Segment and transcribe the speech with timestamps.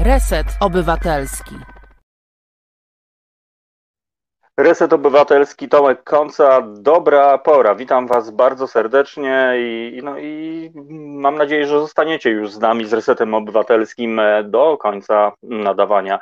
[0.00, 1.77] Reset Obywatelski.
[4.58, 7.74] Reset Obywatelski, Tomek Końca, dobra pora.
[7.74, 12.92] Witam Was bardzo serdecznie i, no i mam nadzieję, że zostaniecie już z nami z
[12.92, 16.18] Resetem Obywatelskim do końca nadawania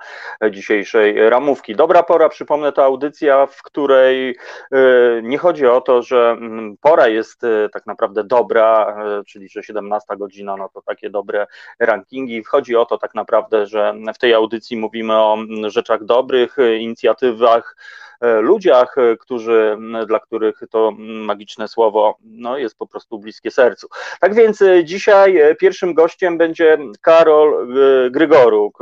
[0.51, 1.77] dzisiejszej ramówki.
[1.77, 4.37] Dobra pora, przypomnę, to audycja, w której
[4.73, 4.79] e,
[5.23, 9.63] nie chodzi o to, że mm, pora jest e, tak naprawdę dobra, e, czyli że
[9.63, 11.47] 17 godzina, no to takie dobre
[11.81, 12.45] rankingi.
[12.45, 17.77] Chodzi o to tak naprawdę, że w tej audycji mówimy o mm, rzeczach dobrych, inicjatywach,
[18.21, 23.89] ludziach, e, którzy, dla których to magiczne słowo no, jest po prostu bliskie sercu.
[24.21, 27.69] Tak więc e, dzisiaj pierwszym gościem będzie Karol
[28.11, 28.79] Grygoruk,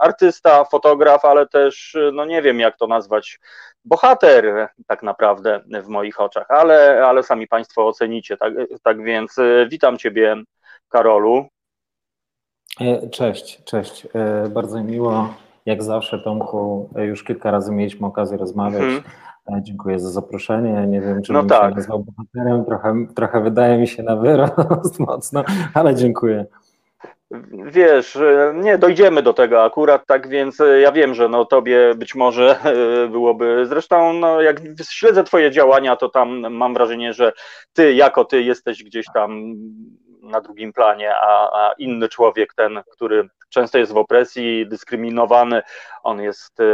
[0.00, 3.40] artysta, fotograf, ale też, no nie wiem jak to nazwać,
[3.84, 8.36] bohater tak naprawdę w moich oczach, ale, ale sami Państwo ocenicie.
[8.36, 9.36] Tak, tak więc
[9.68, 10.36] witam Ciebie,
[10.88, 11.46] Karolu.
[13.10, 14.06] Cześć, cześć.
[14.50, 15.34] Bardzo miło
[15.68, 18.82] jak zawsze, Tomku, już kilka razy mieliśmy okazję rozmawiać.
[18.82, 19.02] Mhm.
[19.48, 20.86] E, dziękuję za zaproszenie.
[20.86, 21.70] Nie wiem, czy no bym tak.
[21.70, 22.64] się nazwał bohaterem.
[22.64, 25.44] Trochę, trochę wydaje mi się na wyrost mocno,
[25.74, 26.46] ale dziękuję.
[27.64, 31.94] Wiesz, e, nie dojdziemy do tego akurat, tak więc e, ja wiem, że no tobie
[31.96, 32.58] być może
[33.12, 34.60] byłoby, zresztą no jak
[34.90, 37.32] śledzę twoje działania, to tam mam wrażenie, że
[37.72, 39.54] ty jako ty jesteś gdzieś tam
[40.28, 45.62] na drugim planie, a, a inny człowiek, ten, który często jest w opresji, dyskryminowany,
[46.08, 46.64] on jest e,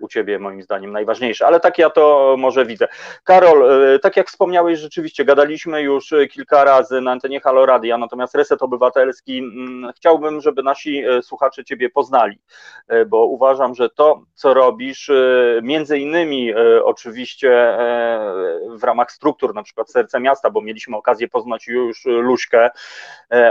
[0.00, 2.88] u ciebie moim zdaniem najważniejszy, ale tak ja to może widzę.
[3.24, 8.34] Karol, e, tak jak wspomniałeś, rzeczywiście gadaliśmy już kilka razy na antenie Halo Radia, natomiast
[8.34, 12.38] Reset Obywatelski mm, chciałbym, żeby nasi e, słuchacze ciebie poznali,
[13.06, 15.10] bo uważam, że to, co robisz,
[15.62, 17.78] między innymi oczywiście
[18.68, 22.70] w ramach struktur, na przykład Serce Miasta, bo mieliśmy okazję poznać już Luśkę,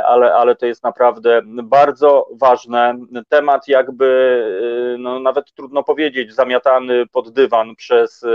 [0.05, 2.97] ale, ale to jest naprawdę bardzo ważne.
[3.29, 8.25] Temat jakby no, no, nawet trudno powiedzieć, zamiatany pod dywan przez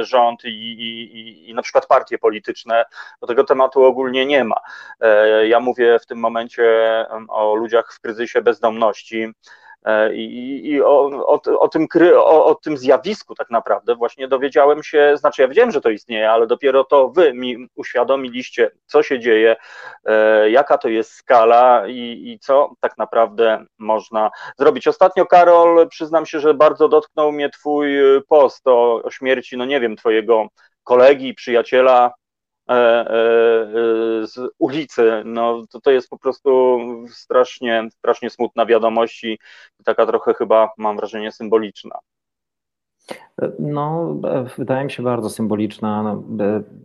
[0.00, 2.84] rząd i, i, i na przykład partie polityczne,
[3.20, 4.56] bo tego tematu ogólnie nie ma.
[5.00, 6.64] E, ja mówię w tym momencie
[7.28, 9.32] o ludziach w kryzysie bezdomności,
[10.14, 15.16] I, i o, o, o, tym o, o, tym zjawisku tak naprawdę właśnie dowiedziałem się,
[15.16, 19.56] znaczy ja wiedziałem, że to istnieje, ale dopiero to wy mi uświadomiliście, co się dzieje,
[20.04, 24.88] e, jaka to jest skala i, i co tak naprawdę można zrobić.
[24.88, 27.88] Ostatnio, Karol, przyznam się, że bardzo dotknął mnie twój
[28.28, 30.46] post o, o śmierci, no nie wiem, twojego
[30.84, 32.27] kolegi, przyjaciela, E, e,
[34.24, 39.38] z ulicy, no to, to jest po prostu strasznie, strasznie smutna wiadomość i
[39.84, 41.98] taka trochę chyba, mam wrażenie, symboliczna.
[43.58, 44.14] No,
[44.56, 46.02] wydaje mi się bardzo symboliczna.
[46.02, 46.22] No,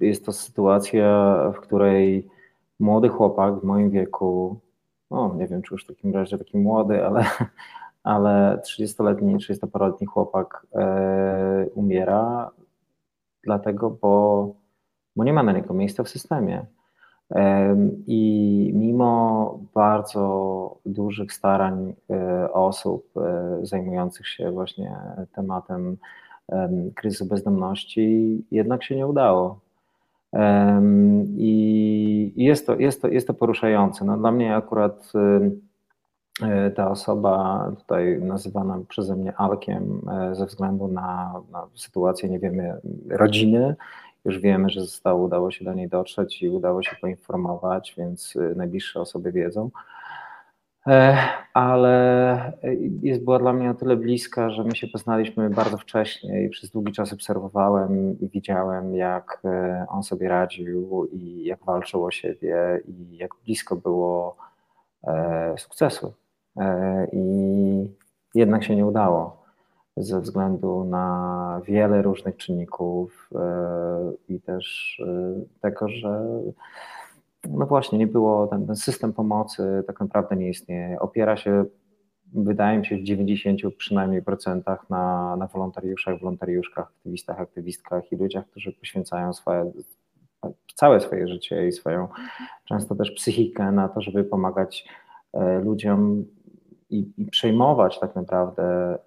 [0.02, 2.28] jest to sytuacja, w której
[2.80, 4.60] młody chłopak w moim wieku,
[5.12, 7.26] no nie wiem, czy już w takim razie taki młody, ale,
[8.04, 12.52] ale 30-letni, 30-paroletni chłopak e, umiera,
[13.44, 14.63] dlatego, bo
[15.16, 16.66] bo nie ma na niego miejsca w systemie.
[18.08, 24.96] I mimo bardzo dużych starań e, osób e, zajmujących się właśnie
[25.36, 25.98] tematem
[26.96, 29.60] kryzysu bezdomności, jednak się nie udało.
[31.38, 34.06] I jest to, jest to, jest to poruszające.
[34.06, 35.14] No, dla mnie akurat
[36.42, 42.82] e, ta osoba tutaj nazywana przeze mnie Alkiem ze względu na, na sytuację, nie wiemy,
[43.10, 43.76] rodziny
[44.26, 48.54] już wiemy, że zostało, udało się do niej dotrzeć i udało się poinformować, więc y,
[48.56, 49.70] najbliższe osoby wiedzą.
[50.88, 51.18] E,
[51.54, 52.54] ale
[53.02, 56.72] jest, była dla mnie o tyle bliska, że my się poznaliśmy bardzo wcześnie i przez
[56.72, 62.82] długi czas obserwowałem i widziałem, jak e, on sobie radził i jak walczył o siebie
[62.88, 64.36] i jak blisko było
[65.04, 66.14] e, sukcesu.
[67.12, 67.90] I
[68.36, 69.43] jednak się nie udało
[69.98, 76.26] ze względu na wiele różnych czynników e, i też e, tego, że
[77.50, 81.00] no właśnie nie było, ten, ten system pomocy tak naprawdę nie istnieje.
[81.00, 81.66] Opiera się,
[82.34, 88.46] wydaje mi się, w 90 przynajmniej procentach na, na wolontariuszach, wolontariuszkach, aktywistach, aktywistkach i ludziach,
[88.46, 89.72] którzy poświęcają swoje,
[90.76, 92.08] całe swoje życie i swoją
[92.66, 94.88] często też psychikę na to, żeby pomagać
[95.34, 96.26] e, ludziom
[96.94, 98.98] i, i przejmować tak naprawdę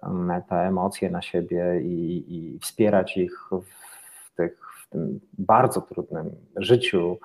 [0.49, 7.17] te emocje na siebie i, i wspierać ich w, tych, w tym bardzo trudnym życiu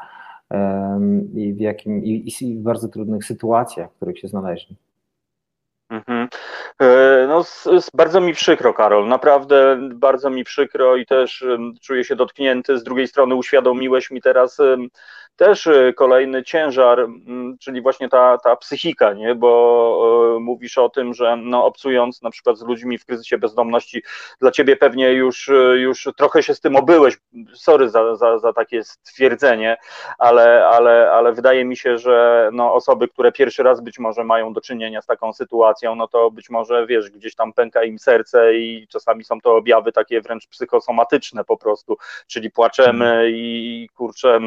[0.50, 4.76] um, i w, jakim, i, i w bardzo trudnych sytuacjach, w których się znaleźli.
[5.90, 6.28] Mhm.
[6.82, 7.44] E, no,
[7.94, 11.44] bardzo mi przykro, Karol, naprawdę bardzo mi przykro i też
[11.80, 12.78] czuję się dotknięty.
[12.78, 14.58] Z drugiej strony uświadomiłeś mi teraz
[15.36, 19.34] też kolejny ciężar, mm, czyli właśnie ta, ta psychika, nie?
[19.34, 24.02] bo mówisz o tym, że no, obcując na przykład z ludźmi w kryzysie bezdomności,
[24.40, 27.18] dla ciebie pewnie już, już trochę się z tym obyłeś,
[27.54, 29.76] sorry za, za, za takie stwierdzenie,
[30.18, 34.52] ale, ale, ale wydaje mi się, że no, osoby, które pierwszy raz być może mają
[34.52, 38.54] do czynienia z taką sytuacją, no to być może wiesz, gdzieś tam pęka im serce
[38.54, 41.96] i czasami są to objawy takie wręcz psychosomatyczne po prostu,
[42.26, 43.30] czyli płaczemy mhm.
[43.34, 44.40] i kurczę,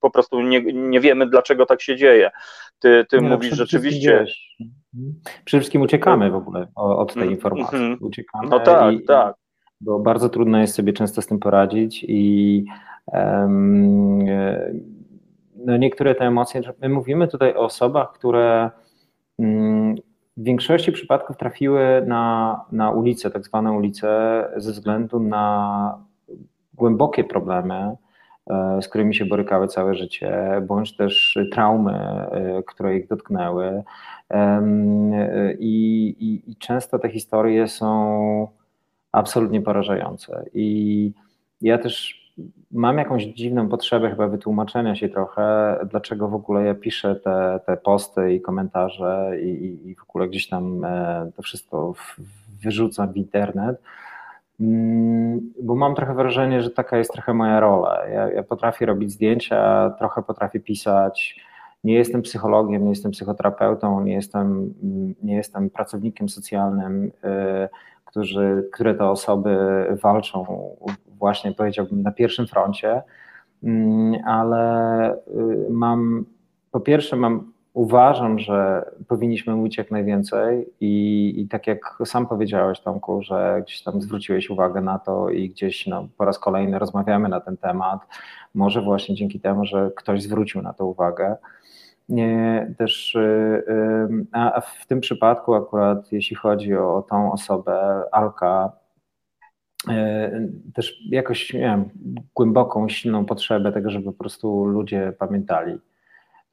[0.00, 2.30] po prostu nie, nie wiemy dlaczego tak się dzieje.
[2.78, 4.26] Ty, ty nie, mówisz rzeczywiście.
[5.44, 7.30] Przede wszystkim uciekamy w ogóle od tej mhm.
[7.30, 7.96] informacji.
[8.00, 9.34] Uciekamy no tak, i, tak.
[9.80, 12.64] Bo bardzo trudno jest sobie często z tym poradzić i
[13.06, 14.24] um,
[15.56, 18.70] no niektóre te emocje, my mówimy tutaj o osobach, które
[19.38, 19.94] um,
[20.36, 24.08] w większości przypadków trafiły na, na ulicę, tak zwaną ulicę,
[24.56, 25.98] ze względu na
[26.74, 27.96] głębokie problemy,
[28.80, 33.82] z którymi się borykały całe życie, bądź też traumy, e, które ich dotknęły.
[35.58, 38.48] I, i, i często te historie są
[39.12, 40.44] absolutnie porażające.
[40.54, 41.12] I
[41.60, 42.24] ja też
[42.70, 47.76] mam jakąś dziwną potrzebę chyba wytłumaczenia się trochę, dlaczego w ogóle ja piszę te, te
[47.76, 51.94] posty i komentarze i, i w ogóle gdzieś tam e, to wszystko
[52.62, 53.82] wyrzucam w internet.
[54.60, 58.08] Mm, bo mam trochę wrażenie, że taka jest trochę moja rola.
[58.08, 61.40] Ja, ja potrafię robić zdjęcia, trochę potrafię pisać.
[61.84, 64.74] Nie jestem psychologiem, nie jestem psychoterapeutą, nie jestem,
[65.22, 67.68] nie jestem pracownikiem socjalnym, e,
[68.04, 69.56] którzy, które te osoby
[70.02, 70.46] walczą
[71.18, 73.02] właśnie powiedziałbym na pierwszym froncie,
[73.62, 75.16] mm, ale y,
[75.70, 76.24] mam,
[76.70, 82.80] po pierwsze mam, uważam, że powinniśmy mówić jak najwięcej i, i tak jak sam powiedziałeś
[82.80, 87.28] Tomku, że gdzieś tam zwróciłeś uwagę na to i gdzieś no, po raz kolejny rozmawiamy
[87.28, 88.00] na ten temat,
[88.54, 91.36] może właśnie dzięki temu, że ktoś zwrócił na to uwagę.
[92.08, 98.72] Nie, też, y, y, a w tym przypadku akurat, jeśli chodzi o tą osobę, Alka,
[99.88, 100.30] E,
[100.74, 101.88] też jakoś miałem
[102.34, 105.78] głęboką, silną potrzebę tego, żeby po prostu ludzie pamiętali,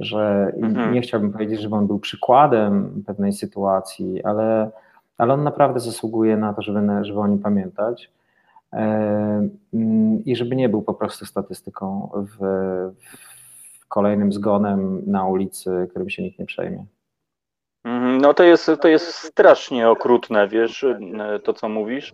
[0.01, 0.93] że mhm.
[0.93, 4.71] nie chciałbym powiedzieć, żeby on był przykładem pewnej sytuacji, ale,
[5.17, 8.11] ale on naprawdę zasługuje na to, żeby, żeby o nim pamiętać
[10.25, 12.37] i żeby nie był po prostu statystyką w,
[13.79, 16.85] w kolejnym zgonem na ulicy, którym się nikt nie przejmie.
[17.83, 22.13] Mhm, no to jest, to jest strasznie okrutne, wiesz, e, to co mówisz.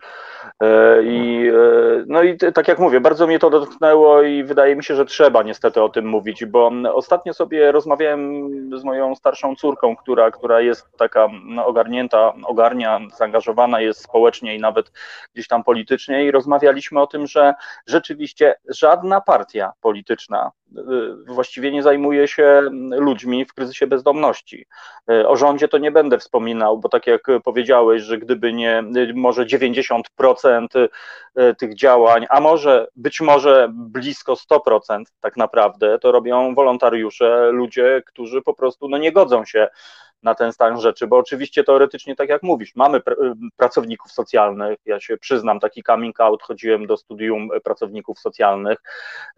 [0.64, 4.84] E, I, e, no i tak jak mówię, bardzo mnie to dotknęło i wydaje mi
[4.84, 8.50] się, że trzeba niestety o tym mówić, bo ostatnio sobie rozmawiałem
[8.80, 11.28] z moją starszą córką, która, która jest taka
[11.66, 14.92] ogarnięta, ogarnia, zaangażowana jest społecznie i nawet
[15.34, 17.54] gdzieś tam politycznie i rozmawialiśmy o tym, że
[17.88, 20.52] rzeczywiście żadna partia polityczna
[21.28, 22.62] właściwie nie zajmuje się
[22.92, 24.66] ludźmi w kryzysie bezdomności.
[25.28, 28.84] O rządzie to nie będę wspominał, bo tak jak powiedziałeś, że gdyby nie
[29.16, 30.68] może 90%
[31.58, 38.42] tych działań, a może być może blisko 100% tak naprawdę, to robią wolontariusze, ludzie, którzy
[38.42, 39.68] po prostu no, nie godzą się
[40.24, 43.18] na ten stan rzeczy, bo oczywiście teoretycznie, tak jak mówisz, mamy pr
[43.56, 48.78] pracowników socjalnych, ja się przyznam, taki coming out, chodziłem do studium pracowników socjalnych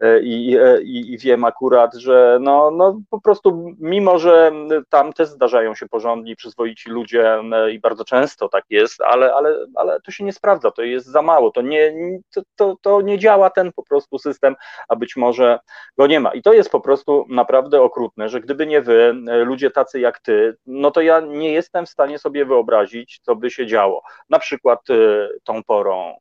[0.00, 4.52] e, i, i, i wiem akurat, że no, no po prostu mimo, że
[4.88, 7.38] tam też zdarzają się porządni, przyzwoici ludzie
[7.72, 11.22] i bardzo często tak jest, ale, ale, ale to się nie sprawdza, to jest za
[11.22, 11.94] mało, to nie,
[12.34, 14.56] to, to, to nie działa ten po prostu system,
[14.88, 15.58] a być może
[15.98, 16.34] go nie ma.
[16.34, 19.14] I to jest po prostu naprawdę okrutne, że gdyby nie wy,
[19.44, 23.50] ludzie tacy jak ty, no to ja nie jestem w stanie sobie wyobrazić, co by
[23.50, 24.02] się działo.
[24.30, 26.14] Na przykład y, tą porą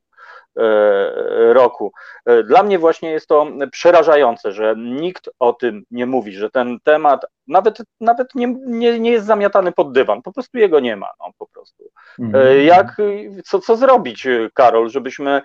[0.60, 1.92] E, roku.
[2.26, 6.80] E, dla mnie właśnie jest to przerażające, że nikt o tym nie mówi, że ten
[6.84, 11.10] temat nawet, nawet nie, nie, nie jest zamiatany pod dywan, po prostu jego nie ma,
[11.20, 11.84] no po prostu.
[12.20, 12.66] Mhm.
[12.66, 12.98] Jak,
[13.46, 15.42] co, co zrobić, Karol, żebyśmy,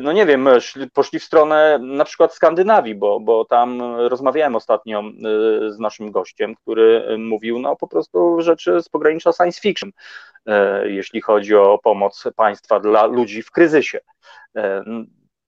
[0.00, 0.48] no nie wiem,
[0.92, 5.02] poszli w stronę na przykład Skandynawii, bo, bo tam rozmawiałem ostatnio
[5.68, 9.90] z naszym gościem, który mówił, no po prostu rzeczy z pogranicza science fiction,
[10.84, 14.00] jeśli chodzi o pomoc państwa dla ludzi w kryzysie.
[14.56, 14.84] E,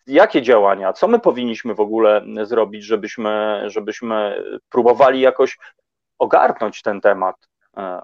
[0.07, 5.59] jakie działania, co my powinniśmy w ogóle zrobić, żebyśmy, żebyśmy próbowali jakoś
[6.19, 7.37] ogarnąć ten temat
[7.77, 8.01] e,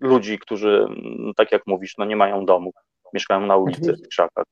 [0.00, 0.86] ludzi, którzy,
[1.36, 2.72] tak jak mówisz, no nie mają domu,
[3.12, 4.44] mieszkają na ulicy, w krzakach.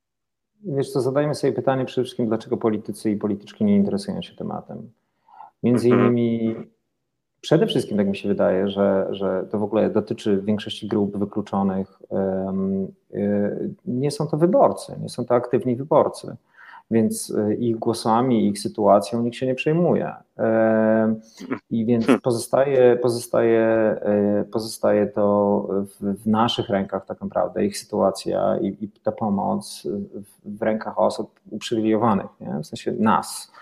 [0.64, 4.90] Wiesz co, zadajmy sobie pytanie przede wszystkim, dlaczego politycy i polityczki nie interesują się tematem.
[5.62, 6.02] Między mhm.
[6.02, 6.56] innymi
[7.42, 12.02] Przede wszystkim tak mi się wydaje, że, że to w ogóle dotyczy większości grup wykluczonych.
[13.14, 16.36] Y, nie są to wyborcy, nie są to aktywni wyborcy.
[16.92, 20.12] Więc ich głosami, ich sytuacją nikt się nie przejmuje.
[21.70, 22.20] I więc hmm.
[22.20, 23.96] pozostaje, pozostaje,
[24.52, 30.58] pozostaje to w, w naszych rękach tak naprawdę, ich sytuacja i, i ta pomoc w,
[30.58, 32.58] w rękach osób uprzywilejowanych, nie?
[32.62, 33.52] w sensie nas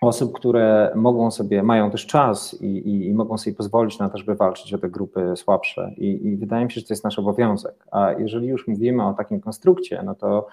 [0.00, 4.18] osób, które mogą sobie, mają też czas i, i, i, mogą sobie pozwolić na to,
[4.18, 5.92] żeby walczyć o te grupy słabsze.
[5.96, 7.86] I, I, wydaje mi się, że to jest nasz obowiązek.
[7.90, 10.46] A jeżeli już mówimy o takim konstrukcie, no to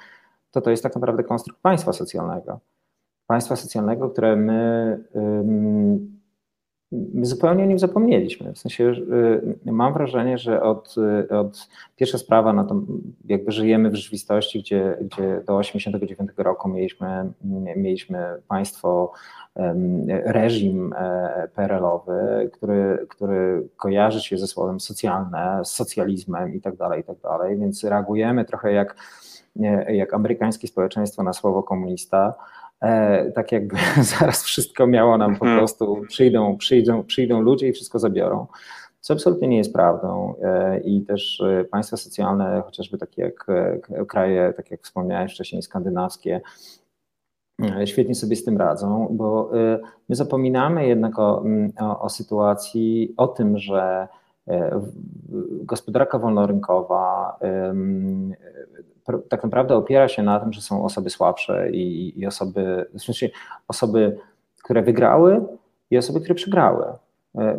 [0.53, 2.60] to, to jest tak naprawdę konstrukt państwa socjalnego.
[3.27, 5.03] Państwa socjalnego, które my,
[6.91, 8.53] my zupełnie o nim zapomnieliśmy.
[8.53, 8.83] W sensie
[9.65, 10.95] y, mam wrażenie, że od,
[11.29, 12.81] od pierwsza sprawa, no to
[13.25, 17.31] jakby żyjemy w rzeczywistości, gdzie, gdzie do 89 roku mieliśmy,
[17.75, 19.12] mieliśmy państwo
[20.25, 27.01] reżim e, PRL-owy, który, który kojarzy się ze słowem socjalne, z socjalizmem i tak dalej,
[27.01, 28.95] i tak dalej, więc reagujemy trochę jak,
[29.89, 32.33] jak amerykańskie społeczeństwo na słowo komunista,
[32.81, 33.75] e, tak jakby
[34.19, 35.57] zaraz wszystko miało nam po mhm.
[35.57, 38.48] prostu, przyjdą, przyjdą, przyjdą ludzie i wszystko zabiorą
[39.00, 40.36] co absolutnie nie jest prawdą.
[40.43, 43.45] E, I też państwa socjalne, chociażby takie jak
[44.07, 46.41] kraje, tak jak wspomniałem wcześniej, skandynawskie,
[47.62, 49.79] E, świetnie sobie z tym radzą, bo e,
[50.10, 54.07] my zapominamy jednak o, mm, o, o sytuacji, o tym, że
[54.48, 54.81] e,
[55.63, 57.38] gospodarka wolnorynkowa
[59.29, 63.29] tak naprawdę opiera się na tym, że są osoby słabsze i, i osoby, sensie
[63.67, 64.17] osoby,
[64.63, 65.45] które wygrały
[65.91, 66.86] i osoby, które przegrały,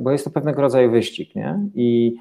[0.00, 1.58] bo jest to pewnego rodzaju wyścig, nie?
[1.74, 2.16] I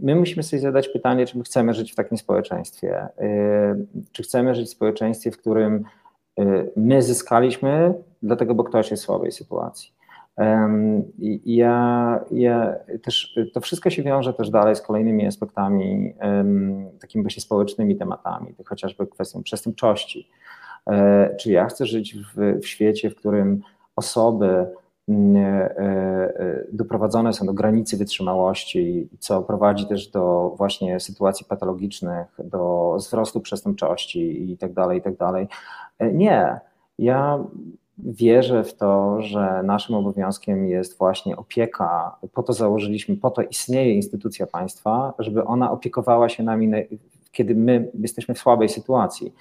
[0.00, 3.08] my musimy sobie zadać pytanie, czy my chcemy żyć w takim społeczeństwie,
[4.12, 5.84] czy chcemy żyć w społeczeństwie, w którym
[6.76, 9.93] my zyskaliśmy, dlatego, bo ktoś jest w słabej sytuacji.
[11.44, 16.14] Ja, ja też to wszystko się wiąże też dalej z kolejnymi aspektami,
[17.00, 20.28] takimi właśnie społecznymi tematami, chociażby kwestią przestępczości.
[20.90, 23.62] E, czy ja chcę żyć w, w świecie, w którym
[23.96, 24.66] osoby e,
[25.08, 33.40] e, doprowadzone są do granicy wytrzymałości, co prowadzi też do właśnie sytuacji patologicznych, do wzrostu
[33.40, 35.48] przestępczości i tak dalej, i tak dalej.
[36.00, 36.60] Nie.
[36.98, 37.44] Ja
[37.98, 42.16] wierzę w to, że naszym obowiązkiem jest właśnie opieka.
[42.32, 46.72] Po to założyliśmy, po to istnieje instytucja państwa, żeby ona opiekowała się nami,
[47.32, 49.34] kiedy my jesteśmy w słabej sytuacji.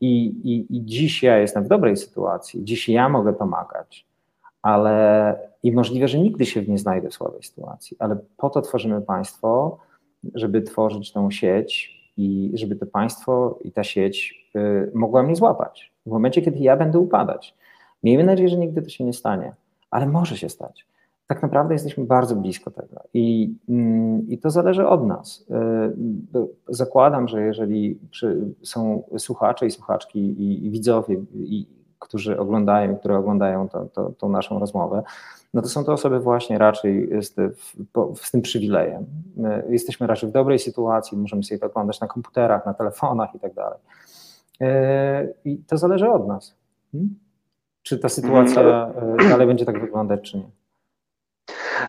[0.00, 4.06] I, i, I dziś ja jestem w dobrej sytuacji, dziś ja mogę pomagać,
[4.62, 9.02] ale i możliwe, że nigdy się nie znajdę w słabej sytuacji, ale po to tworzymy
[9.02, 9.78] państwo,
[10.34, 15.92] żeby tworzyć tą sieć i żeby to państwo i ta sieć Y, mogła mnie złapać.
[16.06, 17.54] W momencie, kiedy ja będę upadać.
[18.06, 19.54] Miejmy nadzieję, że nigdy to się nie stanie,
[19.90, 20.86] ale może się stać.
[21.26, 25.46] Tak naprawdę jesteśmy bardzo blisko tego i, mm, i to zależy od nas.
[26.34, 27.98] Y, zakładam, że jeżeli
[28.62, 31.66] są słuchacze i słuchaczki i, i widzowie, i,
[31.98, 35.02] którzy oglądają, które oglądają to, tą naszą rozmowę,
[35.54, 37.34] no to są to osoby właśnie raczej z,
[38.22, 39.06] z, tym przywilejem.
[39.36, 43.40] My jesteśmy raczej w dobrej sytuacji, możemy sobie to oglądać na komputerach, na telefonach i
[43.40, 43.78] tak dalej.
[44.60, 46.54] E, I to zależy od nas.
[46.92, 47.25] Hmm?
[47.86, 49.20] Czy ta sytuacja mhm.
[49.20, 50.50] e, dalej będzie tak wyglądać, czy nie.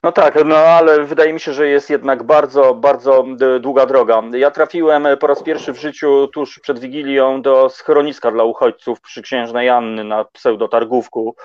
[0.04, 3.26] No tak, no ale wydaje mi się, że jest jednak bardzo, bardzo
[3.60, 4.24] długa droga.
[4.34, 9.22] Ja trafiłem po raz pierwszy w życiu tuż przed Wigilią do schroniska dla uchodźców przy
[9.22, 11.36] Księżnej Anny na pseudotargówku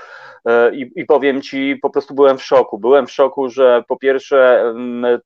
[0.44, 2.78] e, i, i powiem Ci, po prostu byłem w szoku.
[2.78, 4.64] Byłem w szoku, że po pierwsze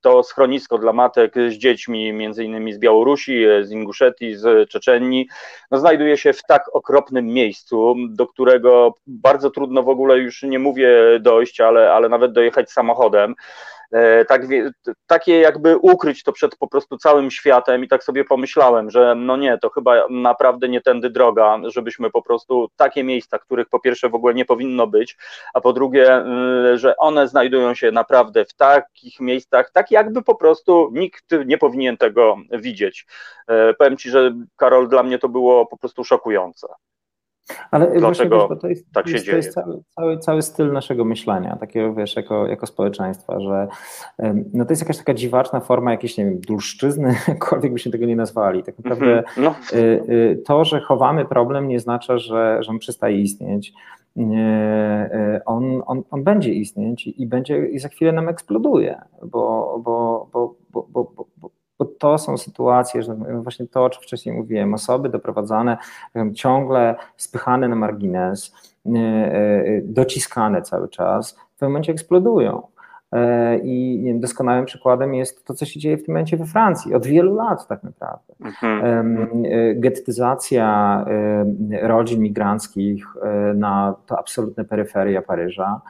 [0.00, 5.28] to schronisko dla matek z dziećmi, między innymi z Białorusi, z Inguszetii, z Czeczenii,
[5.70, 10.58] no, znajduje się w tak okropnym miejscu, do którego bardzo trudno w ogóle już nie
[10.58, 10.90] mówię
[11.20, 13.15] dojść, ale, ale nawet dojechać samochodem
[13.92, 14.42] E, tak,
[15.06, 19.36] takie jakby ukryć to przed po prostu całym światem i tak sobie pomyślałem, że no
[19.36, 24.08] nie, to chyba naprawdę nie tędy droga, żebyśmy po prostu takie miejsca, których po pierwsze
[24.08, 25.16] w ogóle nie powinno być,
[25.54, 26.22] a po drugie,
[26.74, 31.58] y, że one znajdują się naprawdę w takich miejscach, tak jakby po prostu nikt nie
[31.58, 33.06] powinien tego widzieć.
[33.48, 36.66] E, powiem Ci, że Karol, dla mnie to było po prostu szokujące.
[37.70, 39.36] Ale Dlaczego wiesz, to jest, tak się dzieje?
[39.36, 43.68] Jest cały, cały, cały styl naszego myślenia, takiego wiesz, jako, jako społeczeństwa, że
[44.52, 48.16] no to jest jakaś taka dziwaczna forma jakiejś, nie wiem, dulszczyzny, jakkolwiek byśmy tego nie
[48.16, 48.62] nazwali.
[48.62, 49.44] Tak naprawdę mhm.
[49.44, 49.78] no.
[49.78, 53.72] Y, y, to, że chowamy problem nie znaczy, że, że on przestaje istnieć.
[54.16, 54.20] Y,
[55.46, 60.54] on, on, on będzie istnieć i będzie i za chwilę nam eksploduje, bo, bo, bo,
[60.70, 65.08] bo, bo, bo bo to są sytuacje, że właśnie to, o czym wcześniej mówiłem, osoby
[65.08, 65.76] doprowadzane,
[66.34, 68.54] ciągle spychane na margines,
[68.86, 72.62] e, e, dociskane cały czas, w pewnym momencie eksplodują.
[73.12, 77.06] E, I doskonałym przykładem jest to, co się dzieje w tym momencie we Francji, od
[77.06, 78.34] wielu lat tak naprawdę.
[78.40, 79.44] Mhm.
[79.44, 81.04] E, Getyzacja
[81.82, 85.80] rodzin migranckich e, na to absolutne peryferia Paryża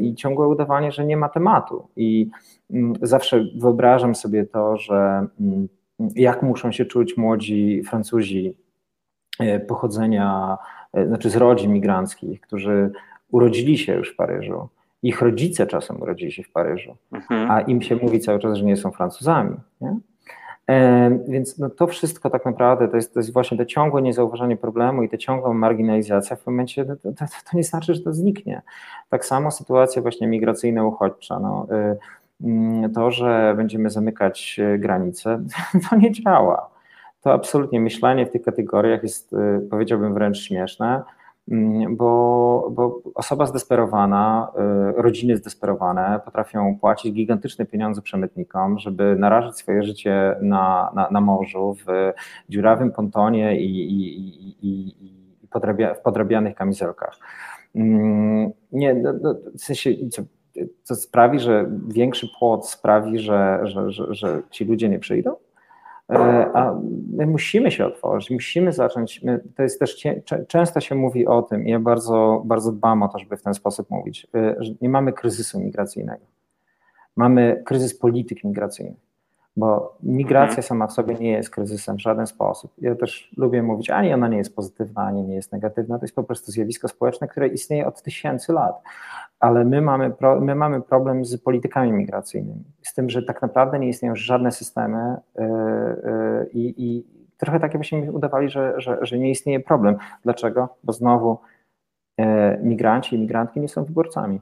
[0.00, 1.88] i ciągłe udawanie, że nie ma tematu.
[1.96, 2.30] I
[2.70, 5.68] mm, zawsze wyobrażam sobie to, że mm,
[6.14, 8.54] jak muszą się czuć młodzi Francuzi
[9.68, 10.58] pochodzenia,
[11.06, 12.90] znaczy z rodzin migranckich, którzy
[13.30, 14.68] urodzili się już w Paryżu
[15.02, 17.50] ich rodzice czasem urodzili się w Paryżu, mhm.
[17.50, 19.56] a im się mówi cały czas, że nie są Francuzami.
[19.80, 19.98] Nie?
[20.70, 24.56] E, więc no to wszystko tak naprawdę to jest, to jest właśnie to ciągłe niezauważanie
[24.56, 27.12] problemu i ta ciągła marginalizacja w momencie, to, to,
[27.50, 28.62] to, nie znaczy, że to zniknie.
[29.08, 31.38] Tak samo sytuacja właśnie migracyjna, uchodźcza.
[31.40, 31.66] No,
[32.42, 35.42] y, mm, to, że będziemy zamykać y, granice,
[35.90, 36.70] to nie działa.
[37.22, 41.02] To absolutnie myślenie w tych kategoriach jest, y, powiedziałbym, wręcz śmieszne.
[41.50, 44.52] Mm, bo, bo osoba zdesperowana,
[44.98, 51.20] y, rodziny zdesperowane potrafią płacić gigantyczne pieniądze przemytnikom, żeby narażać swoje życie na, na, na
[51.20, 52.12] morzu, w
[52.48, 54.18] dziurawym pontonie i, i,
[54.62, 54.94] i,
[55.42, 57.18] i podrabia, w podrabianych kamizelkach.
[57.74, 60.22] Mm, nie, no, no, w sensie, co,
[60.82, 65.36] co sprawi, że większy płot sprawi, że, że, że, że ci ludzie nie przyjdą?
[66.10, 66.80] E, a
[67.12, 69.22] my musimy się otworzyć, musimy zacząć.
[69.22, 70.06] My, to jest też
[70.48, 73.54] często się mówi o tym, i ja bardzo, bardzo dbam o to, żeby w ten
[73.54, 76.24] sposób mówić, e, że nie mamy kryzysu migracyjnego.
[77.16, 79.00] Mamy kryzys polityk migracyjnych,
[79.56, 80.62] bo migracja mhm.
[80.62, 82.72] sama w sobie nie jest kryzysem w żaden sposób.
[82.78, 85.98] Ja też lubię mówić, ani ona nie jest pozytywna, ani nie jest negatywna.
[85.98, 88.82] To jest po prostu zjawisko społeczne, które istnieje od tysięcy lat
[89.40, 93.78] ale my mamy, pro, my mamy problem z politykami migracyjnymi, z tym, że tak naprawdę
[93.78, 95.44] nie istnieją żadne systemy yy,
[96.54, 97.04] yy, i
[97.36, 99.96] trochę tak jakbyśmy udawali, że, że, że nie istnieje problem.
[100.22, 100.76] Dlaczego?
[100.84, 101.38] Bo znowu
[102.18, 102.24] yy,
[102.62, 104.40] migranci i migrantki nie są wyborcami.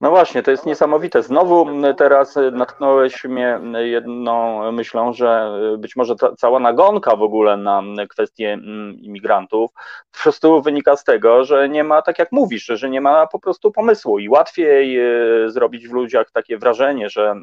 [0.00, 1.22] No właśnie, to jest niesamowite.
[1.22, 1.66] Znowu
[1.96, 8.58] teraz natknąłeś mnie jedną myślą, że być może ta, cała nagonka w ogóle na kwestie
[9.00, 9.70] imigrantów
[10.16, 13.38] po prostu wynika z tego, że nie ma, tak jak mówisz, że nie ma po
[13.38, 14.18] prostu pomysłu.
[14.18, 17.34] I łatwiej e, zrobić w ludziach takie wrażenie, że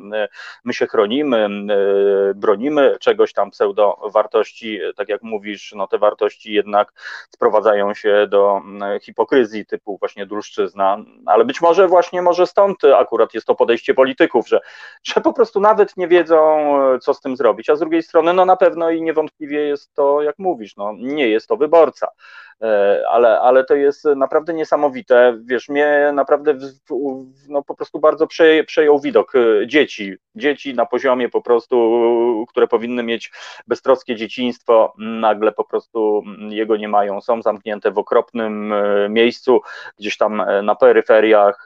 [0.63, 1.49] my się chronimy,
[2.35, 6.93] bronimy czegoś tam pseudo wartości, tak jak mówisz, no te wartości jednak
[7.29, 8.61] sprowadzają się do
[9.01, 14.47] hipokryzji typu właśnie dulszczyzna, ale być może właśnie może stąd akurat jest to podejście polityków,
[14.47, 14.59] że,
[15.03, 18.45] że po prostu nawet nie wiedzą, co z tym zrobić, a z drugiej strony, no
[18.45, 22.07] na pewno i niewątpliwie jest to, jak mówisz, no nie jest to wyborca,
[22.61, 26.57] e, ale, ale to jest naprawdę niesamowite, wiesz, mnie naprawdę
[27.49, 28.27] no, po prostu bardzo
[28.67, 33.31] przejął widok e, dzieci, dzieci na poziomie po prostu, które powinny mieć
[33.67, 39.61] beztroskie dzieciństwo, nagle po prostu jego nie mają, są zamknięte w okropnym e, miejscu,
[39.99, 41.65] gdzieś tam na peryferiach,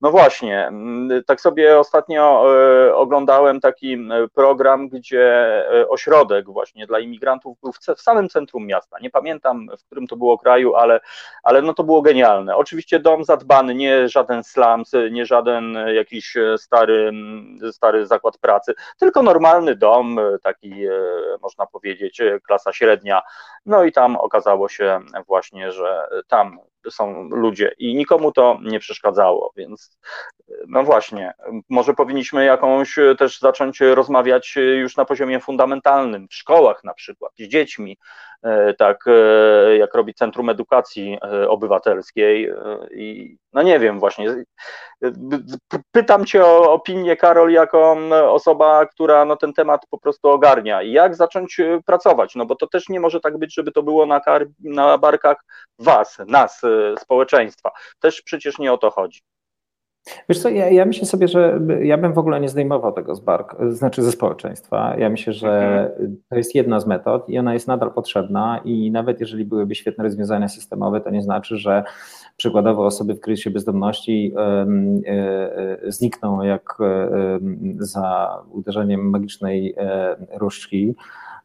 [0.00, 2.44] no właśnie, mm, tak sobie ostatnio
[2.86, 3.96] e, oglądałem taki
[4.34, 5.24] program, gdzie
[5.80, 8.96] e, ośrodek właśnie dla imigrantów był w samym centrum miasta.
[9.02, 11.00] Nie pamiętam, w którym to było kraju, ale,
[11.42, 12.56] ale no to było genialne.
[12.56, 17.12] Oczywiście dom zadbany, nie żaden slums, nie żaden jakiś stary,
[17.72, 20.74] stary zakład pracy, tylko normalny dom, taki
[21.42, 23.22] można powiedzieć klasa średnia.
[23.66, 26.58] No i tam okazało się właśnie, że tam
[26.90, 29.87] są ludzie i nikomu to nie przeszkadzało, więc
[30.68, 31.32] no właśnie,
[31.68, 37.42] może powinniśmy jakąś też zacząć rozmawiać już na poziomie fundamentalnym, w szkołach na przykład, z
[37.42, 37.98] dziećmi,
[38.42, 42.52] e, tak e, jak robi Centrum Edukacji e, Obywatelskiej
[42.90, 44.44] i no nie wiem właśnie,
[45.92, 47.96] pytam Cię o opinię Karol jako
[48.30, 50.82] osoba, która no ten temat po prostu ogarnia.
[50.82, 54.06] I jak zacząć pracować, no bo to też nie może tak być, żeby to było
[54.06, 55.44] na, kar- na barkach
[55.78, 56.62] Was, nas,
[56.98, 57.70] społeczeństwa,
[58.00, 59.20] też przecież nie o to chodzi.
[60.28, 63.20] Wiesz co, ja, ja myślę sobie, że ja bym w ogóle nie zdejmował tego z
[63.20, 64.96] bark, znaczy ze społeczeństwa.
[64.98, 66.16] Ja myślę, że mhm.
[66.28, 70.04] to jest jedna z metod i ona jest nadal potrzebna i nawet jeżeli byłyby świetne
[70.04, 71.84] rozwiązania systemowe, to nie znaczy, że
[72.36, 74.66] przykładowo osoby w kryzysie bezdomności e,
[75.06, 76.78] e, znikną jak
[77.78, 80.94] za uderzeniem magicznej e, różdżki.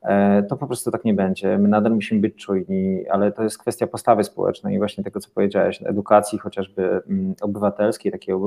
[0.04, 1.58] E, to po prostu tak nie będzie.
[1.58, 5.30] My nadal musimy być czujni, ale to jest kwestia postawy społecznej i właśnie tego, co
[5.34, 8.40] powiedziałeś, edukacji chociażby mm, obywatelskiej, takiej e,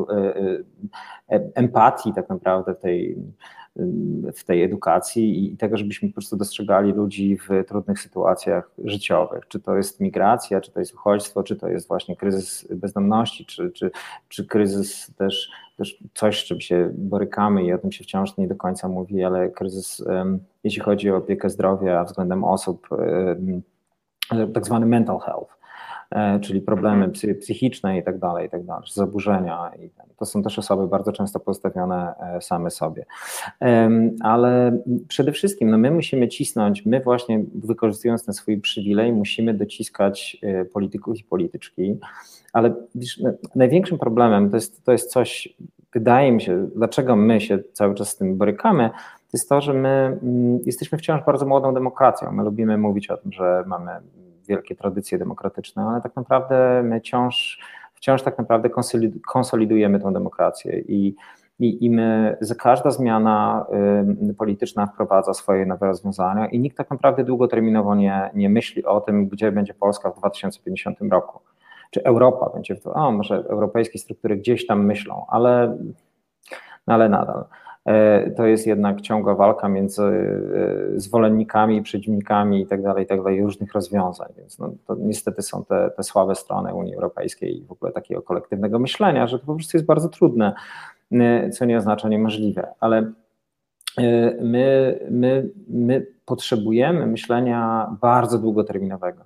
[1.30, 3.16] e, empatii tak naprawdę w tej,
[4.36, 9.48] w tej edukacji i tego, żebyśmy po prostu dostrzegali ludzi w trudnych sytuacjach życiowych.
[9.48, 13.70] Czy to jest migracja, czy to jest uchodźstwo, czy to jest właśnie kryzys bezdomności, czy,
[13.70, 13.90] czy,
[14.28, 18.48] czy kryzys też, też coś, z czym się borykamy i o tym się wciąż nie
[18.48, 20.04] do końca mówi, ale kryzys,
[20.64, 22.88] jeśli chodzi o opiekę zdrowia względem osób,
[24.54, 25.56] tak zwany mental health
[26.40, 27.08] czyli problemy
[27.40, 29.70] psychiczne i tak dalej, i tak dalej, zaburzenia.
[30.16, 33.04] To są też osoby bardzo często postawione same sobie.
[34.20, 40.36] Ale przede wszystkim no my musimy cisnąć, my właśnie wykorzystując ten swój przywilej, musimy dociskać
[40.72, 41.98] polityków i polityczki,
[42.56, 43.22] ale wiesz,
[43.54, 45.56] największym problemem to jest, to jest coś,
[45.92, 49.74] wydaje mi się, dlaczego my się cały czas z tym borykamy, to jest to, że
[49.74, 52.32] my mm, jesteśmy wciąż bardzo młodą demokracją.
[52.32, 53.92] My lubimy mówić o tym, że mamy
[54.48, 57.60] wielkie tradycje demokratyczne, ale tak naprawdę my wciąż,
[57.94, 58.70] wciąż tak naprawdę
[59.26, 61.16] konsolidujemy tę demokrację i
[61.58, 63.66] i, I my, za każda zmiana
[64.30, 69.00] y, polityczna wprowadza swoje nowe rozwiązania i nikt tak naprawdę długoterminowo nie, nie myśli o
[69.00, 71.40] tym, gdzie będzie Polska w 2050 roku
[71.90, 75.78] czy Europa będzie w o może europejskie struktury gdzieś tam myślą, ale,
[76.86, 77.44] no ale nadal.
[77.86, 83.20] E, to jest jednak ciągła walka między e, zwolennikami, przeciwnikami i tak dalej, i tak
[83.40, 87.72] różnych rozwiązań, więc no, to niestety są te, te słabe strony Unii Europejskiej i w
[87.72, 90.54] ogóle takiego kolektywnego myślenia, że to po prostu jest bardzo trudne,
[91.12, 93.12] e, co nie oznacza niemożliwe, ale
[94.40, 99.24] my, my, my potrzebujemy myślenia bardzo długoterminowego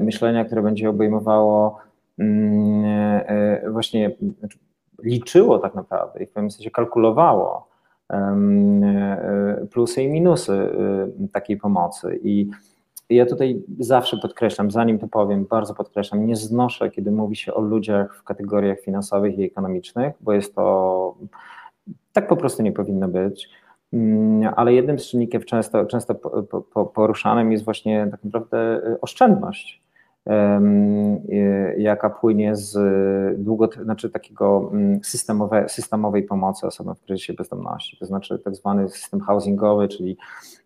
[0.00, 1.78] myślenia, które będzie obejmowało
[2.18, 2.84] mm,
[3.28, 4.58] e, właśnie, znaczy
[5.02, 7.68] liczyło tak naprawdę i w pewnym sensie kalkulowało
[8.10, 10.68] e, plusy i minusy
[11.32, 12.20] takiej pomocy.
[12.22, 12.50] I
[13.10, 17.60] ja tutaj zawsze podkreślam, zanim to powiem, bardzo podkreślam, nie znoszę, kiedy mówi się o
[17.60, 21.14] ludziach w kategoriach finansowych i ekonomicznych, bo jest to
[22.12, 23.50] tak po prostu nie powinno być.
[23.92, 26.14] Mm, ale jednym z czynników często, często
[26.94, 29.82] poruszanym jest właśnie tak naprawdę y, oszczędność,
[30.26, 32.78] y, jaka płynie z
[33.44, 38.88] długo, znaczy takiego mm, systemowe, systemowej pomocy osobom w kryzysie bezdomności, to znaczy tak zwany
[38.88, 40.16] system housingowy, czyli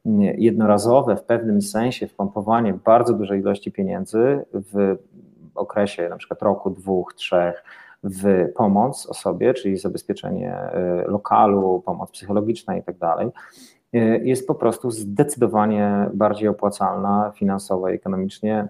[0.06, 4.96] mm, jednorazowe w pewnym sensie wpompowanie bardzo dużej ilości pieniędzy w
[5.54, 7.64] okresie na przykład roku, dwóch, trzech,
[8.04, 13.28] w pomoc osobie, czyli zabezpieczenie e, lokalu, pomoc psychologiczna i tak dalej,
[13.92, 18.68] e, jest po prostu zdecydowanie bardziej opłacalna finansowo i ekonomicznie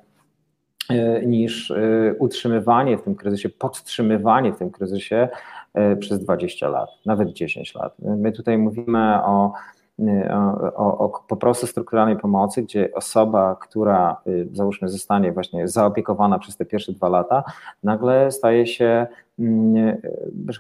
[0.90, 1.72] e, niż
[2.18, 5.28] utrzymywanie w tym kryzysie, podtrzymywanie w tym kryzysie
[6.00, 7.96] przez 20 lat, nawet 10 lat.
[7.98, 9.52] My tutaj mówimy o
[10.76, 16.56] o, o, po prostu strukturalnej pomocy, gdzie osoba, która y, załóżmy zostanie właśnie zaopiekowana przez
[16.56, 17.44] te pierwsze dwa lata,
[17.82, 19.06] nagle staje się
[19.38, 20.00] mm,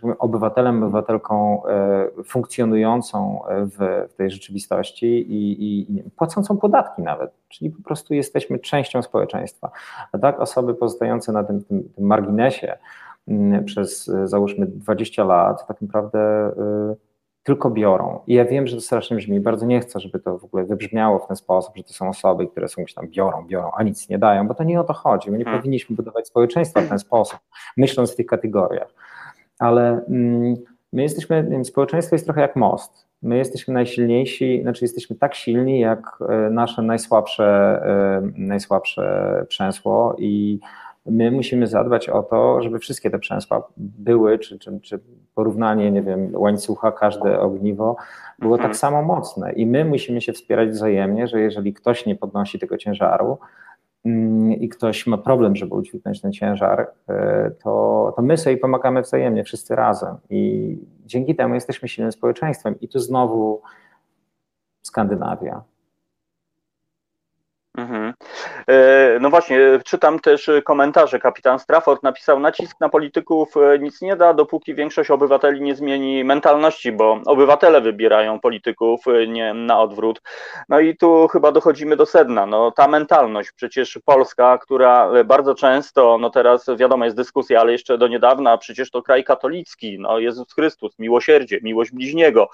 [0.00, 7.82] powiem, obywatelem, obywatelką e, funkcjonującą w, tej rzeczywistości i, i, płacącą podatki nawet, czyli po
[7.82, 9.70] prostu jesteśmy częścią społeczeństwa.
[10.12, 12.78] A tak osoby pozostające na tym, tym, tym marginesie
[13.28, 16.50] mm, przez załóżmy 20 lat tak naprawdę
[16.92, 17.11] y,
[17.42, 18.20] tylko biorą.
[18.26, 21.18] I ja wiem, że to strasznie brzmi, bardzo nie chcę, żeby to w ogóle wybrzmiało
[21.18, 24.18] w ten sposób, że to są osoby, które są tam biorą, biorą, a nic nie
[24.18, 25.30] dają, bo to nie o to chodzi.
[25.30, 25.60] My nie hmm.
[25.60, 27.38] powinniśmy budować społeczeństwa w ten sposób,
[27.76, 28.88] myśląc w tych kategoriach.
[29.58, 30.54] Ale mm,
[30.92, 33.06] my jesteśmy, wiem, społeczeństwo jest trochę jak most.
[33.22, 40.60] My jesteśmy najsilniejsi, znaczy jesteśmy tak silni, jak e, nasze najsłabsze, e, najsłabsze przęsło i
[41.06, 45.00] my musimy zadbać o to, żeby wszystkie te przęsła były, czy, czy, czy
[45.34, 47.96] porównanie, nie wiem, łańcucha, każde ogniwo
[48.38, 48.78] było tak mhm.
[48.78, 49.52] samo mocne.
[49.52, 53.38] I my musimy się wspierać wzajemnie, że jeżeli ktoś nie podnosi tego ciężaru,
[54.04, 59.02] mm, i ktoś ma problem, żeby udźwignąć ten ciężar, e, to, to my sobie pomagamy
[59.02, 60.16] wzajemnie, wszyscy razem.
[60.30, 62.80] I dzięki temu jesteśmy silnym społeczeństwem.
[62.80, 63.62] I tu znowu
[64.82, 65.62] Skandynawia,
[67.78, 68.14] Mhm.
[68.68, 71.18] E, no właśnie, czytam też komentarze.
[71.18, 76.24] Kapitan Strafford napisał: Nacisk na polityków e, nic nie da, dopóki większość obywateli nie zmieni
[76.24, 80.22] mentalności, bo obywatele wybierają polityków, e, nie na odwrót.
[80.68, 82.46] No i tu chyba dochodzimy do sedna.
[82.46, 87.98] No, ta mentalność, przecież Polska, która bardzo często, no teraz wiadomo jest dyskusja, ale jeszcze
[87.98, 92.48] do niedawna przecież to kraj katolicki, no Jezus Chrystus, miłosierdzie, miłość bliźniego.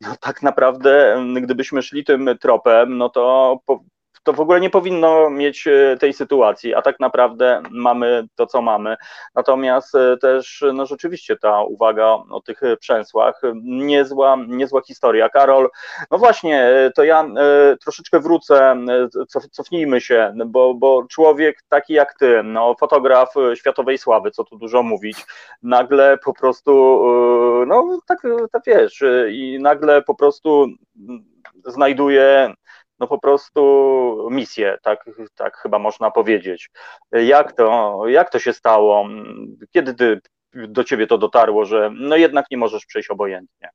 [0.00, 3.80] No tak naprawdę, gdybyśmy szli tym tropem, no to po,
[4.22, 8.62] to w ogóle nie powinno mieć e, tej sytuacji, a tak naprawdę mamy to, co
[8.62, 8.96] mamy.
[9.34, 15.28] Natomiast e, też, no rzeczywiście ta uwaga o tych przęsłach, niezła, niezła historia.
[15.28, 15.70] Karol,
[16.10, 17.24] no właśnie, e, to ja
[17.80, 18.76] troszeczkę wrócę,
[19.50, 24.82] cofnijmy się, bo, bo człowiek taki jak ty, no fotograf światowej sławy, co tu dużo
[24.82, 25.26] mówić,
[25.62, 26.72] nagle po prostu,
[27.66, 30.66] no tak, tak wiesz, i nagle po prostu
[31.66, 32.54] znajduje
[32.98, 36.70] no po prostu misję, tak, tak chyba można powiedzieć.
[37.12, 39.08] Jak to, jak to się stało?
[39.70, 40.20] Kiedy ty,
[40.54, 43.70] do ciebie to dotarło, że no jednak nie możesz przejść obojętnie?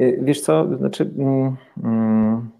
[0.00, 2.50] Y, wiesz co, znaczy mm, mm,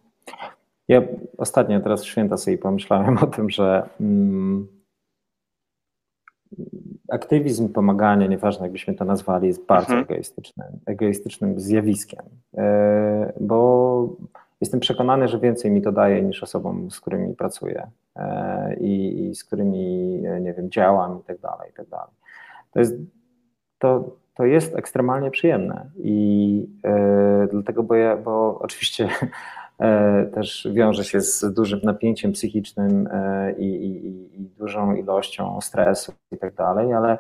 [0.89, 1.03] ja
[1.39, 4.69] ostatnio teraz święta sobie pomyślałem o tym, że mm,
[7.09, 10.03] aktywizm, pomaganie, nieważne jakbyśmy to nazwali, jest bardzo mhm.
[10.03, 12.25] egoistycznym, egoistycznym zjawiskiem,
[12.57, 14.17] e, bo
[14.63, 19.35] jestem przekonany, że więcej mi to daje niż osobom, z którymi pracuję e, i, i
[19.35, 20.09] z którymi,
[20.41, 22.15] nie wiem, działam i tak dalej, i tak dalej.
[22.73, 22.95] To jest,
[23.79, 29.09] to, to jest ekstremalnie przyjemne i e, dlatego, bo ja, bo oczywiście
[29.83, 36.39] E, też wiąże się z dużym napięciem psychicznym e, i, i, dużą ilością stresu i
[36.39, 37.19] tak dalej, ale,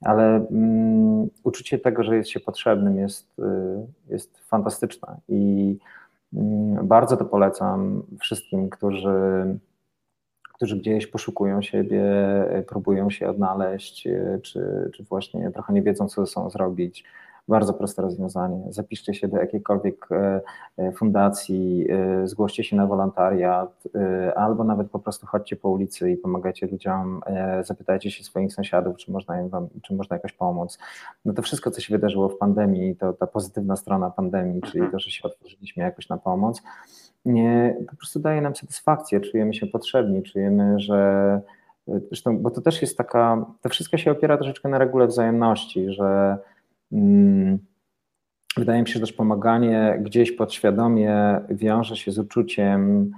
[0.00, 5.78] ale um, uczucie tego, że jest się potrzebnym jest, e, jest fantastyczne i
[6.82, 9.10] bardzo to polecam wszystkim, którzy,
[10.54, 12.04] którzy gdzieś poszukują siebie,
[12.68, 14.08] próbują się odnaleźć,
[14.42, 17.04] czy, czy właśnie trochę nie wiedzą, co ze sobą zrobić
[17.48, 18.62] bardzo proste rozwiązanie.
[18.70, 20.40] Zapiszcie się do jakiejkolwiek e,
[20.76, 23.84] e, fundacji, e, zgłoście się na wolontariat,
[24.36, 27.20] albo nawet po prostu chodźcie po ulicy i pomagajcie ludziom,
[27.62, 30.78] zapytajcie się swoich sąsiadów, czy można im wam, czy można jakoś pomóc.
[31.24, 34.98] No to wszystko, co się wydarzyło w pandemii, to ta pozytywna strona pandemii, czyli to,
[34.98, 36.62] że się otworzyliśmy jakoś na pomoc,
[37.24, 41.40] nie, po prostu daje nam satysfakcję, czujemy się potrzebni, czujemy, że
[42.08, 46.38] Zresztą, bo to też jest taka, to wszystko się opiera troszeczkę na regule wzajemności, że
[48.56, 53.12] wydaje mi się, że też pomaganie gdzieś podświadomie wiąże się z uczuciem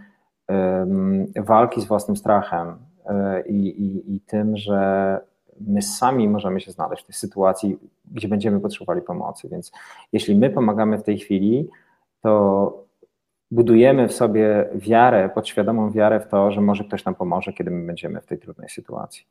[1.37, 2.77] walki z własnym strachem
[3.07, 5.21] e, i, i, i tym, że
[5.61, 7.77] my sami możemy się znaleźć w tej sytuacji,
[8.13, 9.49] gdzie będziemy potrzebowali pomocy.
[9.49, 9.73] Więc
[10.13, 11.69] jeśli my pomagamy w tej chwili,
[12.23, 12.88] to
[13.51, 17.87] budujemy w sobie wiarę, podświadomą wiarę w to, że może ktoś nam pomoże, kiedy my
[17.87, 19.27] będziemy w tej trudnej sytuacji.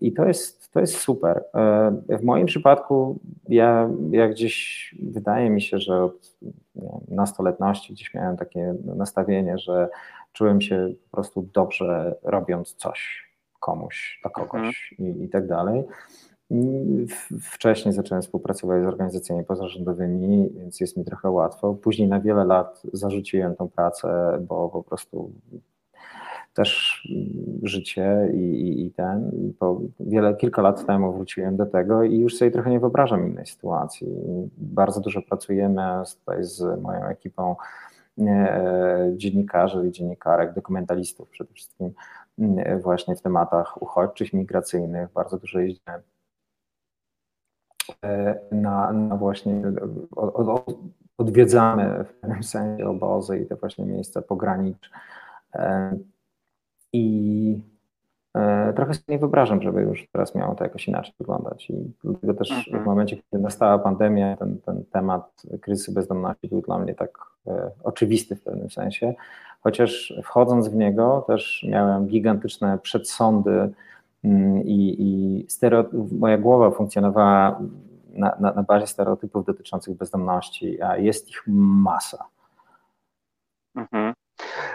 [0.00, 1.44] I to jest, to jest super.
[2.08, 6.34] W moim przypadku ja, ja gdzieś, wydaje mi się, że od
[7.08, 9.88] nastoletności gdzieś miałem takie nastawienie, że
[10.32, 13.26] czułem się po prostu dobrze robiąc coś
[13.60, 15.20] komuś, dla kogoś mhm.
[15.20, 15.84] i, i tak dalej.
[17.42, 21.74] Wcześniej zacząłem współpracować z organizacjami pozarządowymi, więc jest mi trochę łatwo.
[21.74, 25.30] Później na wiele lat zarzuciłem tą pracę, bo po prostu
[26.54, 27.02] też
[27.62, 29.30] życie i, i, i ten.
[29.58, 33.46] Po wiele, kilka lat temu wróciłem do tego i już sobie trochę nie wyobrażam innej
[33.46, 34.08] sytuacji.
[34.58, 35.82] Bardzo dużo pracujemy
[36.20, 37.56] tutaj z moją ekipą
[38.18, 41.92] e, dziennikarzy i dziennikarek, dokumentalistów przede wszystkim
[42.38, 45.12] e, właśnie w tematach uchodźczych, migracyjnych.
[45.12, 46.15] Bardzo dużo jeździmy E,
[48.52, 49.62] na, na właśnie
[50.16, 50.78] od, od,
[51.18, 54.90] odwiedzamy w pewnym sensie obozy i te właśnie miejsca pogranicz.
[55.54, 55.96] E,
[56.92, 57.58] I
[58.34, 61.70] e, trochę sobie nie wyobrażam, żeby już teraz miało to jakoś inaczej wyglądać.
[61.70, 62.82] I dlatego też mhm.
[62.82, 67.18] w momencie, kiedy nastała pandemia, ten, ten temat kryzysu bezdomności był dla mnie tak
[67.84, 69.14] oczywisty w pewnym sensie.
[69.60, 73.72] Chociaż wchodząc w niego, też miałem gigantyczne przedsądy
[74.26, 75.46] Mm, i, i
[76.18, 77.60] moja głowa funkcjonowała
[78.08, 82.24] na, na, na bazie stereotypów dotyczących bezdomności, a jest ich masa.
[83.76, 84.14] Mhm.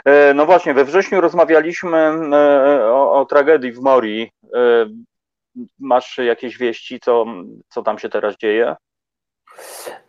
[0.06, 4.32] E, no właśnie, we wrześniu rozmawialiśmy e, o, o, tragedii w Mori.
[4.56, 4.86] E,
[5.80, 7.26] masz jakieś wieści, co,
[7.70, 8.76] co tam się teraz dzieje?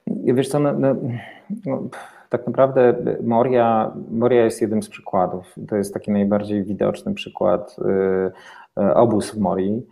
[0.07, 0.97] Wiesz co, no, no,
[1.67, 1.83] no,
[2.29, 5.55] tak naprawdę Moria, Moria jest jednym z przykładów.
[5.69, 8.31] To jest taki najbardziej widoczny przykład E,
[8.77, 9.87] obóz w Morii,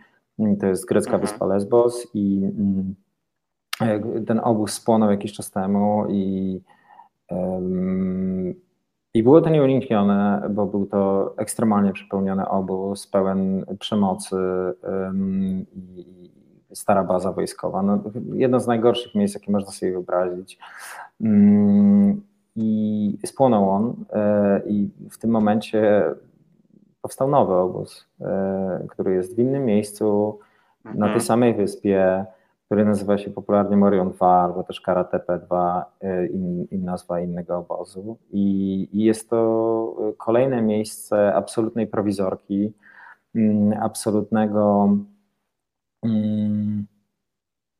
[0.60, 1.22] to jest grecka mhm.
[1.22, 2.94] wyspa Lesbos i mm,
[3.80, 6.60] e, ten obóz spłonął jakiś czas temu i,
[9.14, 14.36] i było to nieuniknione, bo był to ekstremalnie przepełniony obóz, pełen przemocy
[15.74, 16.30] i
[16.72, 17.82] stara baza wojskowa.
[17.82, 18.02] No,
[18.34, 20.58] jedno z najgorszych miejsc, jakie można sobie wyobrazić.
[21.20, 22.22] Mm,
[22.56, 26.04] I spłonął on e, i w tym momencie
[27.02, 30.38] powstał nowy obóz, e, który jest w innym miejscu,
[30.78, 30.98] mhm.
[30.98, 31.26] na tej mhm.
[31.26, 32.24] samej wyspie,
[32.66, 37.58] który nazywa się popularnie Morion 2 albo też Karatepe 2, e, in, in nazwa innego
[37.58, 38.16] obozu.
[38.30, 42.72] I, I, jest to kolejne miejsce absolutnej prowizorki,
[43.34, 44.88] mm, absolutnego
[46.02, 46.86] mm,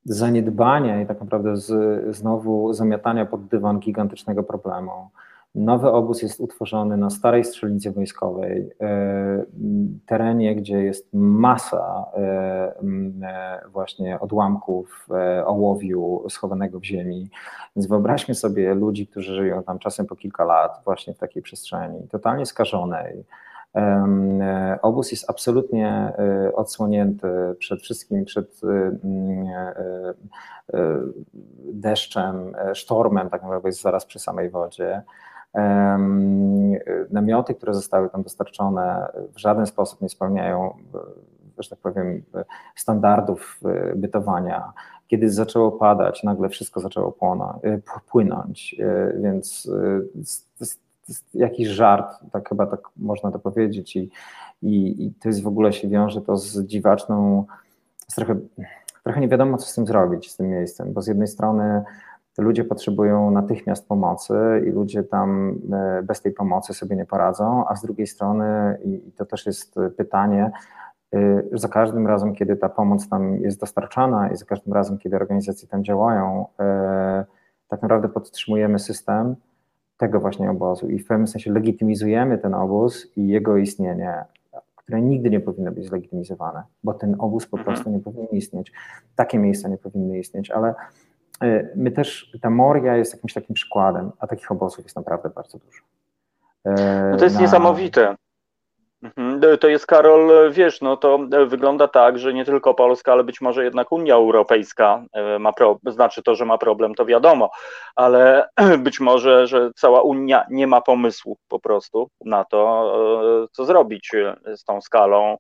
[0.05, 4.93] zaniedbania i tak naprawdę z, znowu zamiatania pod dywan gigantycznego problemu.
[5.55, 9.45] Nowy obóz jest utworzony na starej strzelnicy wojskowej, e,
[10.07, 12.21] terenie, gdzie jest masa e,
[13.23, 15.09] e, właśnie odłamków
[15.45, 17.29] ołowiu schowanego w ziemi.
[17.77, 22.09] Więc wyobraźmy sobie ludzi, którzy żyją tam czasem po kilka lat właśnie w takiej przestrzeni,
[22.09, 23.25] totalnie skażonej.
[24.83, 26.13] Obóz jest absolutnie
[26.55, 28.61] odsłonięty przed wszystkim, przed
[31.73, 35.03] deszczem, sztormem, tak naprawdę jest zaraz przy samej wodzie.
[37.11, 40.75] Namioty, które zostały tam dostarczone, w żaden sposób nie spełniają
[41.63, 42.23] że tak powiem,
[42.77, 43.61] standardów
[43.97, 44.73] bytowania.
[45.09, 47.17] Kiedy zaczęło padać, nagle wszystko zaczęło
[48.11, 48.77] płynąć,
[49.21, 49.71] więc
[51.35, 53.97] jakiś żart, tak chyba tak można to powiedzieć.
[53.97, 54.11] I,
[54.63, 57.45] i, i to jest w ogóle się wiąże to z dziwaczną,
[58.09, 58.37] z trochę,
[59.05, 61.83] trochę nie wiadomo co z tym zrobić, z tym miejscem, bo z jednej strony
[62.39, 64.35] ludzie potrzebują natychmiast pomocy
[64.67, 69.13] i ludzie tam e, bez tej pomocy sobie nie poradzą, a z drugiej strony, i
[69.13, 70.51] to też jest pytanie,
[71.15, 75.17] e, za każdym razem, kiedy ta pomoc tam jest dostarczana i za każdym razem, kiedy
[75.17, 77.25] organizacje tam działają, e,
[77.69, 79.37] tak naprawdę podtrzymujemy system
[79.97, 84.25] tego właśnie obozu i w pewnym sensie legitymizujemy ten obóz i jego istnienie,
[84.77, 87.75] które nigdy nie powinno być zlegitymizowane, bo ten obóz po mhm.
[87.75, 88.73] prostu nie powinien istnieć.
[89.17, 90.75] Takie miejsca nie powinny istnieć, ale
[91.77, 95.83] my też, ta Moria jest jakimś takim przykładem, a takich obozów jest naprawdę bardzo dużo.
[96.65, 97.43] E, no to jest na...
[97.43, 98.17] niesamowite.
[99.03, 99.41] Mhm.
[99.59, 103.65] To jest, Karol, wiesz, no to wygląda tak, że nie tylko Polska, ale być może
[103.65, 107.51] jednak Unia Europejska e, ma problem, znaczy to, że ma problem, to wiadomo,
[107.97, 108.49] ale
[108.79, 112.93] być może, że cała Unia nie ma pomysłu po prostu na to,
[113.53, 114.11] co zrobić
[114.57, 115.37] z tą skalą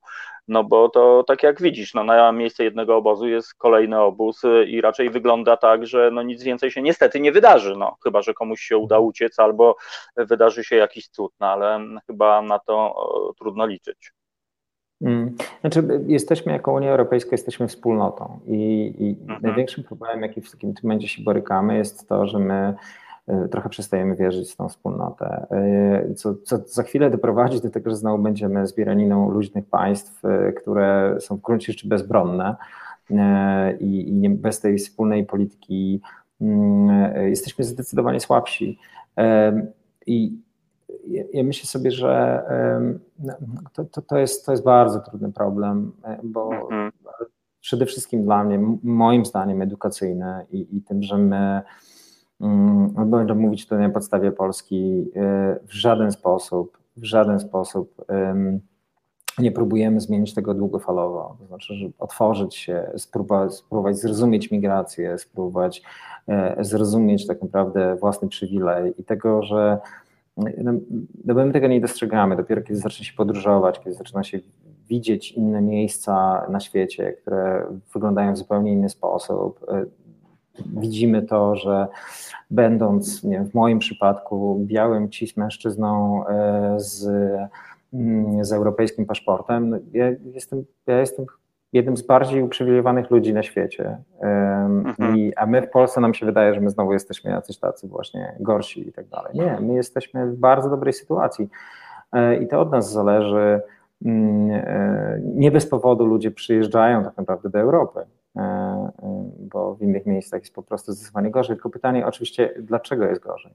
[0.50, 4.64] no bo to tak jak widzisz, no na miejsce jednego obozu jest kolejny obóz y,
[4.64, 8.34] i raczej wygląda tak, że no nic więcej się niestety nie wydarzy, no chyba, że
[8.34, 9.76] komuś się uda uciec albo
[10.16, 12.94] wydarzy się jakiś cud, no ale chyba na to
[13.38, 14.12] trudno liczyć.
[15.02, 15.36] Hmm.
[15.60, 19.42] Znaczy, jesteśmy jako Unia Europejska, jesteśmy wspólnotą i, i mhm.
[19.42, 22.74] największym problemem, jaki w takim momencie się borykamy, jest to, że my
[23.50, 27.96] trochę przestajemy wierzyć w tą wspólnotę, e, co, co za chwilę doprowadzi do tego, że
[27.96, 32.56] znowu będziemy zbieraniną luźnych państw, e, które są w gruncie rzeczy bezbronne
[33.80, 36.00] i, i bez tej wspólnej polityki
[36.40, 38.78] mm, jesteśmy zdecydowanie słabsi.
[40.06, 40.38] I
[41.32, 42.42] ja myślę sobie, że
[43.18, 43.32] no,
[43.72, 46.92] to, to, to, jest, to jest bardzo trudny problem, bo mhm.
[47.60, 51.62] przede wszystkim dla mnie, moim zdaniem, edukacyjny i, i tym, że my
[53.07, 58.05] będę mówić to na podstawie Polski, y, w żaden sposób, w żaden sposób
[59.40, 65.83] nie próbujemy zmienić tego długofalowo, to znaczy, żeby otworzyć się, spróbować, spróbować zrozumieć migrację, spróbować
[66.29, 69.79] e, zrozumieć tak naprawdę własny przywilej i tego, że
[70.37, 70.72] no,
[71.24, 72.37] no my tego nie dostrzegamy.
[72.37, 74.38] Dopiero kiedy zaczyna się podróżować, kiedy zaczyna się
[74.88, 79.66] widzieć inne miejsca na świecie, które wyglądają w zupełnie inny sposób,
[80.66, 81.86] widzimy to, że
[82.50, 87.08] będąc w moim przypadku białym cis mężczyzną e, z,
[87.94, 91.26] mm, z europejskim paszportem, no, ja jestem, ja jestem
[91.72, 93.98] jednym z bardziej uprzywilejowanych ludzi na świecie.
[94.20, 95.16] Mhm.
[95.16, 98.36] I, a my w Polsce nam się wydaje, że my znowu jesteśmy jacyś tacy właśnie
[98.40, 99.32] gorsi i tak dalej.
[99.34, 101.48] Nie, my jesteśmy w bardzo dobrej sytuacji.
[102.12, 103.60] E, I to od nas zależy.
[104.04, 108.00] Mm, e, nie bez powodu ludzie przyjeżdżają tak naprawdę do Europy.
[108.36, 111.56] E, e, bo w innych miejscach jest po prostu zdecydowanie gorzej.
[111.56, 113.54] Tylko pytanie oczywiście, dlaczego jest gorzej?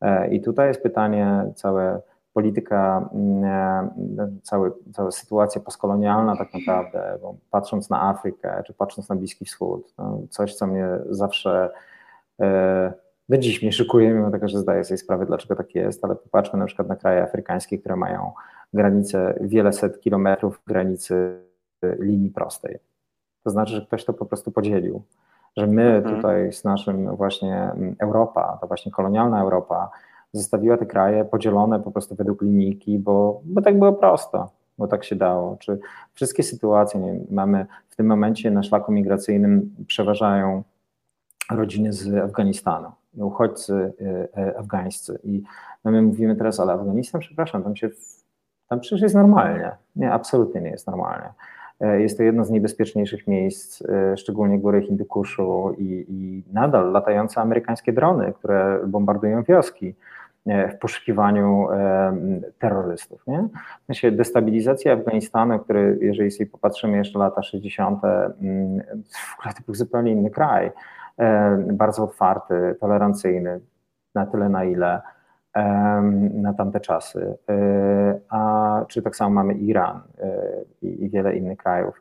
[0.00, 2.00] E, I tutaj jest pytanie, całe
[2.32, 3.90] polityka, mm,
[4.42, 9.94] całe, cała sytuacja postkolonialna tak naprawdę, bo patrząc na Afrykę, czy patrząc na Bliski Wschód,
[9.98, 11.70] no coś, co mnie zawsze
[13.28, 16.58] do dziś mnie szykuje, mimo tego, że zdaję sobie sprawę, dlaczego tak jest, ale popatrzmy
[16.58, 18.32] na przykład na kraje afrykańskie, które mają
[18.72, 21.38] granice, wiele set kilometrów granicy
[21.82, 22.78] linii prostej
[23.44, 25.02] to znaczy, że ktoś to po prostu podzielił.
[25.56, 26.16] Że my mhm.
[26.16, 29.90] tutaj z naszym właśnie mm, Europa, to właśnie kolonialna Europa,
[30.32, 35.04] zostawiła te kraje podzielone po prostu według linijki, bo, bo tak było prosto, bo tak
[35.04, 35.56] się dało.
[35.60, 35.78] Czy
[36.12, 40.62] wszystkie sytuacje, nie, mamy w tym momencie na szlaku migracyjnym przeważają
[41.50, 44.04] rodziny z Afganistanu, uchodźcy y,
[44.40, 45.18] y, afgańscy.
[45.24, 45.42] I
[45.84, 47.90] no my mówimy teraz, ale Afganistan, przepraszam, tam się,
[48.68, 49.70] tam przecież jest normalnie.
[49.96, 51.28] Nie, absolutnie nie jest normalnie.
[51.80, 57.40] E, jest to jedno z najbezpieczniejszych miejsc, e, szczególnie góry Hindukuszu i, i nadal latające
[57.40, 59.94] amerykańskie drony, które bombardują wioski
[60.46, 61.68] e, w poszukiwaniu
[62.58, 63.26] terrorystów.
[63.26, 63.48] Nie?
[63.82, 68.80] W sensie destabilizacja Afganistanu, który, jeżeli sobie popatrzymy jeszcze lata 60., mm,
[69.10, 70.70] w ogóle to był zupełnie inny kraj,
[71.72, 73.60] bardzo otwarty, tolerancyjny,
[74.14, 75.00] na tyle na ile
[76.34, 77.34] na tamte czasy.
[77.48, 80.52] E, a czy tak samo mamy Iran e,
[80.82, 82.00] i wiele innych krajów,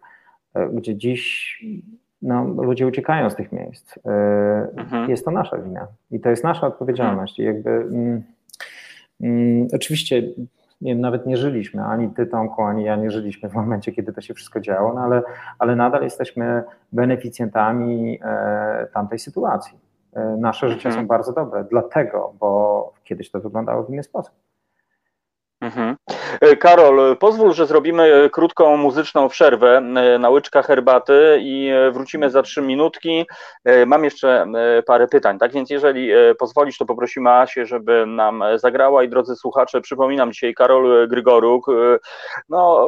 [0.53, 1.63] e, gdzie dziś
[2.21, 3.99] no, ludzie uciekają z tych miejsc.
[4.75, 5.09] Mhm.
[5.09, 7.39] Jest to nasza wina i to jest nasza odpowiedzialność.
[7.39, 8.23] I jakby mm,
[9.21, 10.23] mm, oczywiście
[10.81, 14.13] nie wiem, nawet nie żyliśmy, ani ty Tomku, ani ja nie żyliśmy w momencie, kiedy
[14.13, 15.23] to się wszystko działo, no ale,
[15.59, 19.90] ale nadal jesteśmy beneficjentami e, tamtej sytuacji.
[20.13, 21.03] E, nasze życia mhm.
[21.03, 24.33] są bardzo dobre, dlatego, bo kiedyś to wyglądało w inny sposób.
[25.61, 25.95] Mhm.
[26.41, 32.29] E, Karol, pozwól, że zrobimy krótką muzyczną przerwę e, na łyczka herbaty i e, wrócimy
[32.29, 33.25] za trzy minutki.
[33.85, 34.45] Mam jeszcze
[34.85, 39.81] parę pytań, tak więc jeżeli pozwolisz, to poprosimy Asię, żeby nam zagrała i drodzy słuchacze,
[39.81, 41.65] przypominam dzisiaj Karol Grygoruk,
[42.49, 42.87] no,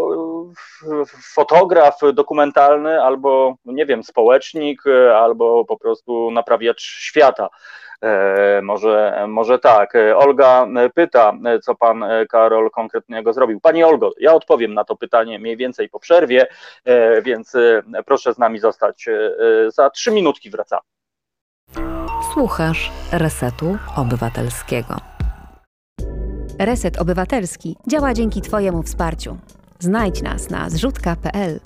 [1.34, 4.84] fotograf dokumentalny albo, nie wiem, społecznik,
[5.16, 7.50] albo po prostu naprawiacz świata.
[8.04, 9.95] E, może, może tak.
[9.95, 13.60] E, Olga pyta, co pan e, Karol konkretnego zrobił.
[13.60, 16.47] Pani Olgo, ja odpowiem na to pytanie mniej więcej po przerwie,
[17.24, 17.54] więc
[18.06, 19.06] proszę z nami zostać.
[19.68, 20.82] Za trzy minutki wracamy.
[22.34, 24.95] Słuchasz Resetu Obywatelskiego.
[26.60, 29.38] Reset Obywatelski działa dzięki Twojemu wsparciu.
[29.80, 31.60] Znajdź nas na zrzutka.pl.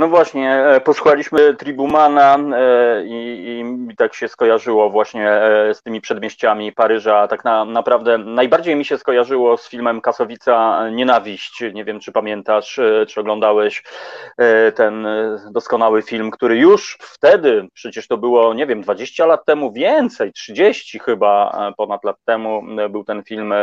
[0.00, 6.00] No właśnie, e, posłuchaliśmy Tribumana e, i, i tak się skojarzyło właśnie e, z tymi
[6.00, 7.28] przedmieściami Paryża.
[7.28, 11.64] Tak na, naprawdę najbardziej mi się skojarzyło z filmem Kasowica Nienawiść.
[11.74, 13.82] Nie wiem, czy pamiętasz, czy oglądałeś
[14.74, 15.06] ten
[15.50, 20.98] doskonały film, który już wtedy, przecież to było, nie wiem, 20 lat temu, więcej, 30
[20.98, 23.54] chyba ponad lat temu był ten film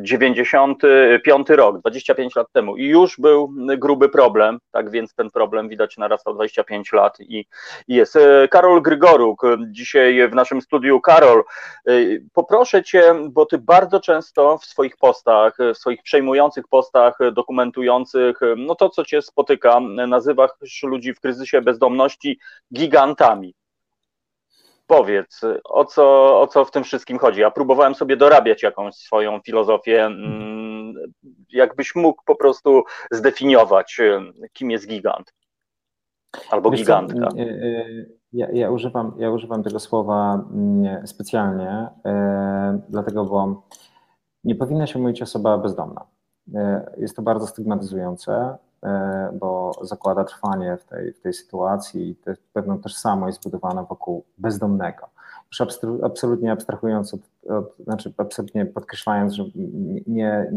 [0.00, 5.96] 95 rok, 25 lat temu i już był gruby problem, tak więc ten problem widać
[5.96, 7.46] narastał 25 lat i,
[7.88, 8.16] jest.
[8.16, 11.00] E, Karol Grygoruk, dzisiaj w naszym studiu.
[11.00, 11.44] Karol,
[11.86, 11.92] e,
[12.32, 18.74] poproszę Cię, bo Ty bardzo często w swoich postach, w swoich przejmujących postach dokumentujących no
[18.74, 22.38] to, co Cię spotyka, nazywasz ludzi w kryzysie bezdomności
[22.74, 23.54] gigantami
[24.88, 27.40] powiedz, o co, o co w tym wszystkim chodzi?
[27.40, 30.10] Ja próbowałem sobie dorabiać jakąś swoją filozofię.
[31.52, 34.00] Jakbyś mógł po prostu zdefiniować,
[34.52, 35.32] kim jest gigant
[36.50, 37.28] albo Wiesz gigantka.
[37.28, 43.62] Co, y, y, ja, ja, używam, ja używam tego słowa mm, specjalnie, e, dlatego, bo
[44.44, 46.06] nie powinna się mówić osoba bezdomna.
[46.54, 52.16] E, jest to bardzo stygmatyzujące, e, bo zakłada trwanie w tej, w tej sytuacji i
[52.52, 55.08] pewną tożsamość zbudowana wokół bezdomnego.
[55.52, 55.60] Już
[56.02, 59.44] absolutnie abstrahując, od, od, znaczy absolutnie podkreślając, że
[60.06, 60.52] nie,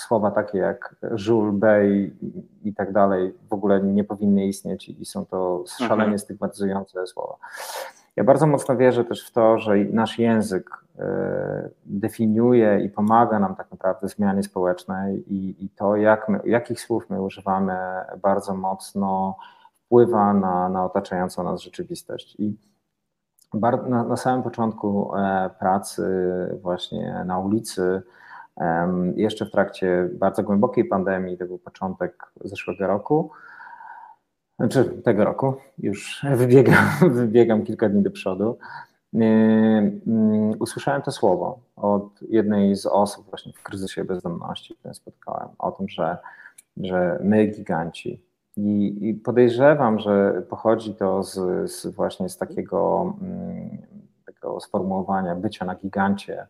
[0.00, 2.14] słowa takie jak żul, bej
[2.64, 6.18] i tak dalej w ogóle nie powinny istnieć i są to szalenie mhm.
[6.18, 7.36] stygmatyzujące słowa.
[8.16, 13.56] Ja bardzo mocno wierzę też w to, że nasz język e, definiuje i pomaga nam
[13.56, 17.76] tak naprawdę w zmianie społecznej i, i to, jak my, jakich słów my używamy,
[18.22, 19.36] bardzo mocno
[19.72, 22.36] wpływa na, na otaczającą nas rzeczywistość.
[22.38, 22.56] I
[23.88, 26.04] na, na samym początku e, pracy,
[26.62, 28.02] właśnie na ulicy,
[29.16, 33.30] jeszcze w trakcie bardzo głębokiej pandemii, to był początek zeszłego roku,
[34.58, 38.58] znaczy tego roku, już wybiegam, wybiegam kilka dni do przodu,
[40.58, 45.88] usłyszałem to słowo od jednej z osób właśnie w kryzysie bezdomności, którą spotkałem, o tym,
[45.88, 46.18] że,
[46.76, 48.22] że my giganci.
[48.56, 53.12] I, podejrzewam, że pochodzi to z, z właśnie z takiego,
[54.26, 56.46] takiego sformułowania bycia na gigancie,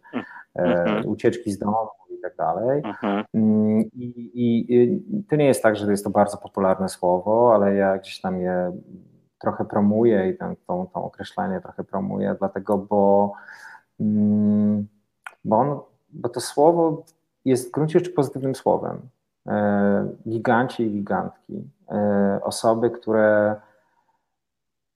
[0.54, 1.08] mm.
[1.08, 1.76] ucieczki z domu,
[2.20, 2.82] i tak dalej.
[2.84, 3.24] Mhm.
[3.34, 7.74] Mm, I, i, I, to nie jest tak, że jest to bardzo popularne słowo, ale
[7.74, 8.72] ja gdzieś tam je
[9.38, 13.32] trochę promuję i ten, tą, tą określenie trochę promuję, dlatego, bo,
[14.00, 14.88] mm,
[15.44, 15.80] bo, on,
[16.10, 17.04] bo to słowo
[17.44, 19.00] jest w gruncie rzeczy pozytywnym słowem.
[19.48, 23.56] E, giganci i gigantki, e, osoby, które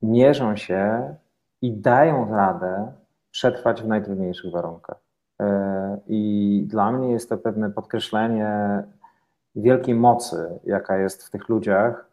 [0.02, 1.14] mierzą się
[1.62, 2.92] i dają radę
[3.30, 5.03] przetrwać w najtrudniejszych warunkach.
[6.06, 8.82] I dla mnie jest to pewne podkreślenie
[9.56, 12.08] wielkiej mocy, jaka jest w tych ludziach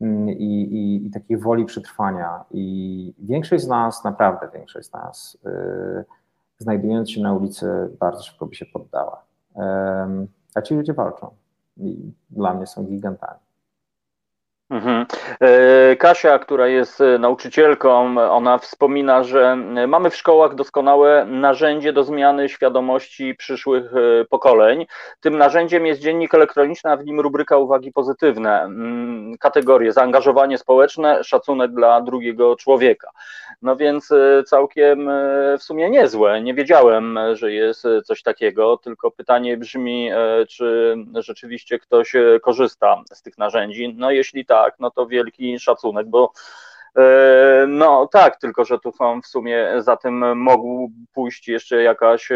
[0.00, 2.44] mm, i, i, i takiej woli przetrwania.
[2.50, 6.04] I większość z nas, naprawdę większość z nas, yy,
[6.58, 9.26] znajdując się na ulicy, bardzo szybko by się poddała.
[10.54, 11.30] A ci ludzie walczą
[11.76, 13.45] i dla mnie są gigantami.
[14.70, 15.06] Mhm.
[15.40, 21.92] E, Kasia, która jest e, nauczycielką, ona wspomina, że e, mamy w szkołach doskonałe narzędzie
[21.92, 23.90] do zmiany świadomości przyszłych
[24.30, 24.86] pokoleń.
[25.20, 31.24] Tym narzędziem jest dziennik elektroniczny, a w nim rubryka uwagi pozytywne, mm, kategorie zaangażowanie społeczne,
[31.24, 33.10] szacunek dla drugiego człowieka.
[33.62, 34.08] No więc
[34.46, 35.10] całkiem
[35.58, 36.42] w sumie niezłe.
[36.42, 40.10] Nie wiedziałem, że jest coś takiego, tylko pytanie brzmi,
[40.48, 43.94] czy rzeczywiście ktoś korzysta z tych narzędzi.
[43.96, 46.32] No jeśli tak, tak, no to wielki szacunek, bo
[47.68, 48.92] No tak, tylko że tu
[49.22, 52.28] w sumie za tym mogło pójść jeszcze jakaś,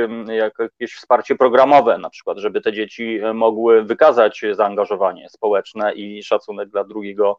[0.59, 6.85] jakieś wsparcie programowe, na przykład, żeby te dzieci mogły wykazać zaangażowanie społeczne i szacunek dla
[6.85, 7.39] drugiego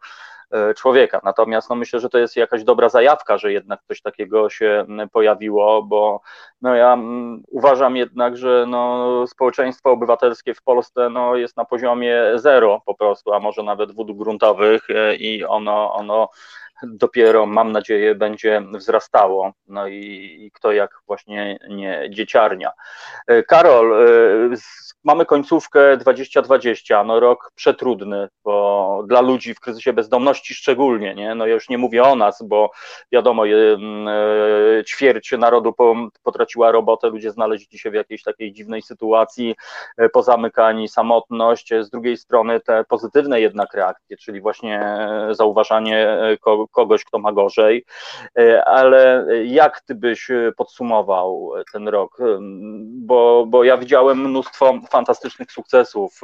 [0.51, 1.21] E, człowieka.
[1.23, 5.83] Natomiast no, myślę, że to jest jakaś dobra zajawka, że jednak coś takiego się pojawiło,
[5.83, 6.21] bo
[6.61, 6.97] no, ja
[7.47, 13.33] uważam jednak, że no, społeczeństwo obywatelskie w Polsce no, jest na poziomie zero po prostu,
[13.33, 16.29] a może nawet wód gruntowych e, i ono, ono
[16.83, 19.51] dopiero, mam nadzieję, będzie wzrastało.
[19.67, 22.71] No i, i kto jak właśnie nie dzieciarnia.
[23.27, 23.93] E, Karol,
[25.03, 31.35] mamy końcówkę 2020, no rok przetrudny, bo dla ludzi w kryzysie bezdomności szczególnie, nie?
[31.35, 32.71] No ja już nie mówię o nas, bo
[33.11, 33.53] wiadomo, e,
[34.87, 35.73] ćwierć narodu
[36.23, 39.55] potraciła robotę, ludzie znaleźli się w jakiejś takiej dziwnej sytuacji,
[39.97, 46.17] e, pozamykani, samotność, z drugiej strony te pozytywne jednak reakcje, czyli właśnie zauważanie
[46.71, 47.85] kogoś, kto ma gorzej,
[48.39, 52.17] e, ale jak ty byś podsumował ten rok?
[52.81, 56.21] Bo, bo ja widziałem mnóstwo fantastycznych sukcesów.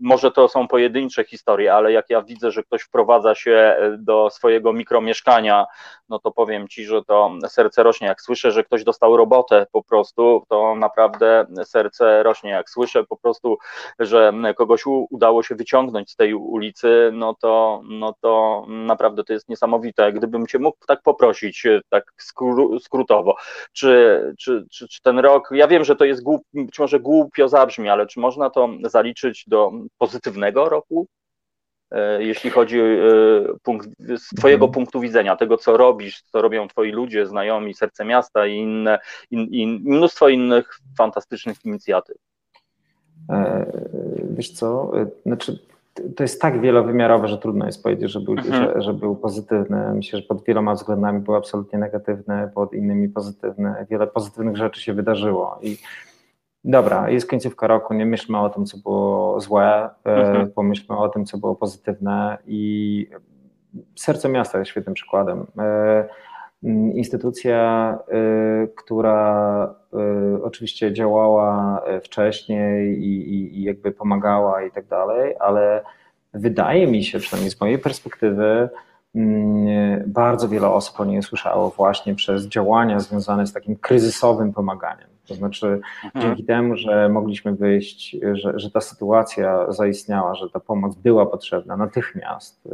[0.00, 4.72] Może to są pojedyncze historie, ale jak ja widzę, że ktoś wprowadza się do swojego
[4.72, 5.66] mikromieszkania,
[6.08, 8.06] no to powiem ci, że to serce rośnie.
[8.06, 12.50] Jak słyszę, że ktoś dostał robotę po prostu, to naprawdę serce rośnie.
[12.50, 13.58] Jak słyszę po prostu,
[13.98, 19.48] że kogoś udało się wyciągnąć z tej ulicy, no to, no to naprawdę to jest
[19.48, 20.12] niesamowite.
[20.12, 22.12] Gdybym cię mógł tak poprosić, tak
[22.80, 23.36] skrótowo,
[23.72, 27.48] czy, czy, czy, czy ten rok, ja wiem, że to jest głup, być może głupio
[27.48, 31.06] zabrzmi, ale czy można to zaliczyć do pozytywnego roku,
[31.90, 32.84] e, jeśli chodzi e,
[33.62, 34.72] punkt, z Twojego mhm.
[34.72, 38.98] punktu widzenia, tego co robisz, co robią Twoi ludzie, znajomi, serce miasta i inne,
[39.30, 42.16] in, in, mnóstwo innych fantastycznych inicjatyw.
[43.30, 43.66] E,
[44.30, 44.92] wiesz co,
[45.26, 45.58] znaczy
[46.16, 48.64] to jest tak wielowymiarowe, że trudno jest powiedzieć, że był, mhm.
[48.64, 49.94] że, że, był pozytywny.
[49.94, 53.86] Myślę, że pod wieloma względami był absolutnie negatywny, pod innymi pozytywny.
[53.90, 55.78] Wiele pozytywnych rzeczy się wydarzyło i
[56.68, 60.52] Dobra, jest końcówka roku, nie myślmy o tym, co było złe, e, mhm.
[60.52, 63.10] pomyślmy o tym, co było pozytywne i
[63.96, 65.46] Serce Miasta jest świetnym przykładem.
[65.58, 66.08] E,
[66.94, 69.74] instytucja, e, która
[70.42, 75.84] oczywiście działała wcześniej i, i jakby pomagała i tak dalej, ale
[76.34, 78.68] wydaje mi się, przynajmniej z mojej perspektywy,
[80.06, 85.08] bardzo wiele osób o niej słyszało właśnie przez działania związane z takim kryzysowym pomaganiem.
[85.26, 86.24] To znaczy, mhm.
[86.24, 91.76] dzięki temu, że mogliśmy wyjść, że, że ta sytuacja zaistniała, że ta pomoc była potrzebna
[91.76, 92.70] natychmiast, y,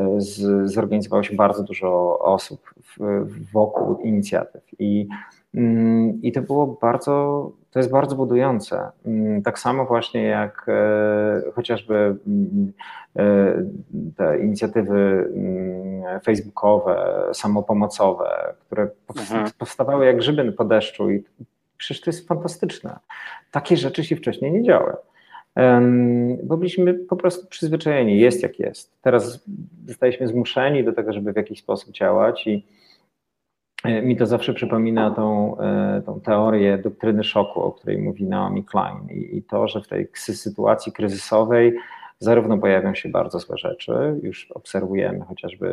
[0.00, 2.74] y, z, zorganizowało się bardzo dużo osób
[3.52, 4.62] wokół inicjatyw.
[4.78, 5.08] I,
[5.54, 8.90] mm, I to było bardzo, to jest bardzo budujące.
[9.06, 12.72] Mm, tak samo właśnie jak e, chociażby mm,
[13.16, 13.54] e,
[14.16, 15.28] te inicjatywy
[16.24, 19.50] facebookowe, samopomocowe, które mhm.
[19.58, 21.24] powstawały jak grzyby po deszczu i
[21.82, 22.98] Przecież to jest fantastyczne.
[23.50, 24.92] Takie rzeczy się wcześniej nie działy.
[26.42, 29.02] Bo byliśmy po prostu przyzwyczajeni, jest jak jest.
[29.02, 29.44] Teraz
[29.86, 32.66] zostaliśmy zmuszeni do tego, żeby w jakiś sposób działać i
[33.84, 39.08] mi to zawsze przypomina tą, e, tą teorię doktryny szoku, o której mówi Naomi Klein
[39.10, 41.76] i, i to, że w tej sytuacji kryzysowej
[42.18, 45.66] zarówno pojawią się bardzo złe rzeczy, już obserwujemy chociażby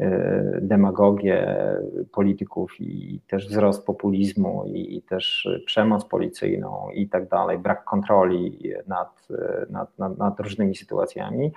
[0.00, 1.46] y, demagogię
[2.12, 9.28] polityków i też wzrost populizmu i, też przemoc policyjną i tak dalej, brak kontroli nad,
[9.70, 11.52] nad, nad, nad różnymi sytuacjami.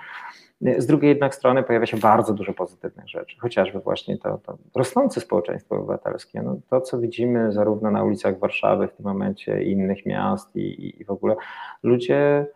[0.77, 5.21] Z drugiej jednak strony pojawia się bardzo dużo pozytywnych rzeczy, chociażby właśnie to, to rosnące
[5.21, 6.41] społeczeństwo obywatelskie.
[6.41, 11.05] No, to, co widzimy zarówno na ulicach Warszawy w tym momencie, innych miast i, i
[11.05, 11.35] w ogóle
[11.83, 12.47] ludzie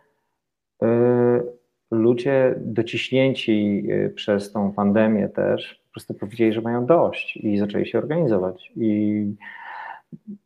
[0.84, 1.44] Y,
[1.92, 7.88] ludzie dociśnięci y, przez tą pandemię też po prostu powiedzieli, że mają dość i zaczęli
[7.88, 8.72] się organizować.
[8.76, 9.36] I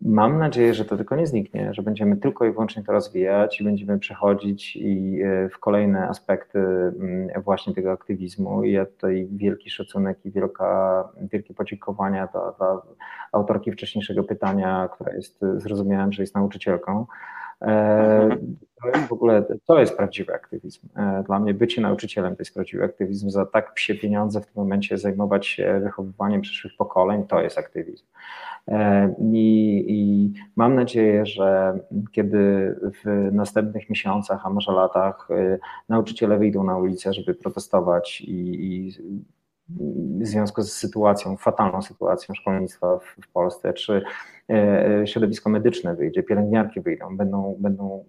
[0.01, 3.63] mam nadzieję, że to tylko nie zniknie, że będziemy tylko i wyłącznie to rozwijać i
[3.63, 8.63] będziemy przechodzić i y, w kolejne aspekty mm, właśnie tego aktywizmu.
[8.63, 12.81] I ja tutaj wielki szacunek i wielka, wielkie podziękowania dla, dla
[13.31, 17.05] autorki wcześniejszego pytania, która jest, zrozumiałem, że jest nauczycielką.
[17.61, 18.37] E,
[18.81, 20.87] to jest w ogóle, to jest prawdziwy aktywizm.
[20.95, 23.29] E, dla mnie bycie nauczycielem to jest prawdziwy aktywizm.
[23.29, 28.05] Za tak psie pieniądze w tym momencie zajmować się wychowywaniem przyszłych pokoleń, to jest aktywizm.
[28.67, 31.79] E, I, I, mam nadzieję, że
[32.11, 35.27] kiedy w następnych miesiącach, a może latach,
[35.89, 38.91] nauczyciele wyjdą na ulicę, żeby protestować i, i
[40.19, 44.03] w związku z sytuacją, fatalną sytuacją szkolnictwa w, w Polsce, czy
[44.49, 48.05] e, środowisko medyczne wyjdzie, pielęgniarki wyjdą, będą, będą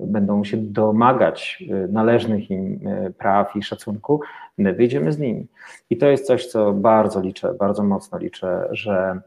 [0.00, 2.80] będą się domagać należnych im
[3.18, 4.20] praw i szacunku,
[4.58, 5.46] my wyjdziemy z nimi.
[5.90, 9.20] I to jest coś, co bardzo liczę, bardzo mocno liczę, że,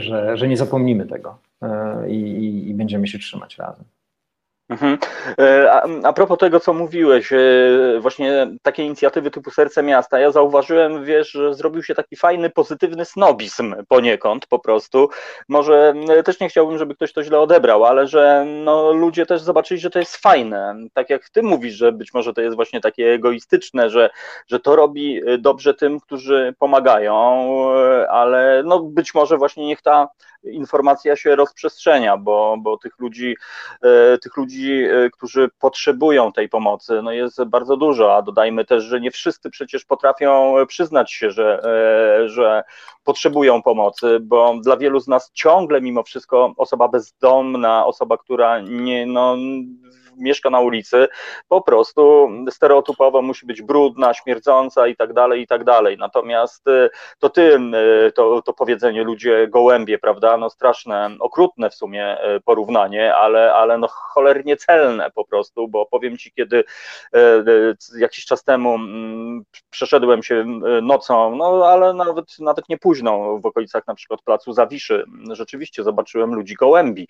[0.00, 1.38] że, że nie zapomnimy tego
[2.08, 3.84] i, i, i będziemy się trzymać razem.
[4.68, 4.98] Mhm.
[5.38, 5.72] E,
[6.04, 7.38] a, propos tego, co mówiłeś, e,
[8.00, 13.04] właśnie takie inicjatywy typu Serce Miasta, ja zauważyłem, wiesz, że zrobił się taki fajny, pozytywny
[13.04, 15.08] snobizm poniekąd po prostu.
[15.48, 19.42] Może e, też nie chciałbym, żeby ktoś to źle odebrał, ale że no, ludzie też
[19.42, 20.74] zobaczyli, że to jest fajne.
[20.92, 24.10] Tak jak ty mówisz, że być może to jest właśnie takie egoistyczne, że,
[24.46, 27.12] że to robi dobrze tym, którzy pomagają,
[28.10, 30.08] ale no być może właśnie niech ta
[30.44, 33.36] informacja się rozprzestrzenia, bo, bo tych ludzi,
[34.22, 39.00] tych ludzi e, którzy potrzebują tej pomocy, no jest bardzo dużo, a dodajmy też, że
[39.00, 42.64] nie wszyscy przecież potrafią przyznać się, że, e, że
[43.04, 49.06] potrzebują pomocy, bo dla wielu z nas ciągle mimo wszystko osoba bezdomna, osoba, która nie,
[49.06, 49.36] no,
[50.18, 51.08] mieszka na ulicy,
[51.48, 55.98] po prostu stereotypowo musi być brudna, śmierdząca i tak dalej, i tak dalej.
[55.98, 61.74] Natomiast y, to tym, y, to, to powiedzenie ludzie gołębie, prawda, no straszne, okrutne w
[61.74, 66.64] sumie y, porównanie, ale, ale no cholernie celne po prostu, bo powiem Ci, kiedy
[67.98, 70.44] jakiś czas temu mm, przeszedłem się
[70.82, 76.34] nocą, no ale nawet, nawet nie późną w okolicach na przykład placu Zawiszy, rzeczywiście zobaczyłem
[76.34, 77.08] ludzi gołębi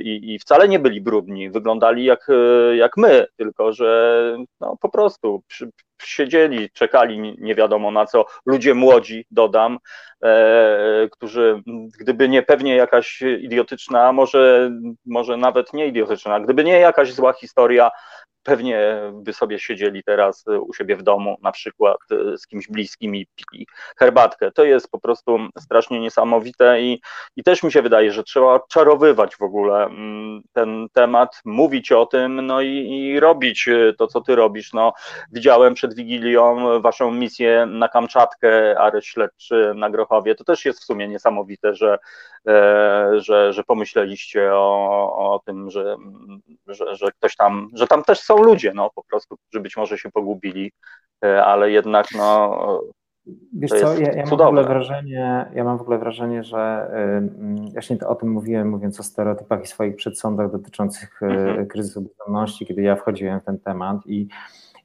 [0.00, 2.27] i, i wcale nie byli brudni, wyglądali jak
[2.74, 5.70] jak my, tylko że no, po prostu przy,
[6.02, 9.78] siedzieli, czekali nie wiadomo na co, ludzie młodzi, dodam,
[10.24, 11.62] e, którzy
[12.00, 14.70] gdyby nie pewnie jakaś idiotyczna, może,
[15.06, 17.90] może nawet nie idiotyczna, gdyby nie jakaś zła historia,
[18.48, 21.96] pewnie by sobie siedzieli teraz u siebie w domu, na przykład
[22.36, 24.52] z kimś bliskim i pili herbatkę.
[24.52, 27.00] To jest po prostu strasznie niesamowite i,
[27.36, 32.06] i też mi się wydaje, że trzeba czarowywać w ogóle mm, ten temat, mówić o
[32.06, 33.68] tym, no i, i robić
[33.98, 34.72] to, co ty robisz.
[34.72, 34.92] No,
[35.32, 40.34] widziałem przed Wigilią waszą misję na Kamczatkę, areszt śledczy na Grochowie.
[40.34, 41.98] To też jest w sumie niesamowite, że,
[42.46, 45.96] e, że, że pomyśleliście o, o tym, że,
[46.66, 49.98] że, że ktoś tam, że tam też są ludzie, no po prostu, którzy być może
[49.98, 50.72] się pogubili,
[51.24, 52.58] e, ale jednak no
[53.52, 56.90] Wiesz co, ja, ja, mam w ogóle wrażenie, ja mam w ogóle wrażenie, że
[57.68, 61.20] y, właśnie o tym mówiłem, mówiąc o stereotypach i swoich przedsądach dotyczących
[61.62, 64.28] y, kryzysu bezdomności, kiedy ja wchodziłem w ten temat i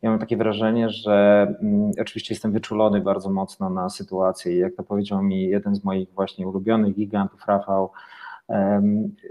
[0.02, 4.76] ja mam takie wrażenie, że mm, oczywiście jestem wyczulony bardzo mocno na sytuację i jak
[4.76, 7.92] to powiedział mi jeden z moich właśnie ulubionych gigantów, Rafał,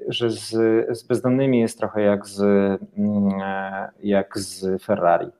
[0.08, 0.50] że z,
[0.98, 2.40] z bezdomnymi jest trochę jak z,
[2.96, 3.32] mm,
[4.02, 5.30] jak z Ferrari.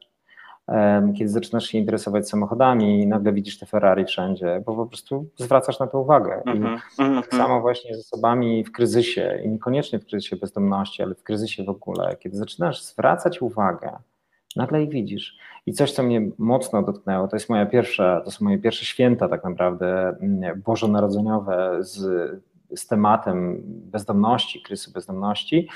[1.19, 5.87] Kiedy zaczynasz się interesować samochodami, nagle widzisz te Ferrari wszędzie, bo po prostu zwracasz na
[5.87, 6.43] to uwagę.
[6.47, 7.21] I mm -hmm.
[7.21, 11.65] tak samo właśnie z osobami w kryzysie, i niekoniecznie w kryzysie bezdomności, ale w kryzysie
[11.65, 13.97] w ogóle, kiedy zaczynasz zwracać uwagę,
[14.57, 15.39] nagle ich widzisz.
[15.67, 19.29] I coś, co mnie mocno dotknęło, to jest moja pierwsza, to są moje pierwsze święta
[19.29, 22.31] tak naprawdę mm, bożonarodzeniowe z
[22.77, 25.69] z tematem bezdomności, kryzysu bezdomności.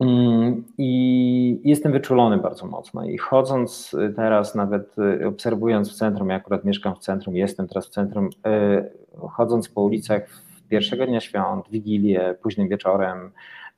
[0.00, 3.04] Mm, I jestem wyczulony bardzo mocno.
[3.04, 7.86] I chodząc teraz, nawet y, obserwując w centrum, ja akurat mieszkam w centrum, jestem teraz
[7.86, 10.22] w centrum, y, chodząc po ulicach
[10.68, 13.30] pierwszego dnia świąt, wigilię, późnym wieczorem,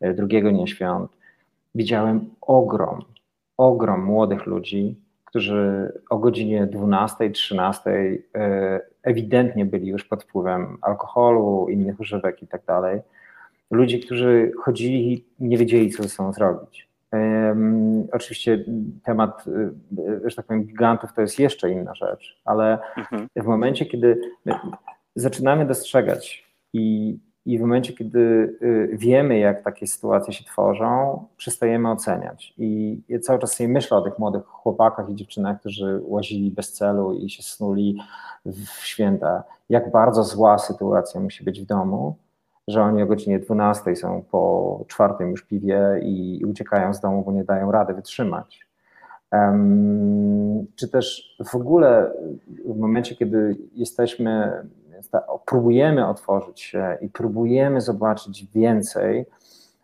[0.05, 1.11] y, drugiego dnia świąt,
[1.75, 3.05] widziałem ogrom,
[3.57, 7.91] ogrom młodych ludzi, którzy o godzinie 12, 13
[9.03, 13.01] ewidentnie byli już pod wpływem alkoholu, innych używek i tak dalej.
[13.71, 16.89] Ludzie, którzy chodzili i nie wiedzieli, co ze sobą zrobić.
[17.13, 18.65] Um, oczywiście
[19.05, 19.45] temat,
[20.27, 23.29] y, że tak powiem, gigantów to jest jeszcze inna rzecz, ale mhm.
[23.37, 24.21] w momencie, kiedy
[25.15, 28.19] zaczynamy dostrzegać i i w momencie, kiedy
[28.63, 32.55] y, wiemy, jak takie sytuacje się tworzą, przestajemy oceniać.
[32.59, 36.73] I ja cały czas sobie myślę o tych młodych chłopakach i dziewczynach, którzy łazili bez
[36.73, 37.99] celu i się snuli
[38.47, 39.45] w święta.
[39.69, 42.17] Jak bardzo zła sytuacja musi być w domu,
[42.69, 47.33] że oni o godzinie 12 są po czwartym już piwie i uciekają z domu, bo
[47.33, 48.67] nie dają rady wytrzymać.
[49.33, 52.13] Um, czy też w ogóle
[52.67, 54.53] w momencie, kiedy jesteśmy
[55.47, 59.27] próbujemy otworzyć się i próbujemy zobaczyć więcej,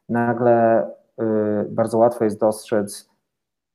[0.09, 1.25] nagle y,
[1.71, 3.11] bardzo łatwo jest dostrzec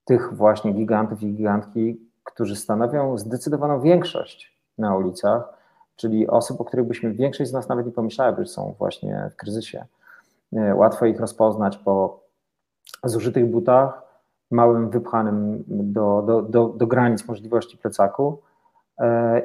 [0.05, 5.53] tych właśnie gigantów i gigantki, którzy stanowią zdecydowaną większość na ulicach,
[5.95, 9.35] czyli osób, o których byśmy większość z nas nawet nie pomyślały, że są właśnie w
[9.35, 9.85] kryzysie.
[10.53, 12.23] Y, łatwo ich rozpoznać po
[13.03, 14.03] zużytych butach,
[14.51, 18.41] małym wypchanym do, do, do, do granic możliwości plecaku,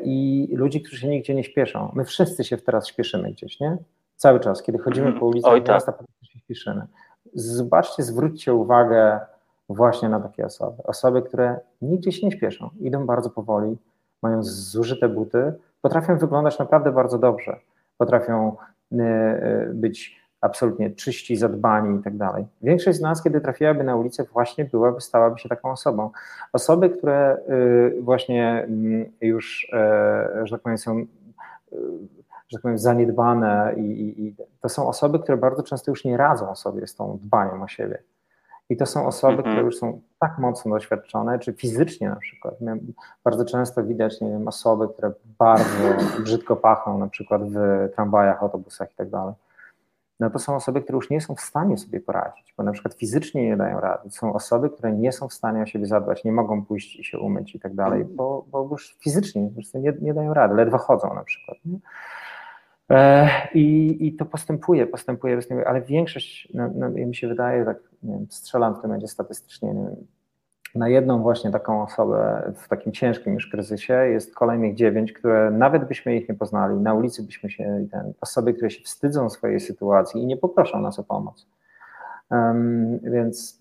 [0.03, 1.93] i ludzi, którzy się nigdzie nie śpieszą.
[1.95, 3.77] My wszyscy się teraz śpieszymy gdzieś, nie?
[4.17, 5.75] Cały czas, kiedy chodzimy po ulicach Oj, tak.
[5.75, 6.87] miasta, po prostu się śpieszymy.
[7.35, 9.21] zobaczcie, zwróćcie uwagę
[9.69, 10.83] właśnie na takie osoby.
[10.83, 13.77] Osoby, które nigdzie się nie śpieszą, idą bardzo powoli,
[14.23, 17.57] mają zużyte buty, potrafią wyglądać naprawdę bardzo dobrze,
[17.99, 18.57] potrafią
[18.93, 22.47] y, y, być absolutnie czyści, zadbani i tak dalej.
[22.63, 26.11] Większość z nas, kiedy trafiłaby na ulicę, właśnie byłaby, stałaby się taką osobą.
[26.53, 31.07] Osoby, które y, właśnie mm, już, e, że tak powiem, są
[32.49, 36.17] że tak powiem, zaniedbane i, i, i, to są osoby, które bardzo często już nie
[36.17, 38.03] radzą sobie z tą dbaniem o siebie.
[38.71, 39.55] I to są osoby, mhm.
[39.55, 42.55] które już są tak mocno doświadczone, czy fizycznie na przykład.
[43.25, 45.89] Bardzo często widać, nie wiem, osoby, które bardzo
[46.23, 49.35] brzydko pachną, na przykład w tramwajach, autobusach i tak dalej.
[50.21, 52.95] No to są osoby, które już nie są w stanie sobie poradzić, bo na przykład
[52.95, 54.11] fizycznie nie dają rady.
[54.11, 57.19] Są osoby, które nie są w stanie o siebie zadbać, nie mogą pójść i się
[57.19, 61.15] umyć i tak dalej, bo, bo już fizycznie po nie, nie dają rady, ledwo chodzą
[61.15, 61.59] na przykład.
[61.65, 61.79] Nie?
[62.91, 68.15] E, I, I to postępuje, postępuje, ale większość, no, no, mi się wydaje, tak nie
[68.15, 70.07] wiem, strzelam w tym będzie statystycznie, wiem,
[70.75, 75.89] na jedną właśnie taką osobę w takim ciężkim już kryzysie jest kolejnych dziewięć, które nawet
[75.89, 80.23] byśmy ich nie poznali, na ulicy byśmy się, ten, osoby, które się wstydzą swojej sytuacji
[80.23, 81.47] i nie poproszą nas o pomoc.
[82.31, 83.59] Um, więc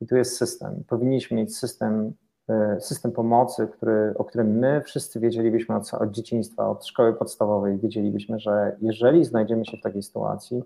[0.00, 0.84] i tu jest system.
[0.88, 2.12] Powinniśmy mieć system
[2.48, 7.78] E, system pomocy, który, o którym my wszyscy wiedzielibyśmy od, od dzieciństwa, od szkoły podstawowej,
[7.78, 10.62] wiedzielibyśmy, że jeżeli znajdziemy się w takiej sytuacji,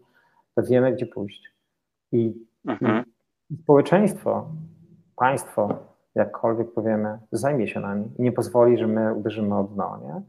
[0.54, 1.52] to wiemy, gdzie pójść.
[2.12, 3.04] I, mhm.
[3.50, 4.48] i społeczeństwo,
[5.16, 5.68] państwo,
[6.14, 10.22] jakkolwiek powiemy, zajmie się nami i nie pozwoli, że my uderzymy od dno, nie?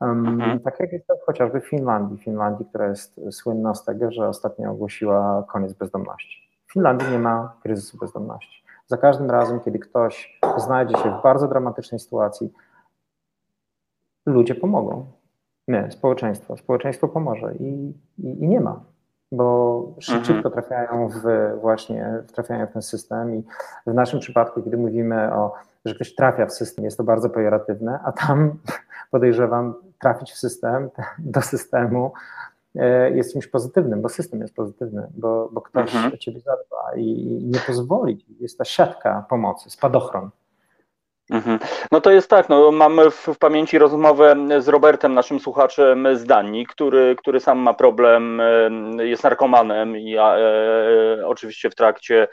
[0.00, 0.60] Um.
[0.64, 2.18] Tak jak jest to chociażby w Finlandii.
[2.18, 6.50] Finlandii, która jest słynna z tego, że ostatnio ogłosiła koniec bezdomności.
[6.66, 8.64] W Finlandii nie ma kryzysu bezdomności.
[8.86, 12.52] Za każdym razem, kiedy ktoś znajdzie się w bardzo dramatycznej sytuacji,
[14.26, 15.06] ludzie pomogą.
[15.68, 16.56] My, społeczeństwo.
[16.56, 18.84] Społeczeństwo pomoże i, i, i nie ma,
[19.32, 20.42] bo mhm.
[20.52, 21.20] trafiają w
[21.60, 23.44] właśnie trafiają w ten system i
[23.86, 25.54] w naszym przypadku, kiedy mówimy o,
[25.84, 28.58] że ktoś trafia w system, jest to bardzo pejoratywne, a tam
[29.10, 32.12] podejrzewam trafić w system, do systemu
[32.76, 36.14] E, jest czymś pozytywnym, bo system jest pozytywny, bo, bo ktoś mhm.
[36.14, 38.24] o ciebie zadba i nie pozwoli.
[38.40, 40.30] Jest ta siatka pomocy, spadochron.
[41.30, 41.58] Mhm.
[41.92, 46.24] No to jest tak, no mamy w, w, pamięci rozmowę z Robertem, naszym słuchaczem z
[46.24, 48.42] Danii, który, który sam ma problem,
[48.98, 52.28] jest narkomanem i e, oczywiście w trakcie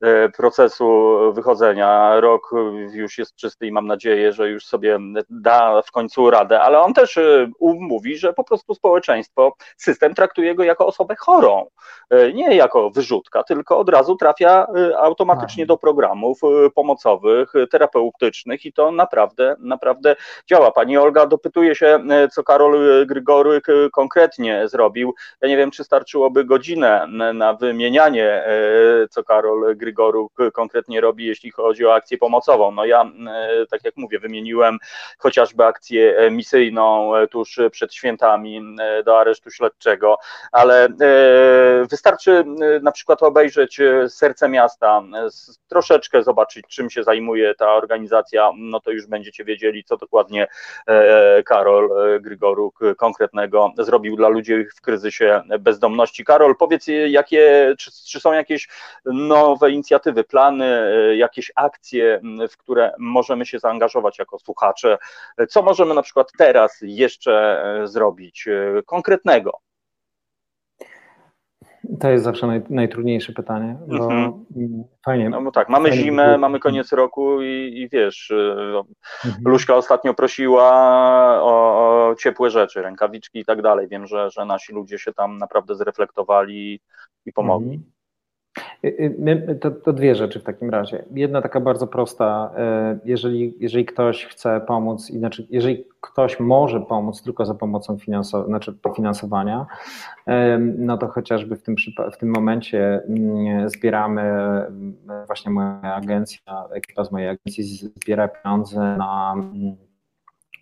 [0.00, 2.20] e, procesu wychodzenia.
[2.20, 2.50] Rok
[2.92, 4.98] już jest czysty i mam nadzieję, że już sobie
[5.30, 10.54] da w końcu radę, ale on też e, mówi, że po prostu społeczeństwo, system traktuje
[10.54, 11.66] go jako osobę chorą,
[12.10, 14.66] e, nie jako wyrzutka, tylko od razu trafia
[14.98, 16.40] automatycznie do programów
[16.74, 20.16] pomocowych, terapeutycznych, i to naprawdę, naprawdę
[20.46, 20.72] działa.
[20.72, 25.14] Pani Olga dopytuje się, e, co Karol Grygoryk e, konkretnie zrobił.
[25.40, 28.52] Ja nie wiem, czy starczyłoby godzinę na wymienianie, e,
[29.10, 32.72] co Karol Grygoryk konkretnie robi, jeśli chodzi o akcję pomocową.
[32.72, 33.04] No ja,
[33.70, 34.78] tak jak mówię, wymieniłem
[35.18, 40.18] chociażby akcję misyjną tuż przed świętami do aresztu śledczego,
[40.52, 40.88] ale
[41.90, 42.44] wystarczy
[42.82, 45.02] na przykład obejrzeć Serce Miasta,
[45.68, 50.46] troszeczkę zobaczyć, czym się zajmuje ta organizacja no to już będziecie wiedzieli, co dokładnie
[50.86, 56.24] e, Karol e, Grygoruk konkretnego zrobił dla ludzi w kryzysie bezdomności.
[56.24, 58.68] Karol, powiedz, jakie, czy, czy są jakieś
[59.04, 62.20] nowe inicjatywy, plany, e, jakieś akcje,
[62.50, 64.98] w które możemy się zaangażować jako słuchacze?
[65.48, 68.48] Co możemy na przykład teraz jeszcze zrobić
[68.86, 69.69] konkretnego?
[72.00, 74.44] To jest zawsze naj, najtrudniejsze pytanie, bo mhm.
[75.04, 75.30] fajnie.
[75.30, 78.54] No bo tak, mamy zimę, mamy koniec roku i, i wiesz, y,
[79.24, 79.44] mhm.
[79.44, 80.72] Luśka ostatnio prosiła
[81.42, 83.88] o, o, ciepłe rzeczy, rękawiczki i tak dalej.
[83.88, 86.80] Wiem, że, że nasi ludzie się tam naprawdę zreflektowali
[87.26, 87.74] i pomogli.
[87.74, 87.99] Mhm.
[88.84, 89.14] Y,
[89.48, 91.04] y, to, to, dwie rzeczy w takim razie.
[91.14, 92.50] Jedna taka bardzo prosta,
[92.94, 98.46] y, jeżeli, jeżeli ktoś chce pomóc, inaczej, jeżeli ktoś może pomóc tylko za pomocą finansow
[98.46, 99.66] znaczy finansowania,
[100.78, 101.74] no to chociażby w tym,
[102.12, 104.22] w tym momencie mm, zbieramy,
[105.26, 109.76] właśnie moja agencja, ekipa z mojej agencji zbiera pieniądze na mm,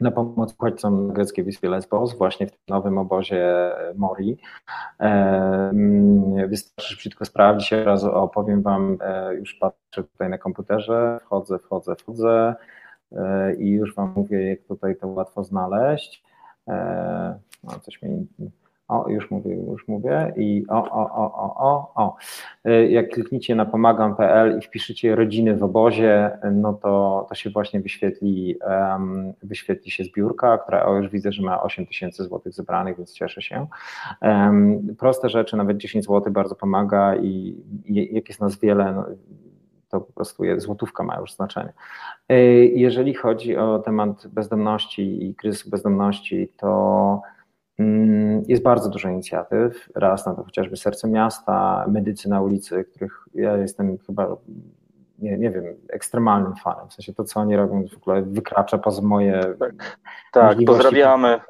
[0.00, 4.38] na pomoc uchodźcom na greckiej wyspie Lesbos, właśnie w tym nowym obozie Mori.
[5.00, 11.18] E, mm, wystarczy szybko sprawdzić, od razu opowiem Wam, e, już patrzę tutaj na komputerze,
[11.22, 12.54] wchodzę, wchodzę, wchodzę
[13.12, 16.22] e, i już Wam mówię, jak tutaj to łatwo znaleźć.
[17.64, 18.26] No, coś mi
[18.88, 20.32] O, już mówię, już mówię.
[20.36, 22.16] I o, o, o, o, o, o.
[22.68, 27.80] Y, jak klikniecie na pomagam.pl i wpiszecie rodziny w obozie, no to, to się właśnie
[27.80, 32.96] wyświetli, um, wyświetli się zbiórka, która o, już widzę, że ma 8 tysięcy złotych zebranych,
[32.96, 33.66] więc cieszę się.
[34.22, 39.04] Um, proste rzeczy, nawet 10 złotych bardzo pomaga i, i jak jest nas wiele, no,
[39.88, 41.72] to po prostu złotówka ma już znaczenie.
[42.32, 42.34] Y,
[42.74, 47.22] jeżeli chodzi o temat bezdomności i kryzysu bezdomności, to
[48.46, 49.88] jest bardzo dużo inicjatyw.
[49.94, 54.36] Raz na to chociażby Serce Miasta, Medycy na ulicy, których ja jestem chyba,
[55.18, 56.88] nie, nie wiem, ekstremalnym fanem.
[56.88, 59.54] W sensie to, co oni robią, w ogóle wykracza poza moje.
[59.58, 59.98] Tak,
[60.32, 61.40] tak pozdrawiamy.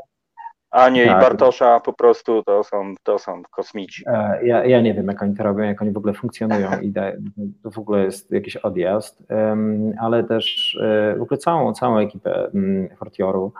[0.70, 1.18] Anię tak.
[1.18, 4.04] i Bartosza po prostu to są, to są kosmici.
[4.06, 6.92] E, ja, ja nie wiem, jak oni to robią, jak oni w ogóle funkcjonują i
[7.62, 9.22] to w ogóle jest jakiś odjazd,
[10.00, 12.50] ale też e, w ogóle całą, całą ekipę
[12.96, 13.52] Fortioru,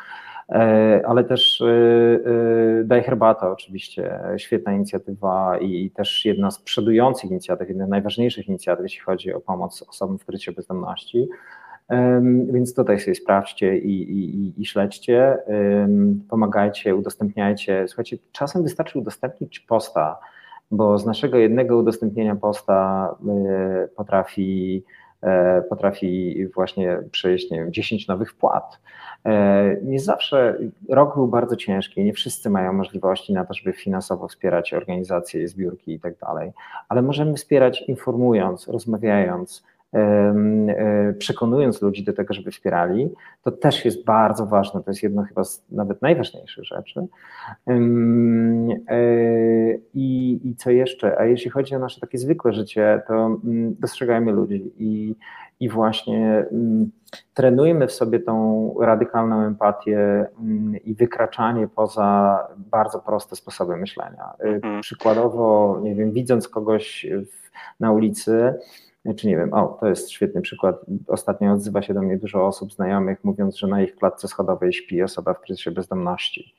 [0.48, 1.62] e, ale też
[2.84, 8.82] Daj Herbata oczywiście, świetna inicjatywa i też jedna z przodujących inicjatyw, jedna z najważniejszych inicjatyw,
[8.82, 11.28] jeśli chodzi o pomoc osobom w kryzysie bezdomności.
[12.52, 15.38] Więc tutaj sobie sprawdźcie i, i, i śledźcie,
[16.30, 17.88] pomagajcie, udostępniajcie.
[17.88, 20.18] Słuchajcie, czasem wystarczy udostępnić posta,
[20.70, 23.08] bo z naszego jednego udostępnienia posta
[23.84, 24.84] y, potrafi,
[25.22, 28.80] e, potrafi właśnie przejść, nie wiem, 10 nowych wpłat.
[29.24, 30.58] E, nie zawsze,
[30.88, 35.92] rok był bardzo ciężki, nie wszyscy mają możliwości na to, żeby finansowo wspierać organizacje, zbiórki
[35.92, 36.52] i tak dalej,
[36.88, 39.77] ale możemy wspierać informując, rozmawiając, E,
[41.18, 43.10] przekonując ludzi do tego, żeby wspierali,
[43.42, 47.06] to też jest bardzo ważne, to jest jedno chyba z nawet najważniejszych rzeczy.
[47.68, 47.78] E,
[49.94, 51.18] I, I co jeszcze?
[51.18, 55.14] A jeśli chodzi o nasze takie zwykłe życie, to mm, dostrzegajmy ludzi i,
[55.60, 56.90] i właśnie mm,
[57.34, 64.32] trenujmy w sobie tą radykalną empatię mm, i wykraczanie poza bardzo proste sposoby myślenia.
[64.40, 64.80] E, mhm.
[64.80, 68.54] Przykładowo, nie wiem, widząc kogoś w, na ulicy,
[69.16, 70.76] czy nie wiem, o, to jest świetny przykład.
[71.06, 75.02] Ostatnio odzywa się do mnie dużo osób znajomych, mówiąc, że na ich klatce schodowej śpi
[75.02, 76.54] osoba w kryzysie bezdomności.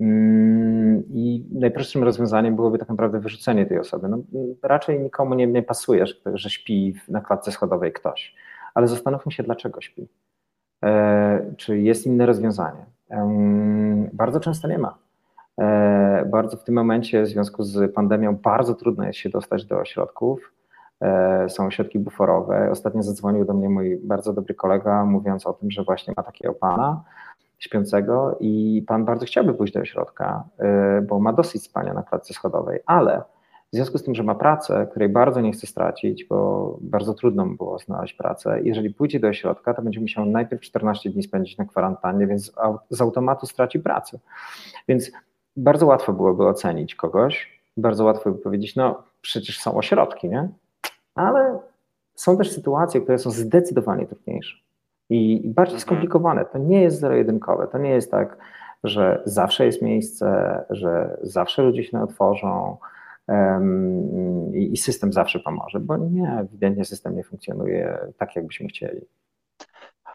[0.00, 4.08] Mm, I najprostszym rozwiązaniem byłoby tak naprawdę wyrzucenie tej osoby.
[4.08, 4.18] No,
[4.62, 8.34] raczej nikomu nie, nie pasuje, że, że śpi na klatce schodowej ktoś,
[8.74, 10.08] ale zastanówmy się, dlaczego śpi.
[10.84, 12.86] E, czy jest inne rozwiązanie?
[13.10, 14.98] E, bardzo często nie ma.
[15.60, 19.78] E, bardzo w tym momencie, w związku z pandemią, bardzo trudno jest się dostać do
[19.78, 20.52] ośrodków.
[21.00, 22.70] E, są ośrodki buforowe.
[22.70, 26.54] Ostatnio zadzwonił do mnie mój bardzo dobry kolega, mówiąc o tym, że właśnie ma takiego
[26.54, 27.04] pana
[27.58, 32.34] śpiącego i pan bardzo chciałby pójść do ośrodka, e, bo ma dosyć spania na klatce
[32.34, 33.22] schodowej, ale
[33.72, 37.46] w związku z tym, że ma pracę, której bardzo nie chce stracić, bo bardzo trudno
[37.46, 41.58] mu było znaleźć pracę, jeżeli pójdzie do ośrodka, to będzie musiał najpierw 14 dni spędzić
[41.58, 42.52] na kwarantannie, więc
[42.90, 44.18] z automatu straci pracę.
[44.88, 45.10] Więc
[45.56, 50.48] bardzo łatwo byłoby ocenić kogoś, bardzo łatwo by powiedzieć, no przecież są ośrodki, nie?
[51.18, 51.58] Ale
[52.14, 54.56] są też sytuacje, które są zdecydowanie trudniejsze
[55.10, 55.80] i bardziej mhm.
[55.80, 56.44] skomplikowane.
[56.44, 58.36] To nie jest zero-jedynkowe, to nie jest tak,
[58.84, 62.76] że zawsze jest miejsce, że zawsze ludzie się otworzą
[63.28, 69.00] um, i system zawsze pomoże, bo nie, ewidentnie system nie funkcjonuje tak, jakbyśmy chcieli.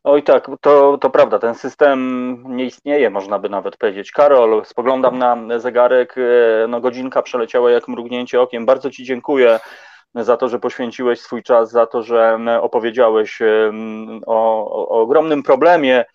[0.03, 4.11] Oj tak, to, to prawda, ten system nie istnieje, można by nawet powiedzieć.
[4.11, 8.65] Karol, spoglądam na zegarek, e, no godzinka przeleciała jak mrugnięcie okiem.
[8.65, 9.59] Bardzo Ci dziękuję
[10.15, 13.39] za to, że poświęciłeś swój czas, za to, że opowiedziałeś
[14.25, 16.05] o, o ogromnym problemie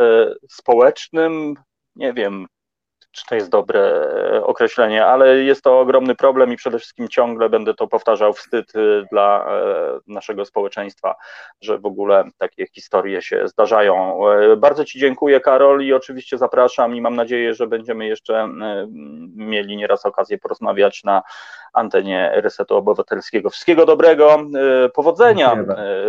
[0.00, 1.54] e, społecznym.
[1.96, 2.46] Nie wiem,
[3.18, 7.48] czy to jest dobre e, określenie, ale jest to ogromny problem i przede wszystkim ciągle
[7.48, 11.14] będę to powtarzał, wstyd e, dla e, naszego społeczeństwa,
[11.60, 14.20] że w ogóle takie historie się zdarzają.
[14.56, 18.48] Bardzo Ci dziękuję, Karol, i oczywiście zapraszam i mam nadzieję, że będziemy jeszcze
[19.34, 21.22] mieli nieraz okazję porozmawiać na
[21.72, 23.50] antenie Resetu Obywatelskiego.
[23.50, 24.38] Wszystkiego dobrego,
[24.94, 25.56] powodzenia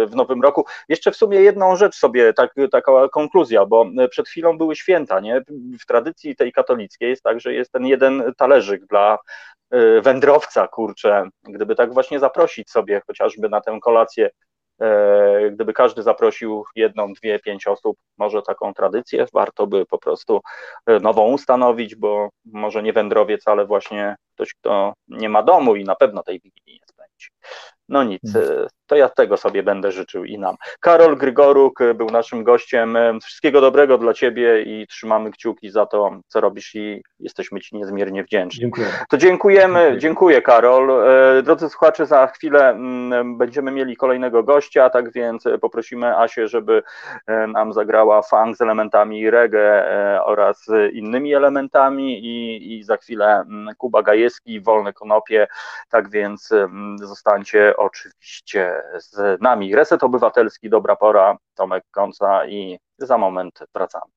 [0.08, 0.66] w nowym roku.
[0.90, 5.42] Jeszcze w sumie jedną rzecz sobie, tak, taka konkluzja, bo przed chwilą były święta, nie?
[5.80, 9.18] W tradycji tej katolickiej jest tak, że jest ten jeden talerzyk dla
[9.74, 14.30] y, wędrowca, kurczę, gdyby tak właśnie zaprosić sobie chociażby na tę kolację,
[14.82, 20.42] e, gdyby każdy zaprosił jedną, dwie, pięć osób, może taką tradycję warto by po prostu
[20.86, 25.84] e, nową ustanowić, bo może nie wędrowiec, ale właśnie ktoś, kto nie ma domu i
[25.84, 27.28] na pewno tej wigilii nie spędzi.
[27.90, 28.22] No nic,
[28.90, 30.56] To ja tego sobie będę życzył i nam.
[30.80, 32.98] Karol Grygoruk był naszym gościem.
[33.24, 38.24] Wszystkiego dobrego dla Ciebie i trzymamy kciuki za to, co robisz i jesteśmy Ci niezmiernie
[38.24, 38.62] wdzięczni.
[38.62, 38.88] Dziękuję.
[39.10, 40.90] To dziękujemy, dziękuję, dziękuję Karol.
[40.90, 46.84] E, drodzy słuchacze, za chwilę mm, będziemy mieli kolejnego gościa, tak więc poprosimy Asię, żeby
[47.28, 53.36] e, nam zagrała funk z elementami reggae e, oraz innymi elementami i, i za chwilę
[53.36, 55.48] mm, Kuba Gajewski, Wolne Konopie,
[55.90, 59.76] tak więc mm, zostańcie oczywiście z nami.
[59.76, 64.12] Reset Obywatelski, dobra pora, Tomek Końca i za moment wracamy.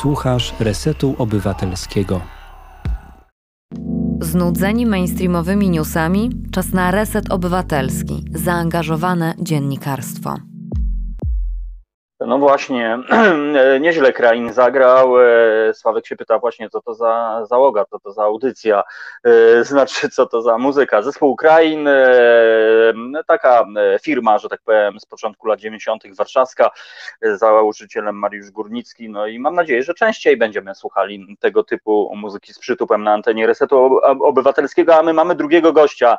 [0.00, 2.20] Słuchasz Resetu Obywatelskiego.
[4.20, 6.30] Znudzeni mainstreamowymi newsami?
[6.52, 10.34] Czas na reset obywatelski, zaangażowane dziennikarstwo.
[12.20, 12.98] No właśnie,
[13.80, 15.20] nieźle Krain zagrał.
[15.20, 18.82] E, Sławek się pyta właśnie, co to za załoga, co to za audycja,
[19.24, 21.02] e, znaczy co to za muzyka.
[21.02, 21.94] Zespół Krain, e,
[23.26, 23.66] taka
[24.02, 26.02] firma, że tak powiem, z początku lat 90.
[26.16, 26.70] warszawska,
[27.22, 32.58] założycielem Mariusz Górnicki, no i mam nadzieję, że częściej będziemy słuchali tego typu muzyki z
[32.58, 36.16] przytupem na antenie Resetu Obywatelskiego, a my mamy drugiego gościa.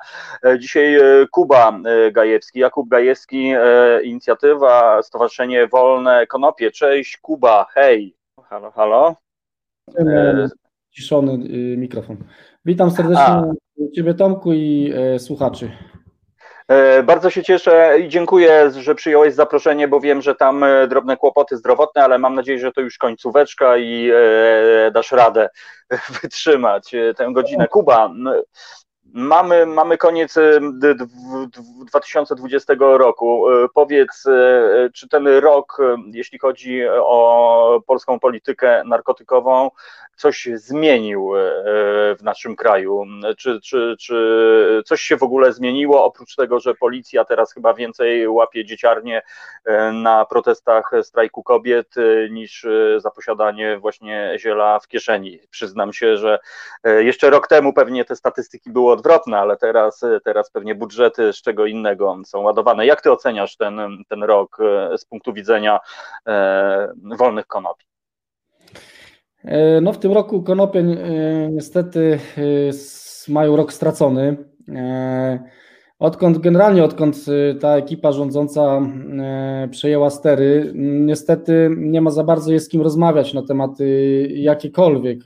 [0.59, 0.99] Dzisiaj
[1.31, 1.79] Kuba
[2.11, 3.53] Gajewski, Jakub Gajewski,
[4.03, 6.71] inicjatywa Stowarzyszenie Wolne wolne konopie.
[6.71, 8.15] Cześć Kuba, hej.
[8.43, 9.15] Halo, halo.
[9.97, 10.47] E...
[10.91, 12.17] Ciszony y, mikrofon.
[12.65, 13.43] Witam serdecznie A.
[13.95, 15.71] Ciebie Tomku i e, słuchaczy.
[16.67, 21.17] E, bardzo się cieszę i dziękuję, że przyjąłeś zaproszenie, bo wiem, że tam e, drobne
[21.17, 25.49] kłopoty zdrowotne, ale mam nadzieję, że to już końcóweczka i e, dasz radę
[26.21, 27.67] wytrzymać tę godzinę.
[27.67, 28.13] Kuba,
[29.13, 30.35] Mamy, mamy koniec
[31.87, 33.51] 2020 roku.
[33.51, 35.77] E, powiedz, e, czy ten rok,
[36.13, 39.69] jeśli chodzi o polską politykę narkotykową,
[40.19, 41.31] coś zmienił
[42.19, 43.05] w naszym kraju?
[43.37, 48.27] Czy, czy, czy coś się w ogóle zmieniło, oprócz tego, że policja teraz chyba więcej
[48.27, 49.21] łapie dzieciarnie
[49.93, 51.95] na protestach strajku kobiet
[52.29, 52.67] niż
[52.97, 55.39] za posiadanie właśnie ziela w kieszeni?
[55.49, 56.39] Przyznam się, że
[56.83, 61.65] jeszcze rok temu pewnie te statystyki były odwrotne, ale teraz, teraz pewnie budżety z czego
[61.65, 62.85] innego są ładowane.
[62.85, 65.79] Jak ty oceniasz ten, ten rok e, z punktu widzenia
[66.27, 67.88] e, wolnych konopi?
[69.43, 70.83] E, no w tym roku konopie
[71.51, 72.19] niestety
[73.27, 74.37] mają rok stracony.
[75.99, 77.25] Odkąd generalnie, odkąd
[77.59, 78.81] ta ekipa rządząca
[79.71, 83.85] przejęła stery, niestety nie ma za bardzo jest z kim rozmawiać na tematy
[84.35, 85.19] jakiekolwiek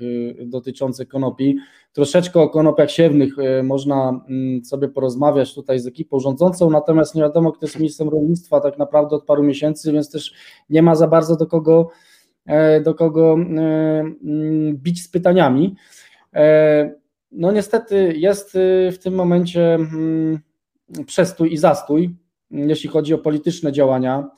[0.46, 1.58] dotyczące konopi.
[1.94, 4.22] Troszeczkę o konopiach siewnych e, można
[4.64, 9.16] sobie porozmawiać tutaj z ekipą rządzącą, natomiast nie wiadomo, kto jest ministrem rolnictwa tak naprawdę
[9.16, 10.34] od paru miesięcy, więc też
[10.70, 12.13] nie ma za bardzo do kogo, e,
[12.84, 15.76] do kogo e, mm, bić z pytaniami.
[17.32, 18.58] No niestety jest
[18.92, 20.40] w tym momencie mm,
[21.06, 22.16] przestój i zastój,
[22.52, 24.30] jeśli chodzi o polityczne działania.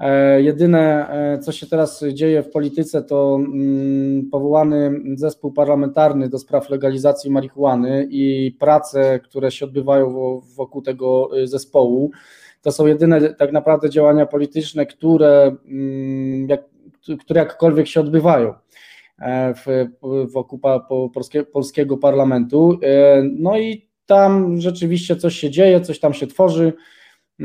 [0.00, 6.38] E, jedyne, e, co się teraz dzieje w polityce, to mm, powołany zespół parlamentarny do
[6.38, 12.10] spraw legalizacji marihuany i prace, które się odbywają wokół tego zespołu.
[12.62, 15.56] To są jedyne tak naprawdę działania polityczne, które,
[16.46, 16.60] jak,
[17.20, 18.54] które jakkolwiek się odbywają
[19.18, 19.86] e, w,
[20.32, 20.60] wokół
[21.52, 22.78] polskiego parlamentu.
[23.32, 26.72] No i tam rzeczywiście coś się dzieje, coś tam się tworzy.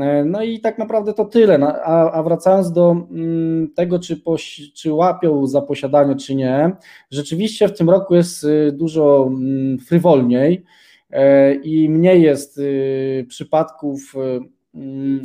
[0.00, 1.58] E, no i tak naprawdę to tyle.
[1.58, 6.70] No, a, a wracając do mm, tego, czy, poś, czy łapią za posiadanie, czy nie,
[7.10, 10.64] rzeczywiście w tym roku jest y, dużo mm, frywolniej
[11.10, 14.40] e, i mniej jest y, przypadków y,
[14.74, 15.22] mm,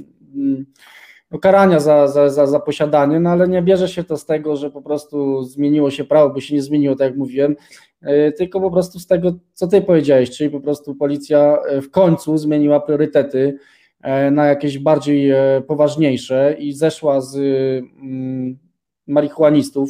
[1.32, 4.56] no, karania za, za, za, za posiadanie, no ale nie bierze się to z tego,
[4.56, 7.56] że po prostu zmieniło się prawo, bo się nie zmieniło, tak jak mówiłem,
[8.02, 12.38] e, tylko po prostu z tego, co ty powiedziałeś, czyli po prostu policja w końcu
[12.38, 13.58] zmieniła priorytety
[14.02, 18.60] E, na jakieś bardziej e, poważniejsze i zeszła z mm,
[19.08, 19.90] marihuanistów,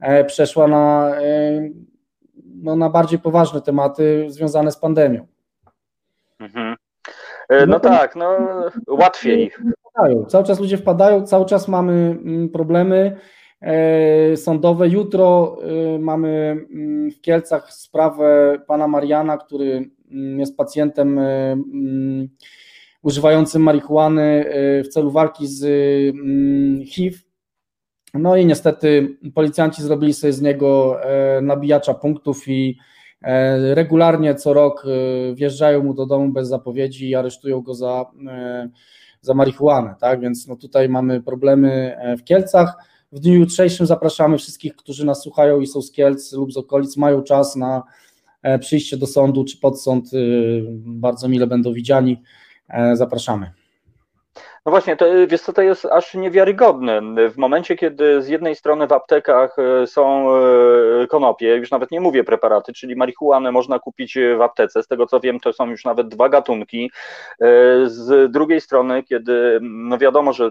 [0.00, 1.12] e, przeszła na,
[2.44, 5.26] no, na bardziej poważne tematy związane z pandemią.
[6.40, 6.76] Mhm.
[7.50, 8.38] No, no tak, no
[8.88, 9.50] łatwiej.
[9.98, 10.24] Wpadają.
[10.24, 13.16] Cały czas ludzie wpadają, cały czas mamy mm, problemy
[14.36, 14.88] sądowe.
[14.88, 15.56] Jutro
[15.98, 16.28] mamy
[16.70, 19.90] mm, w Kielcach sprawę pana Mariana, który
[20.36, 21.20] jest pacjentem
[23.02, 24.44] używającym marihuany
[24.84, 25.64] w celu walki z
[26.14, 27.18] mm, HIV.
[28.14, 32.78] No i niestety policjanci zrobili sobie z niego e, nabijacza punktów i
[33.22, 38.04] e, regularnie co rok e, wjeżdżają mu do domu bez zapowiedzi i aresztują go za,
[39.20, 39.94] za marihuanę.
[40.00, 40.20] Tak?
[40.20, 42.76] Więc no tutaj mamy problemy w Kielcach.
[43.12, 46.96] W dniu jutrzejszym zapraszamy wszystkich, którzy nas słuchają i są z Kielc lub z okolic,
[46.96, 47.82] mają czas na
[48.60, 50.10] przyjście do sądu czy pod sąd.
[50.76, 52.22] Bardzo mile będą widziani.
[52.68, 53.50] E, zapraszamy.
[54.68, 57.00] No właśnie, to, wiesz co, to jest aż niewiarygodne.
[57.30, 62.00] W momencie, kiedy z jednej strony w aptekach e, są e, konopie, już nawet nie
[62.00, 65.84] mówię preparaty, czyli marihuanę można kupić w aptece, z tego co wiem, to są już
[65.84, 66.90] nawet dwa gatunki.
[67.40, 67.46] E,
[67.86, 70.50] z drugiej strony, kiedy no wiadomo, że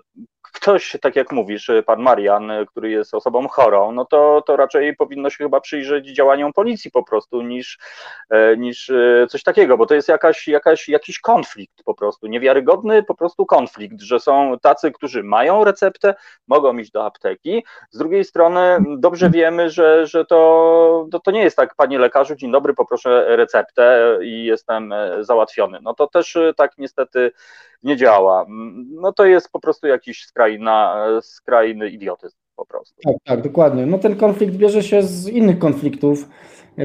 [0.53, 5.29] ktoś, tak jak mówisz, pan Marian, który jest osobą chorą, no to, to raczej powinno
[5.29, 7.79] się chyba przyjrzeć działaniom policji po prostu niż,
[8.57, 8.91] niż
[9.29, 14.01] coś takiego, bo to jest jakaś, jakaś, jakiś konflikt po prostu, niewiarygodny po prostu konflikt,
[14.01, 16.15] że są tacy, którzy mają receptę,
[16.47, 17.63] mogą iść do apteki.
[17.91, 22.35] Z drugiej strony dobrze wiemy, że, że to, to, to nie jest tak, panie lekarzu,
[22.35, 25.79] dzień dobry, poproszę receptę i jestem e, załatwiony.
[25.81, 27.31] No to też e, tak niestety
[27.83, 28.45] nie działa.
[29.01, 32.95] No to jest po prostu jakiś skrajna, skrajny idiotyzm po prostu.
[33.03, 33.85] Tak, tak, dokładnie.
[33.85, 36.29] No ten konflikt bierze się z innych konfliktów.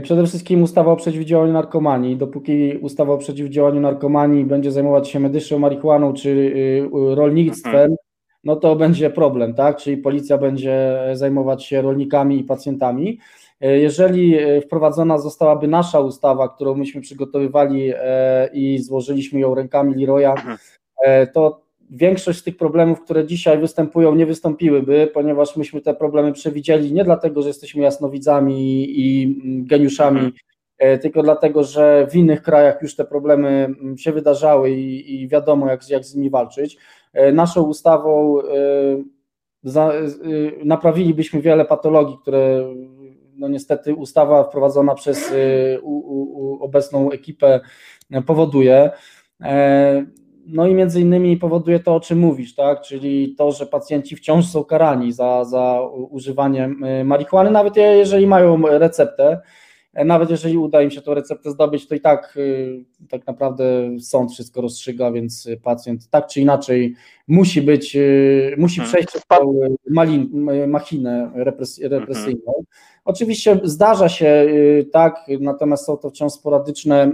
[0.02, 2.16] Przede wszystkim ustawa o przeciwdziałaniu narkomanii.
[2.16, 7.96] Dopóki ustawa o przeciwdziałaniu narkomanii będzie zajmować się medyczną marihuaną czy y, rolnictwem, mhm.
[8.44, 9.76] no to będzie problem, tak?
[9.76, 13.18] Czyli policja będzie zajmować się rolnikami i pacjentami.
[13.60, 20.54] Jeżeli wprowadzona zostałaby nasza ustawa, którą myśmy przygotowywali e, i złożyliśmy ją rękami Leroya, mhm.
[20.54, 20.58] e,
[21.32, 26.92] to większość z tych problemów, które dzisiaj występują, nie wystąpiłyby, ponieważ myśmy te problemy przewidzieli
[26.92, 29.36] nie dlatego, że jesteśmy jasnowidzami i
[29.66, 30.34] geniuszami, mhm.
[30.78, 35.28] e, tylko dlatego, że w innych krajach już te problemy mm, się wydarzały i, i
[35.28, 36.78] wiadomo, jak, jak z nimi walczyć.
[37.12, 38.44] E, naszą ustawą e,
[39.62, 39.92] za,
[40.64, 42.74] naprawilibyśmy wiele patologii, które
[43.36, 45.32] no niestety ustawa wprowadzona przez
[45.82, 47.60] u, u, obecną ekipę
[48.26, 48.90] powoduje.
[50.46, 52.80] No i między innymi powoduje to, o czym mówisz, tak?
[52.80, 55.80] czyli to, że pacjenci wciąż są karani za, za
[56.10, 56.70] używanie
[57.00, 59.40] y, marihuany, nawet jeżeli mają receptę,
[59.94, 63.64] nawet jeżeli uda im się tę receptę zdobyć, to i tak y, tak naprawdę
[64.00, 66.94] sąd wszystko rozstrzyga, więc pacjent tak czy inaczej
[67.28, 68.92] musi być, y, musi hmm.
[68.92, 69.60] przejść przez tą
[70.66, 71.30] machinę
[71.82, 72.52] represyjną.
[72.58, 72.64] Mhm.
[73.04, 74.46] Oczywiście zdarza się
[74.92, 77.12] tak, natomiast są to wciąż sporadyczne,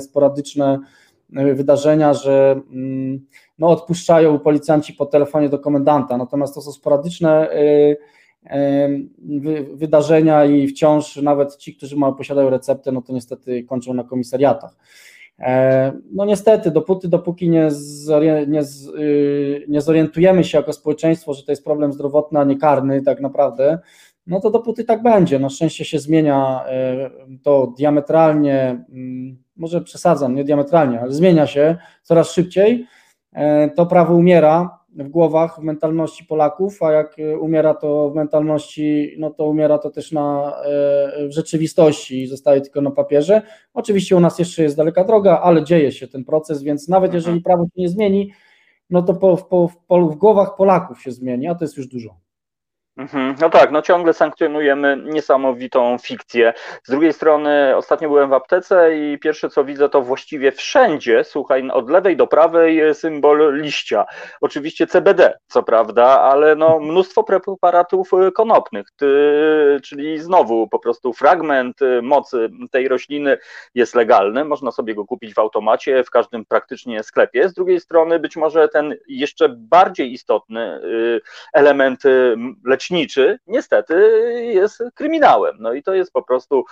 [0.00, 0.78] sporadyczne
[1.32, 3.26] wydarzenia, że mm,
[3.58, 7.96] no, odpuszczają policjanci po telefonie do komendanta, natomiast to są sporadyczne y,
[8.54, 14.04] y, wydarzenia i wciąż nawet ci, którzy mają, posiadają receptę, no to niestety kończą na
[14.04, 14.76] komisariatach.
[15.38, 17.68] E, no niestety, dopóty, dopóki nie,
[18.48, 18.62] nie,
[18.98, 23.20] y, nie zorientujemy się jako społeczeństwo, że to jest problem zdrowotny, a nie karny tak
[23.20, 23.78] naprawdę,
[24.26, 25.38] no to dopóty tak będzie.
[25.38, 27.10] Na szczęście się zmienia e,
[27.42, 32.86] to diametralnie mm, może przesadzam, nie diametralnie, ale zmienia się coraz szybciej.
[33.32, 39.14] E, to prawo umiera w głowach, w mentalności Polaków, a jak umiera to w mentalności,
[39.18, 43.42] no to umiera to też na, e, w rzeczywistości i zostaje tylko na papierze.
[43.74, 47.18] Oczywiście u nas jeszcze jest daleka droga, ale dzieje się ten proces, więc nawet mhm.
[47.18, 48.32] jeżeli prawo się nie zmieni,
[48.90, 52.21] no to po, po, po, w głowach Polaków się zmieni, a to jest już dużo.
[53.02, 53.34] Mhm.
[53.40, 56.52] No tak, no ciągle sankcjonujemy niesamowitą fikcję.
[56.82, 61.70] Z drugiej strony, ostatnio byłem w aptece i pierwsze co widzę, to właściwie wszędzie, słuchaj,
[61.70, 64.04] od lewej do prawej symbol liścia.
[64.40, 68.86] Oczywiście CBD, co prawda, ale no mnóstwo preparatów konopnych,
[69.82, 73.38] czyli znowu po prostu fragment mocy tej rośliny
[73.74, 77.48] jest legalny, można sobie go kupić w automacie, w każdym praktycznie sklepie.
[77.48, 80.80] Z drugiej strony, być może ten jeszcze bardziej istotny
[81.52, 82.02] element
[82.64, 83.94] leczenia leczniczy niestety
[84.54, 85.56] jest kryminałem.
[85.60, 86.64] No i to jest po prostu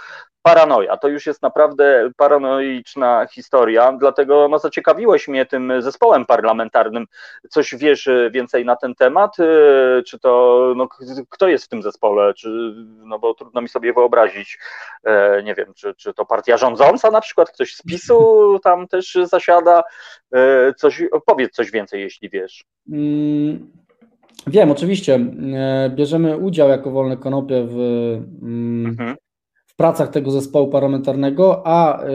[0.43, 0.97] paranoja.
[0.97, 7.07] To już jest naprawdę paranoiczna historia, dlatego no, zaciekawiłeś mnie tym zespołem parlamentarnym.
[7.51, 9.37] Coś wiesz więcej na ten temat?
[10.07, 10.89] Czy to, no,
[11.29, 12.35] kto jest w tym zespole?
[12.35, 14.59] Czy, no bo trudno mi sobie wyobrazić,
[15.05, 19.19] e, nie wiem, czy, czy to partia rządząca na przykład, ktoś z PiSu tam też
[19.25, 19.83] zasiada?
[20.35, 22.65] E, coś, powiedz coś więcej, jeśli wiesz.
[22.93, 23.80] Mm,
[24.47, 25.15] Wiem, oczywiście.
[25.55, 27.77] E, bierzemy udział jako Wolne Konopie w,
[28.43, 29.17] mm, mhm.
[29.67, 32.09] w pracach tego zespołu parlamentarnego, a e,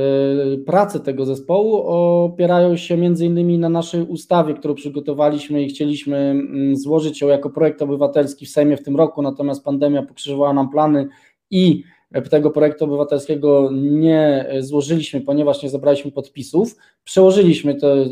[0.66, 6.76] prace tego zespołu opierają się między innymi na naszej ustawie, którą przygotowaliśmy i chcieliśmy mm,
[6.76, 11.08] złożyć ją jako projekt obywatelski w Sejmie w tym roku, natomiast pandemia pokrzyżowała nam plany
[11.52, 11.84] i
[12.30, 16.76] tego projektu obywatelskiego nie złożyliśmy, ponieważ nie zebraliśmy podpisów.
[17.04, 18.10] Przełożyliśmy te, y,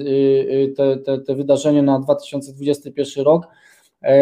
[0.52, 3.48] y, te, te, te wydarzenie na 2021 rok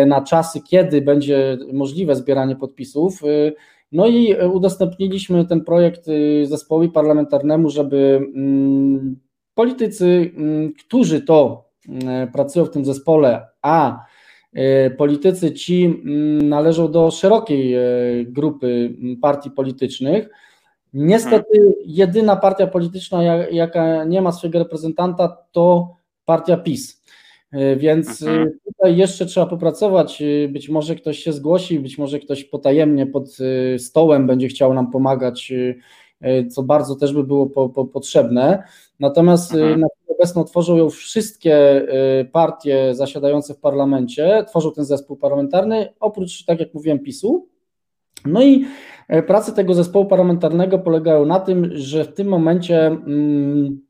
[0.05, 3.23] na czasy, kiedy będzie możliwe zbieranie podpisów.
[3.23, 3.51] E,
[3.91, 9.19] no i udostępniliśmy ten projekt e, zespołowi parlamentarnemu, żeby mm,
[9.53, 11.71] politycy, mm, którzy to
[12.34, 14.05] pracują w tym zespole, a
[14.97, 17.75] politycy ci mm, należą do szerokiej
[18.25, 20.29] grupy partii politycznych.
[20.93, 25.95] Niestety jedyna partia polityczna, jaka nie ma swojego reprezentanta, to
[26.25, 27.00] partia PiS.
[27.78, 28.51] Więc mhm.
[28.65, 30.23] tutaj jeszcze trzeba popracować.
[30.49, 33.37] Być może ktoś się zgłosi, być może ktoś potajemnie pod
[33.78, 35.53] stołem będzie chciał nam pomagać,
[36.49, 38.63] co bardzo też by było po, po potrzebne.
[38.99, 39.79] Natomiast mhm.
[39.79, 41.87] na chwilę obecną tworzą ją wszystkie
[42.32, 47.47] partie zasiadające w parlamencie, tworzą ten zespół parlamentarny, oprócz, tak jak mówiłem, PiSu.
[48.25, 48.65] No i
[49.07, 53.82] e, prace tego zespołu parlamentarnego polegają na tym, że w tym momencie mm,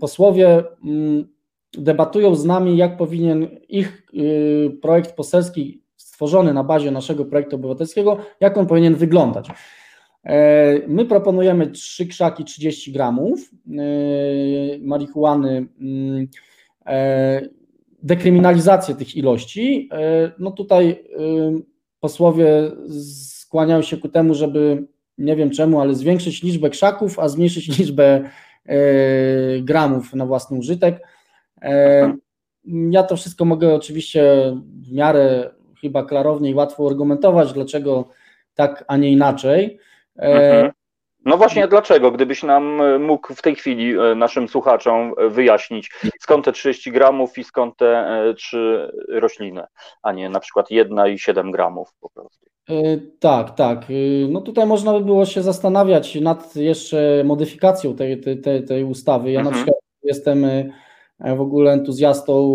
[0.00, 1.28] posłowie mm,
[1.78, 8.18] debatują z nami, jak powinien ich y, projekt poselski stworzony na bazie naszego projektu obywatelskiego,
[8.40, 9.48] jak on powinien wyglądać.
[10.24, 16.28] E, my proponujemy trzy krzaki 30 gramów y, marihuany, mm,
[16.86, 17.48] e,
[18.02, 19.88] dekryminalizację tych ilości.
[20.38, 20.96] No tutaj y,
[22.00, 22.70] posłowie
[23.52, 24.86] skłaniają się ku temu, żeby
[25.18, 28.30] nie wiem czemu, ale zwiększyć liczbę krzaków, a zmniejszyć liczbę
[28.66, 28.76] e,
[29.60, 31.06] gramów na własny użytek.
[31.62, 32.12] E,
[32.90, 34.52] ja to wszystko mogę oczywiście
[34.82, 38.08] w miarę chyba klarownie i łatwo argumentować, dlaczego
[38.54, 39.78] tak, a nie inaczej.
[40.18, 40.72] E, mhm.
[41.24, 42.10] No właśnie, dlaczego?
[42.10, 45.90] Gdybyś nam mógł w tej chwili e, naszym słuchaczom wyjaśnić,
[46.20, 48.06] skąd te 30 gramów i skąd te
[48.36, 49.62] trzy rośliny,
[50.02, 52.46] a nie na przykład jedna i 7 gramów po prostu.
[53.20, 53.86] Tak, tak.
[54.28, 59.32] No tutaj można by było się zastanawiać nad jeszcze modyfikacją tej, tej, tej ustawy.
[59.32, 59.54] Ja mhm.
[59.56, 60.46] na przykład jestem
[61.36, 62.54] w ogóle entuzjastą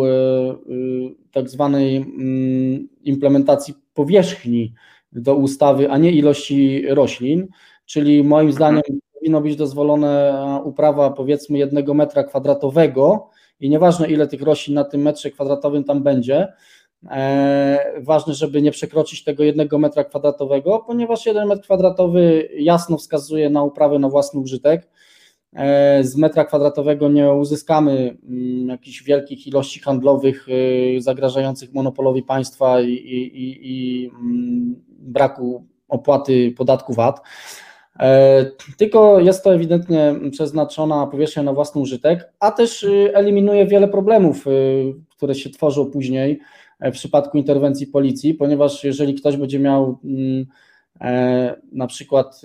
[1.31, 4.73] tak zwanej mm, implementacji powierzchni
[5.11, 7.47] do ustawy, a nie ilości roślin.
[7.85, 8.81] Czyli moim zdaniem
[9.13, 13.29] powinno być dozwolone uprawa powiedzmy jednego metra kwadratowego.
[13.59, 16.47] I nieważne ile tych roślin na tym metrze kwadratowym tam będzie,
[17.11, 23.49] e, ważne, żeby nie przekroczyć tego jednego metra kwadratowego, ponieważ jeden metr kwadratowy jasno wskazuje
[23.49, 24.89] na uprawę na własny użytek.
[25.57, 32.81] E, z metra kwadratowego nie uzyskamy mm, jakichś wielkich ilości handlowych y, zagrażających monopolowi państwa
[32.81, 37.21] i, i, i, mm, braku opłaty podatku VAT.
[37.99, 38.45] E,
[38.77, 44.45] tylko jest to ewidentnie przeznaczona powierzchnia na własny użytek, a też eliminuje wiele problemów,
[45.09, 46.39] które się tworzą później
[46.79, 50.45] e, w przypadku interwencji policji, ponieważ jeżeli ktoś będzie miał mm,
[51.01, 52.41] e, na przykład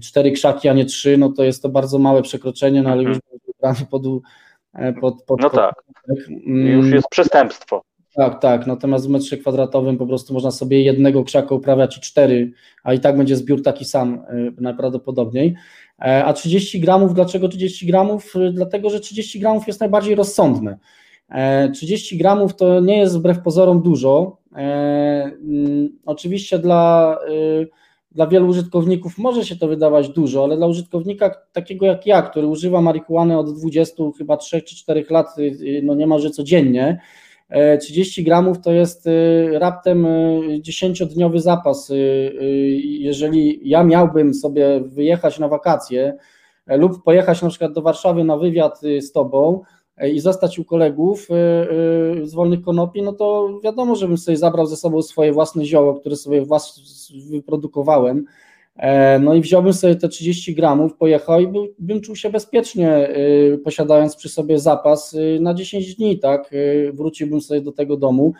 [0.00, 3.18] cztery krzaki, a nie trzy, no to jest to bardzo małe przekroczenie, no ale już
[3.62, 3.86] mhm.
[3.90, 4.02] pod,
[5.00, 5.74] pod, pod, No tak,
[6.46, 6.66] mm.
[6.66, 7.82] już jest przestępstwo.
[8.14, 8.66] Tak, tak.
[8.66, 12.52] Natomiast w metrze kwadratowym po prostu można sobie jednego krzaka uprawiać i cztery,
[12.84, 15.54] a i tak będzie zbiór taki sam y, najprawdopodobniej.
[16.04, 18.34] E, a 30 gramów, dlaczego 30 gramów?
[18.52, 20.78] Dlatego, że 30 gramów jest najbardziej rozsądne.
[21.74, 24.38] 30 e, gramów to nie jest wbrew pozorom dużo.
[24.56, 27.18] E, mm, oczywiście dla,
[28.14, 32.46] dla wielu użytkowników może się to wydawać dużo, ale dla użytkownika takiego jak ja, który
[32.46, 35.26] używa marihuany od 20, chyba 3 czy 4 lat,
[35.82, 37.00] no niemalże codziennie,
[37.80, 40.06] 30 e, gramów to jest e, raptem
[40.60, 41.92] 10-dniowy e, zapas.
[42.80, 46.16] Jeżeli ja miałbym sobie wyjechać na wakacje
[46.66, 49.62] lub pojechać na przykład do Warszawy na wywiad z Tobą
[50.12, 51.28] i zostać u kolegów
[52.22, 56.16] z wolnych konopi, no to wiadomo, żebym sobie zabrał ze sobą swoje własne zioło, które
[56.16, 56.82] sobie włas
[57.30, 58.24] wyprodukowałem
[58.76, 61.48] E, no i wziąłbym sobie te 30 gramów, pojechał i
[61.78, 63.08] bym czuł się bezpiecznie,
[63.64, 66.50] posiadając przy sobie zapas na 10 dni, tak?
[66.92, 68.32] Wróciłbym sobie do tego domu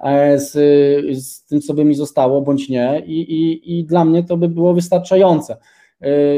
[0.00, 0.52] e, z,
[1.24, 4.48] z tym, co by mi zostało, bądź nie, i, i, i dla mnie to by
[4.48, 5.56] było wystarczające.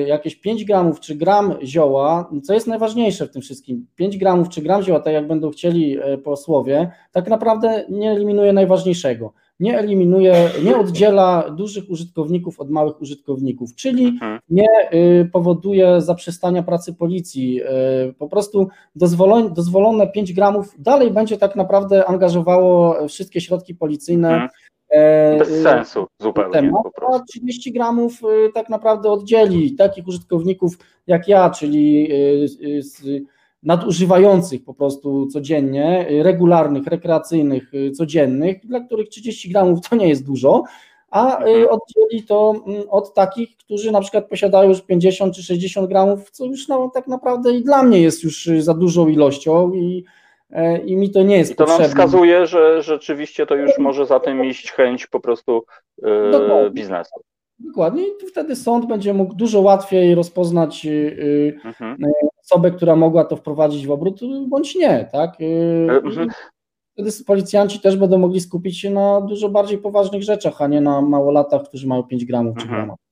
[0.07, 4.62] Jakieś 5 gramów czy gram zioła, co jest najważniejsze w tym wszystkim, 5 gramów czy
[4.62, 10.51] gram zioła, tak jak będą chcieli e, posłowie, tak naprawdę nie eliminuje najważniejszego nie eliminuje,
[10.65, 14.39] nie oddziela dużych użytkowników od małych użytkowników, czyli mhm.
[14.49, 17.61] nie y, powoduje zaprzestania pracy policji.
[18.19, 24.49] Po prostu dozwolone, dozwolone 5 gramów dalej będzie tak naprawdę angażowało wszystkie środki policyjne.
[24.97, 26.52] E, Bez sensu zupełnie.
[26.52, 27.23] Temat, po prostu.
[27.23, 32.09] A 30 gramów y, tak naprawdę oddzieli takich użytkowników jak ja, czyli
[33.62, 40.27] nadużywających po prostu codziennie, regularnych, rekreacyjnych, y, codziennych, dla których 30 gramów to nie jest
[40.27, 40.64] dużo,
[41.10, 41.66] a y, mhm.
[41.68, 46.44] oddzieli to mm, od takich, którzy na przykład posiadają już 50 czy 60 gramów, co
[46.44, 50.05] już no, tak naprawdę i dla mnie jest już y, za dużą ilością i,
[50.86, 51.82] i mi to nie jest I to potrzebne.
[51.82, 55.64] nam wskazuje, że rzeczywiście to już może za tym iść chęć po prostu
[56.02, 57.20] yy, biznesu.
[57.59, 61.97] Dokładnie, i wtedy sąd będzie mógł dużo łatwiej rozpoznać yy, mhm.
[62.44, 65.40] osobę, która mogła to wprowadzić w obrót, bądź nie, tak?
[65.40, 66.28] Yy, mhm.
[66.93, 71.01] Wtedy policjanci też będą mogli skupić się na dużo bardziej poważnych rzeczach, a nie na
[71.01, 72.81] małolatach, którzy mają 5 gramów czy mhm.
[72.81, 73.06] gramów.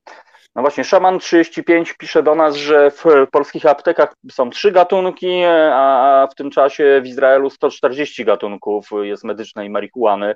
[0.56, 6.28] No właśnie, Szaman 35 pisze do nas, że w polskich aptekach są trzy gatunki, a
[6.30, 10.34] w tym czasie w Izraelu 140 gatunków jest medycznej marihuany.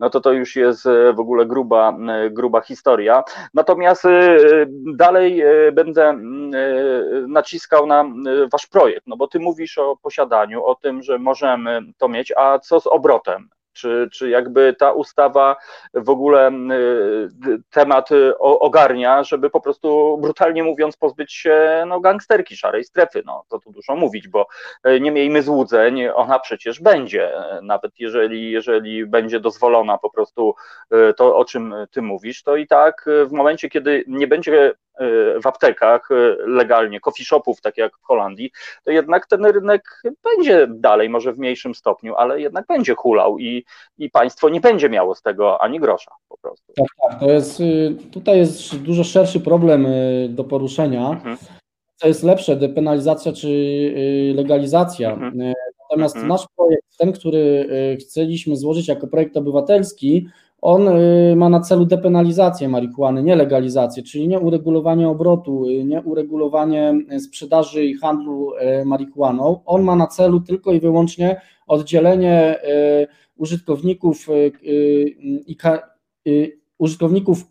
[0.00, 0.84] No to to już jest
[1.14, 1.96] w ogóle gruba,
[2.30, 3.22] gruba historia.
[3.54, 4.04] Natomiast
[4.96, 6.18] dalej będę
[7.28, 8.04] naciskał na
[8.52, 12.58] wasz projekt, no bo ty mówisz o posiadaniu, o tym, że możemy to mieć, a
[12.58, 13.48] co z obrotem?
[13.76, 15.56] Czy, czy jakby ta ustawa
[15.94, 16.50] w ogóle
[17.70, 18.08] temat
[18.40, 23.72] ogarnia, żeby po prostu brutalnie mówiąc pozbyć się no, gangsterki szarej strefy, no to tu
[23.72, 24.46] dużo mówić, bo
[24.84, 27.32] e, nie miejmy złudzeń, ona przecież będzie,
[27.62, 30.54] nawet jeżeli, jeżeli będzie dozwolona po prostu
[31.16, 34.72] to, o czym ty mówisz, to i tak w momencie, kiedy nie będzie
[35.42, 36.08] w aptekach
[36.46, 38.50] legalnie, coffee shopów, tak jak w Holandii,
[38.84, 43.64] to jednak ten rynek będzie dalej, może w mniejszym stopniu, ale jednak będzie hulał i,
[43.98, 46.72] i państwo nie będzie miało z tego ani grosza po prostu.
[46.76, 47.20] Tak, tak.
[47.20, 51.10] To jest, y, tutaj jest dużo szerszy problem y, do poruszenia.
[51.10, 51.36] Mhm.
[51.96, 55.12] Co jest lepsze, depenalizacja czy y, legalizacja?
[55.12, 55.54] Mhm.
[55.80, 56.28] Natomiast mhm.
[56.28, 57.68] nasz projekt, ten, który
[58.00, 60.28] chcieliśmy złożyć jako projekt obywatelski,
[60.62, 66.02] on y, ma na celu depenalizację marihuany, nie legalizację, czyli nie uregulowanie obrotu, y, nie
[66.02, 69.60] uregulowanie sprzedaży i handlu y, marihuaną.
[69.66, 72.58] On ma na celu tylko i wyłącznie oddzielenie
[73.36, 74.26] użytkowników
[75.46, 75.56] i
[76.78, 77.44] użytkowników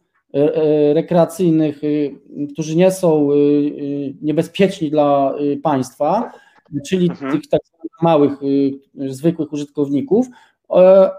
[0.93, 1.81] rekreacyjnych,
[2.53, 3.29] którzy nie są
[4.21, 6.31] niebezpieczni dla państwa,
[6.87, 7.31] czyli mhm.
[7.31, 7.61] tych tak
[8.01, 8.31] małych,
[8.95, 10.27] zwykłych użytkowników,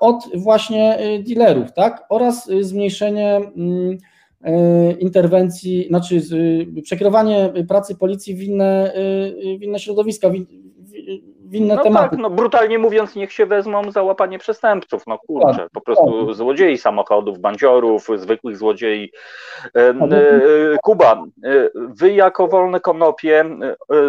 [0.01, 2.07] od właśnie e, dealerów, tak?
[2.09, 3.99] Oraz e, zmniejszenie mm,
[5.01, 6.23] interwencji, znaczy
[6.83, 8.93] przekierowanie pracy policji w inne,
[9.59, 10.31] w inne środowiska,
[11.47, 12.11] w inne no tematy.
[12.11, 15.03] Tak, no brutalnie mówiąc, niech się wezmą za łapanie przestępców.
[15.07, 16.35] No kurczę, tak, po prostu tak.
[16.35, 19.13] złodziei samochodów, bandziorów, zwykłych złodziei.
[19.77, 19.95] E, e,
[20.83, 23.45] Kuba, e, wy jako wolne konopie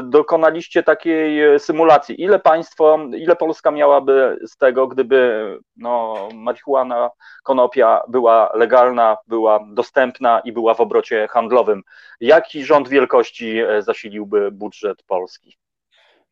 [0.03, 2.21] dokonaliście takiej symulacji.
[2.21, 7.09] Ile państwo, ile Polska miałaby z tego, gdyby no, marihuana,
[7.43, 11.83] konopia była legalna, była dostępna i była w obrocie handlowym?
[12.19, 15.57] Jaki rząd wielkości zasiliłby budżet Polski?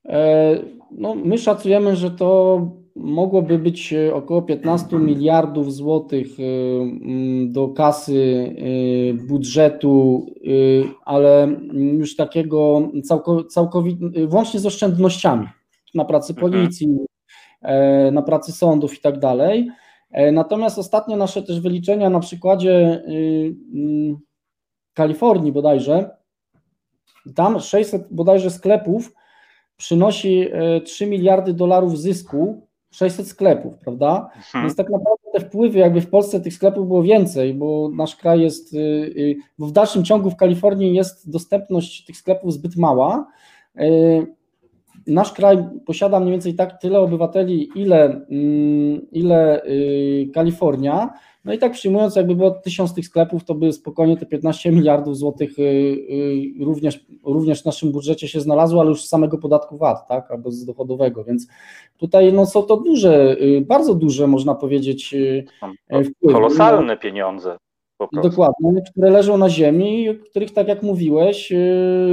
[0.06, 0.57] E,
[0.91, 2.60] no, my szacujemy, że to
[2.95, 6.44] mogłoby być e, około 15 miliardów złotych e,
[7.48, 8.56] do kasy
[9.27, 10.26] budżetu,
[11.06, 12.90] ale już takiego
[13.49, 15.48] całkowicie, włącznie z oszczędnościami
[15.95, 16.52] na pracy mhm.
[16.52, 16.98] policji,
[18.11, 19.69] na pracy sądów i tak dalej.
[20.34, 23.03] Natomiast ostatnie nasze też wyliczenia na przykładzie
[24.94, 26.10] Kalifornii bodajże,
[27.36, 29.11] tam 600 bodajże sklepów
[29.77, 30.47] przynosi
[30.84, 34.30] 3 e, miliardy dolarów zysku 600 sklepów, prawda?
[34.35, 34.65] Mhm.
[34.65, 38.41] Więc tak naprawdę te wpływy, jakby w Polsce tych sklepów było więcej, bo nasz kraj
[38.41, 43.27] jest, y, y, bo w dalszym ciągu w Kalifornii jest dostępność tych sklepów zbyt mała.
[45.07, 51.14] Nasz kraj posiada mniej więcej tak tyle obywateli, ile, mm, ile y, Kalifornia,
[51.45, 55.18] no i tak przyjmując, jakby było tysiąc tych sklepów, to by spokojnie te 15 miliardów
[55.18, 59.77] złotych y, y, również, również w naszym budżecie się znalazło, ale już z samego podatku
[59.77, 61.48] VAT, tak, albo z dochodowego, więc
[61.98, 65.15] tutaj no, są to duże, bardzo duże, można powiedzieć,
[65.88, 66.34] wpływy.
[66.34, 67.57] Kolosalne pieniądze.
[68.24, 71.54] Dokładnie, które leżą na ziemi, których, tak jak mówiłeś,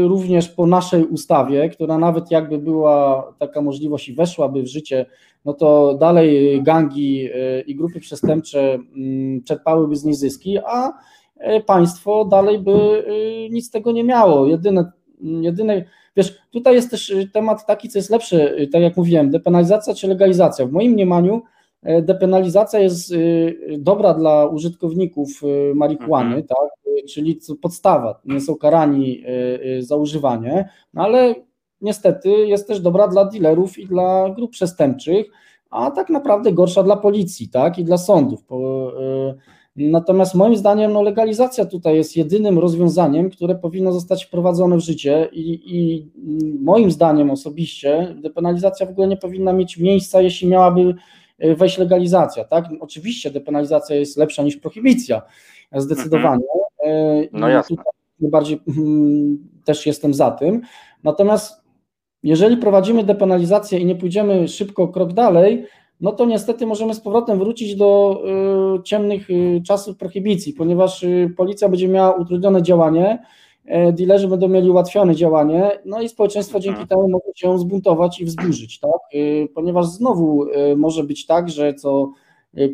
[0.09, 5.07] również po naszej ustawie, która nawet jakby była taka możliwość i weszłaby w życie
[5.45, 10.93] no to dalej gangi e, i grupy przestępcze mm, czerpałyby z niej zyski, a
[11.37, 14.47] e, państwo dalej by e, nic z tego nie miało.
[14.47, 15.85] Jedyne, jedyne,
[16.17, 20.67] wiesz, tutaj jest też temat taki, co jest lepsze, tak jak mówiłem, depenalizacja czy legalizacja.
[20.67, 21.43] W moim mniemaniu
[22.03, 23.15] depenalizacja jest
[23.79, 25.29] dobra dla użytkowników
[25.75, 26.47] marihuany, mhm.
[26.47, 29.23] tak, czyli podstawa, nie są karani
[29.81, 31.35] za używanie, no ale
[31.81, 35.27] niestety jest też dobra dla dealerów i dla grup przestępczych,
[35.71, 38.45] a tak naprawdę gorsza dla policji, tak, i dla sądów.
[38.51, 39.35] E,
[39.77, 45.29] natomiast moim zdaniem no, legalizacja tutaj jest jedynym rozwiązaniem, które powinno zostać wprowadzone w życie
[45.33, 46.11] i, i
[46.61, 50.95] moim zdaniem osobiście depenalizacja w ogóle nie powinna mieć miejsca, jeśli miałaby e,
[51.56, 52.64] wejść legalizacja, tak?
[52.81, 55.23] Oczywiście depenalizacja jest lepsza niż prohibicja,
[55.77, 56.44] zdecydowanie.
[56.85, 57.28] Mhm.
[57.32, 57.77] No jasne.
[57.77, 60.60] Tutaj najbardziej mm, też jestem za tym.
[61.05, 61.62] Natomiast
[62.23, 65.66] jeżeli prowadzimy depenalizację i nie pójdziemy szybko krok dalej,
[66.01, 68.23] no to niestety możemy z powrotem wrócić do
[68.78, 73.41] y, ciemnych y, czasów prohibicji, ponieważ y, policja będzie miała utrudnione działanie, y,
[73.93, 76.89] dealerzy będą mieli ułatwione działanie, no i społeczeństwo dzięki mhm.
[76.89, 79.01] temu może się zbuntować i wzburzyć, tak?
[79.14, 82.10] Y, ponieważ znowu y, może być tak, że co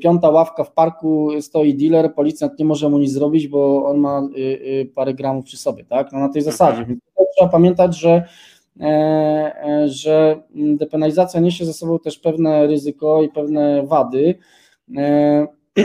[0.02, 4.28] piąta ławka w parku stoi dealer, policjant nie może mu nic zrobić, bo on ma
[4.94, 6.12] parę gramów przy sobie, tak?
[6.12, 6.84] No na tej zasadzie.
[6.84, 7.00] Więc
[7.36, 8.24] trzeba pamiętać, że
[9.86, 14.34] że depenalizacja niesie ze sobą też pewne ryzyko i pewne wady.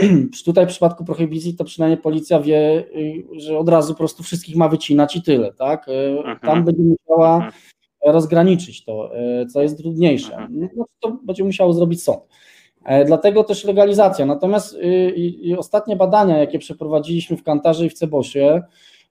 [0.44, 2.84] Tutaj w przypadku prohibicji to przynajmniej policja wie,
[3.36, 5.86] że od razu po prostu wszystkich ma wycinać i tyle, tak?
[6.18, 6.38] Mhm.
[6.38, 7.52] Tam będzie musiała mhm.
[8.06, 9.10] rozgraniczyć to,
[9.52, 10.36] co jest trudniejsze.
[10.36, 10.68] Mhm.
[10.76, 12.20] No, to będzie musiało zrobić sąd.
[12.84, 14.26] E, dlatego też legalizacja.
[14.26, 18.62] Natomiast y, ostatnie badania, jakie przeprowadziliśmy w Kantarze i w Cebosie,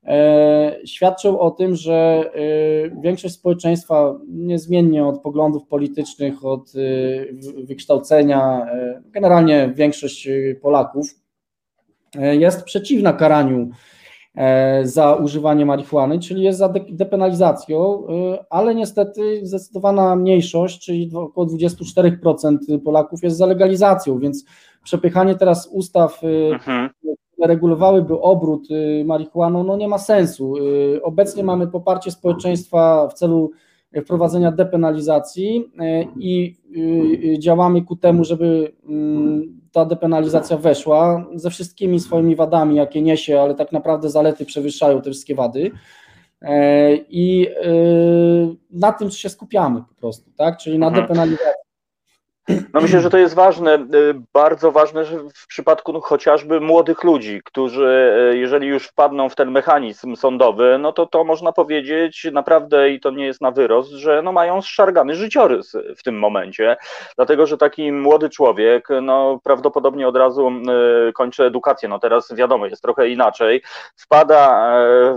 [0.05, 8.67] E, świadczą o tym, że e, większość społeczeństwa, niezmiennie od poglądów politycznych, od e, wykształcenia,
[9.05, 10.29] generalnie większość
[10.61, 11.05] Polaków
[12.15, 13.69] jest przeciwna karaniu
[14.83, 18.07] za używanie marihuany, czyli jest za depenalizacją,
[18.49, 24.45] ale niestety zdecydowana mniejszość, czyli około 24% Polaków jest za legalizacją, więc
[24.83, 26.21] przepychanie teraz ustaw,
[27.43, 30.57] mhm regulowałyby obrót y, marihuaną, no nie ma sensu.
[30.57, 33.51] Y, obecnie mamy poparcie społeczeństwa w celu
[34.03, 36.55] wprowadzenia depenalizacji y, i
[37.39, 43.55] działamy ku temu, żeby mm, ta depenalizacja weszła ze wszystkimi swoimi wadami, jakie niesie, ale
[43.55, 45.71] tak naprawdę zalety przewyższają te wszystkie wady.
[47.09, 47.47] I
[48.71, 50.57] na tym się skupiamy po prostu, tak?
[50.57, 51.03] Czyli na mhm.
[51.03, 51.62] depenalizacji
[52.73, 57.03] no myślę, że to jest ważne, y, bardzo ważne że w przypadku no, chociażby młodych
[57.03, 62.27] ludzi, którzy y, jeżeli już wpadną w ten mechanizm sądowy, no to to można powiedzieć
[62.31, 66.77] naprawdę i to nie jest na wyrost, że no mają zszargany życiorys w tym momencie,
[67.15, 70.51] dlatego że taki młody człowiek no prawdopodobnie od razu
[71.09, 73.61] y, kończy edukację, no teraz wiadomo jest trochę inaczej,
[73.97, 74.73] wpada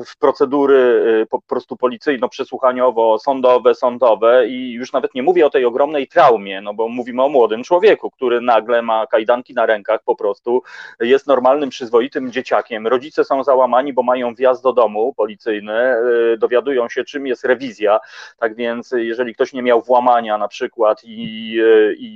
[0.06, 6.08] w procedury po prostu policyjno-przesłuchaniowo, sądowe, sądowe i już nawet nie mówię o tej ogromnej
[6.08, 10.16] traumie, no bo mówimy mówimy o młodym człowieku, który nagle ma kajdanki na rękach, po
[10.16, 10.62] prostu
[11.00, 12.86] jest normalnym, przyzwoitym dzieciakiem.
[12.86, 15.96] Rodzice są załamani, bo mają wjazd do domu policyjny,
[16.32, 18.00] y, dowiadują się, czym jest rewizja.
[18.38, 22.06] Tak więc, jeżeli ktoś nie miał włamania na przykład i, y, i,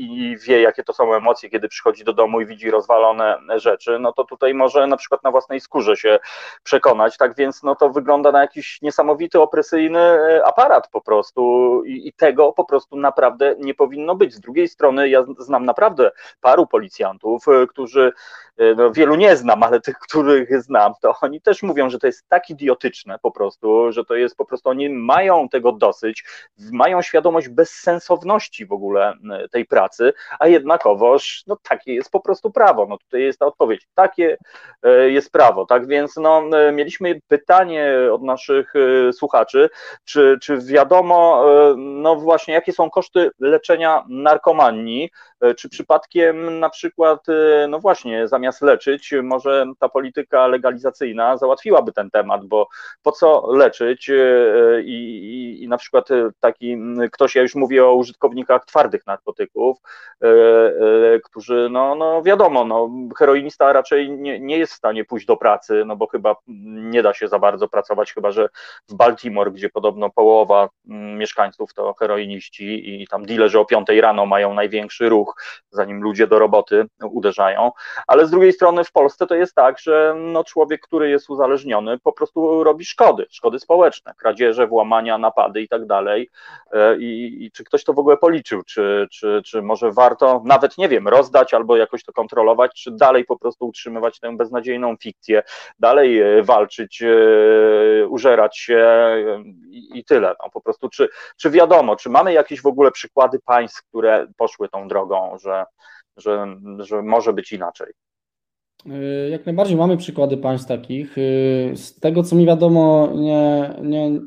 [0.00, 3.98] i, i wie, jakie to są emocje, kiedy przychodzi do domu i widzi rozwalone rzeczy,
[3.98, 6.18] no to tutaj może na przykład na własnej skórze się
[6.62, 7.16] przekonać.
[7.16, 11.40] Tak więc, no to wygląda na jakiś niesamowity, opresyjny y, aparat po prostu
[11.84, 14.34] i, i tego po prostu naprawdę nie powinno być.
[14.34, 16.10] Z drugiej strony ja znam naprawdę
[16.40, 18.12] paru policjantów, e, którzy,
[18.76, 22.28] no wielu nie znam, ale tych, których znam, to oni też mówią, że to jest
[22.28, 26.24] tak idiotyczne po prostu, że to jest po prostu, oni mają tego dosyć,
[26.72, 32.50] mają świadomość bezsensowności w ogóle e, tej pracy, a jednakowoż, no takie jest po prostu
[32.50, 34.36] prawo, no tutaj jest ta odpowiedź, takie
[35.06, 35.86] jest prawo, tak?
[35.86, 36.42] Więc no
[36.72, 38.72] mieliśmy pytanie od naszych
[39.12, 39.70] słuchaczy,
[40.04, 41.44] czy, czy wiadomo,
[41.76, 45.10] no właśnie, jakie są koszty leczenia narkomanii,
[45.56, 52.10] czy przypadkiem na przykład, e, no właśnie, zamiast leczyć, może ta polityka legalizacyjna załatwiłaby ten
[52.10, 52.68] temat, bo
[53.02, 54.14] po co leczyć e,
[54.82, 56.08] i, i, i na przykład
[56.40, 56.76] taki
[57.12, 59.78] ktoś, ja już mówię o użytkownikach twardych narkotyków,
[61.24, 65.82] którzy, no, no wiadomo, no, heroinista raczej nie, nie jest w stanie pójść do pracy,
[65.86, 68.48] no bo chyba nie da się za bardzo pracować, chyba że
[68.88, 74.54] w Baltimore, gdzie podobno połowa mieszkańców to heroiniści i tam dealerzy o 5 rano mają
[74.54, 75.29] największy ruch,
[75.70, 77.72] zanim ludzie do roboty uderzają,
[78.06, 81.98] ale z drugiej strony w Polsce to jest tak, że no człowiek, który jest uzależniony,
[81.98, 86.30] po prostu robi szkody, szkody społeczne, kradzieże, włamania, napady i tak dalej.
[86.72, 90.88] E, I, czy ktoś to w ogóle policzył, czy, czy, czy może warto nawet, nie
[90.88, 95.42] wiem, rozdać albo jakoś to kontrolować, czy dalej po prostu utrzymywać tę beznadziejną fikcję,
[95.78, 98.80] dalej e, walczyć, e, użerać się
[99.70, 100.34] i tyle.
[100.42, 104.68] No, po prostu, czy, czy wiadomo, czy mamy jakieś w ogóle przykłady państw, które poszły
[104.68, 105.64] tą drogą, że,
[106.16, 107.92] że, że może być inaczej.
[108.86, 111.18] Y, jak najbardziej mamy przykłady państw takich.
[111.18, 114.20] Y, z tego co mi wiadomo, nie, nie,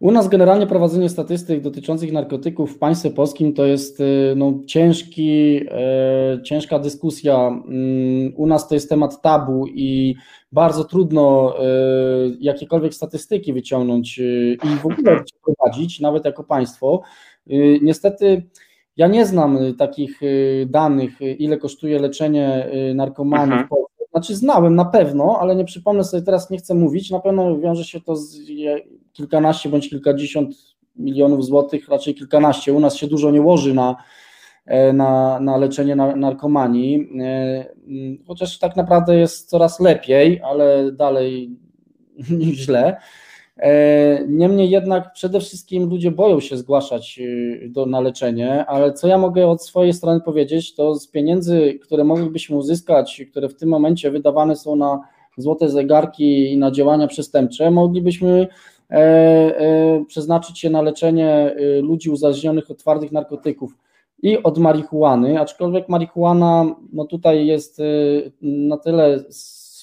[0.00, 5.60] u nas generalnie prowadzenie statystyk dotyczących narkotyków w państwie polskim to jest y, no, ciężki,
[6.44, 7.36] ciężka dyskusja.
[7.36, 10.14] Mm, u nas to jest temat tabu i
[10.52, 11.54] bardzo trudno
[12.40, 17.02] jakiekolwiek statystyki wyciągnąć i w ogóle prowadzić, nawet jako państwo.
[17.82, 18.42] Niestety
[18.98, 23.66] ja nie znam y, takich y, danych, y, ile kosztuje leczenie narkomanii mhm.
[23.66, 24.04] w Polsce.
[24.10, 27.10] Znaczy znałem na pewno, ale nie przypomnę sobie teraz, nie chcę mówić.
[27.10, 28.40] Na pewno wiąże się to z
[29.12, 30.56] kilkanaście bądź kilkadziesiąt
[30.96, 32.72] milionów złotych, raczej kilkanaście.
[32.72, 33.96] U nas się dużo nie łoży na,
[34.66, 41.56] e, na, na leczenie narkomanii, e, mm, chociaż tak naprawdę jest coraz lepiej, ale dalej
[42.52, 42.96] źle.
[44.28, 47.20] Niemniej jednak przede wszystkim ludzie boją się zgłaszać
[47.68, 52.04] do, na leczenie, ale co ja mogę od swojej strony powiedzieć, to z pieniędzy, które
[52.04, 55.00] moglibyśmy uzyskać, które w tym momencie wydawane są na
[55.38, 58.48] złote zegarki i na działania przestępcze, moglibyśmy
[58.90, 63.76] e, e, przeznaczyć się na leczenie e, ludzi uzależnionych od twardych narkotyków
[64.22, 67.78] i od marihuany, aczkolwiek marihuana no tutaj jest
[68.42, 69.24] na tyle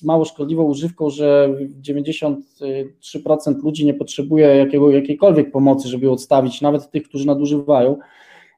[0.03, 1.49] mało szkodliwą używką, że
[1.81, 7.97] 93% ludzi nie potrzebuje jakiego, jakiejkolwiek pomocy, żeby ją odstawić, nawet tych, którzy nadużywają.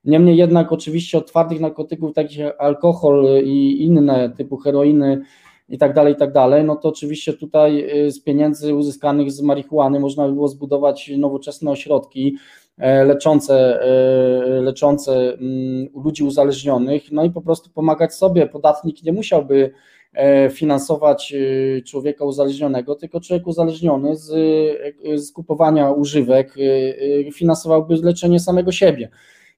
[0.06, 5.22] Niemniej jednak oczywiście od twardych narkotyków, takich jak alkohol i inne typu heroiny,
[5.70, 9.42] i tak dalej, i tak dalej, no to oczywiście tutaj y, z pieniędzy uzyskanych z
[9.42, 12.38] marihuany można by było zbudować nowoczesne ośrodki
[12.78, 18.48] e, leczące, e, leczące mm, ludzi uzależnionych, no i po prostu pomagać sobie.
[18.48, 19.72] Podatnik nie musiałby
[20.52, 24.30] finansować y, człowieka uzależnionego, tylko człowiek uzależniony z,
[25.16, 26.56] z kupowania używek
[27.34, 29.10] finansowałby leczenie samego siebie.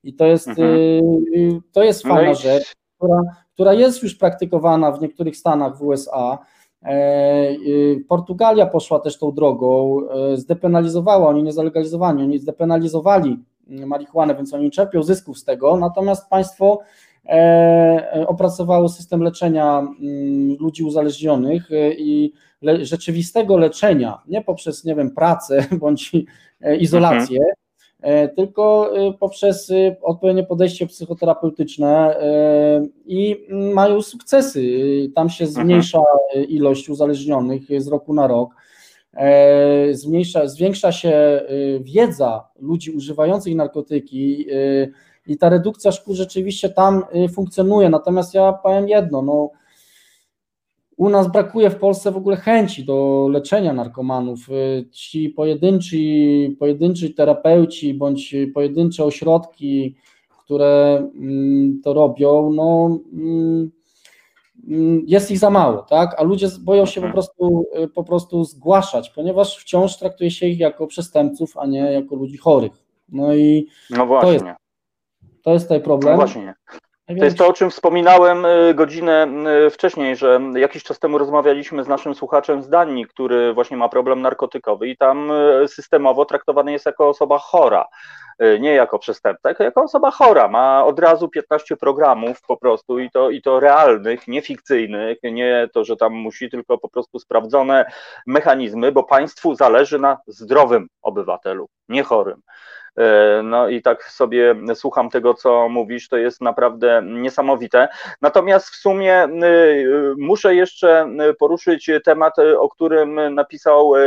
[0.04, 1.62] I to jest, mhm.
[1.72, 2.42] To jest no fajna no i...
[2.42, 3.22] rzecz, która,
[3.54, 6.38] która jest już praktykowana w niektórych stanach w USA.
[6.84, 7.56] E,
[8.08, 13.38] Portugalia poszła też tą drogą, e, zdepenalizowała, oni nie zalegalizowali, oni zdepenalizowali
[13.68, 16.86] marihuanę, więc oni czerpią zysków z tego, natomiast państwo e,
[18.28, 22.34] opracowało system leczenia mm, ludzi uzależnionych i
[22.82, 26.12] rzeczywistego leczenia, nie poprzez, nie wiem, pracę bądź
[26.80, 27.56] izolację, mhm.
[28.02, 32.16] E, tylko e, poprzez e, odpowiednie podejście psychoterapeutyczne
[33.06, 34.62] i mają sukcesy.
[35.16, 35.66] Tam się mhm.
[35.66, 36.02] zmniejsza
[36.48, 38.56] ilość uzależnionych z roku na rok.
[39.92, 41.42] Zmniejsza, zwiększa się
[41.82, 44.46] wiedza ludzi używających narkotyki
[45.30, 47.04] i ta redukcja szkół rzeczywiście tam
[47.34, 47.90] funkcjonuje.
[47.90, 49.50] Natomiast ja powiem jedno, no,
[51.00, 54.50] u nas brakuje w Polsce w ogóle chęci do leczenia narkomanów.
[54.50, 55.98] Y, ci pojedynczy,
[56.60, 59.96] pojedynczy terapeuci bądź pojedyncze ośrodki,
[60.46, 63.72] które mm, to robią, no, mm,
[64.68, 66.16] mm, jest ich za mało, tak?
[66.18, 67.14] A ludzie boją się po mhm.
[67.14, 72.16] prostu, y, po prostu zgłaszać, ponieważ wciąż traktuje się ich jako przestępców, a nie jako
[72.16, 72.84] ludzi chorych.
[73.10, 74.28] No i no właśnie.
[74.28, 74.60] To jest,
[75.44, 76.14] to jest tutaj problem.
[76.14, 76.54] No właśnie.
[77.18, 79.28] To jest to, o czym wspominałem y, godzinę
[79.68, 83.90] y, wcześniej, że jakiś czas temu rozmawialiśmy z naszym słuchaczem z Danii, który właśnie ma
[83.90, 87.86] problem narkotykowy i tam y, systemowo traktowany jest jako osoba chora,
[88.60, 90.48] nie jako przestępca, tylko jako osoba chora.
[90.48, 95.70] Ma od razu 15 programów po prostu i to, i to realnych, nie fikcyjnych, nie
[95.74, 97.92] to, że tam musi, tylko po prostu sprawdzone
[98.28, 102.42] mechanizmy, bo państwu zależy na zdrowym obywatelu, nie chorym.
[103.00, 107.88] E, no i tak sobie słucham tego, co mówisz, to jest naprawdę niesamowite.
[108.22, 111.10] Natomiast w sumie y, muszę jeszcze
[111.40, 114.00] poruszyć temat, o którym napisał e,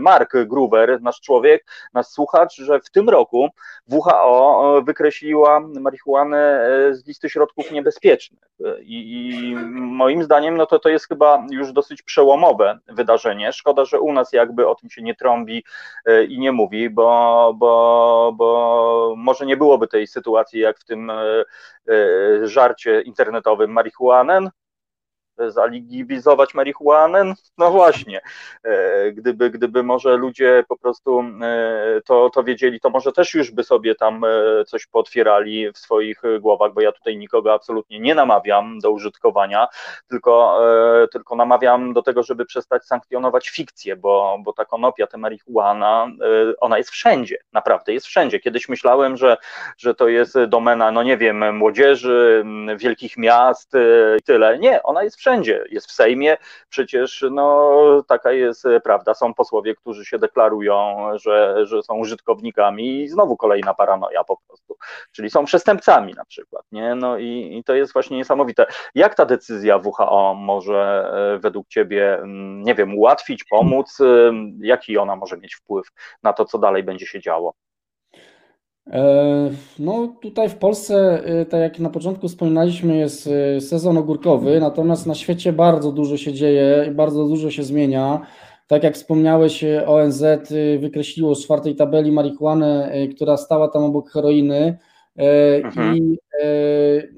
[0.00, 3.48] Mark Gruber, nasz człowiek, nasz słuchacz, że w tym roku
[3.88, 8.40] WHO wykreśliła marihuanę e, z listy środków niebezpiecznych.
[8.80, 13.52] I, i moim zdaniem, no to to jest chyba już dosyć przełomowe wydarzenie.
[13.52, 15.64] Szkoda, że u nas jakby o tym się nie trąbi
[16.28, 21.14] i nie mówi, bo, bo bo, może nie byłoby tej sytuacji jak w tym e,
[21.88, 24.50] e, żarcie internetowym marihuanen,
[25.50, 27.34] zalegalizować marihuanę?
[27.58, 28.20] No właśnie,
[28.64, 33.50] e, gdyby, gdyby może ludzie po prostu e, to, to wiedzieli, to może też już
[33.50, 38.14] by sobie tam e, coś potwierali w swoich głowach, bo ja tutaj nikogo absolutnie nie
[38.14, 39.68] namawiam do użytkowania,
[40.08, 40.60] tylko,
[41.12, 46.06] tylko namawiam do tego, żeby przestać sankcjonować fikcję, bo, bo ta konopia, ta marihuana,
[46.60, 48.40] ona jest wszędzie, naprawdę jest wszędzie.
[48.40, 49.36] Kiedyś myślałem, że,
[49.78, 52.44] że to jest domena, no nie wiem, młodzieży,
[52.76, 53.72] wielkich miast
[54.18, 54.58] i tyle.
[54.58, 55.31] Nie, ona jest wszędzie.
[55.70, 56.36] Jest w Sejmie,
[56.68, 59.14] przecież no, taka jest prawda.
[59.14, 64.76] Są posłowie, którzy się deklarują, że, że są użytkownikami i znowu kolejna paranoja po prostu.
[65.12, 66.64] Czyli są przestępcami na przykład.
[66.72, 66.94] Nie?
[66.94, 68.66] No i, i to jest właśnie niesamowite.
[68.94, 74.00] Jak ta decyzja WHO może e, według Ciebie, mm, nie wiem, ułatwić, pomóc?
[74.00, 75.86] E, jaki ona może mieć wpływ
[76.22, 77.54] na to, co dalej będzie się działo?
[78.86, 83.26] E, no tutaj w Polsce, e, tak jak na początku wspominaliśmy, jest
[83.56, 88.26] e, sezon ogórkowy, natomiast na świecie bardzo dużo się dzieje i bardzo dużo się zmienia.
[88.66, 90.24] Tak jak wspomniałeś, ONZ
[90.78, 94.78] wykreśliło z czwartej tabeli marihuanę, która stała tam obok heroiny
[95.16, 95.96] mhm.
[95.96, 96.18] i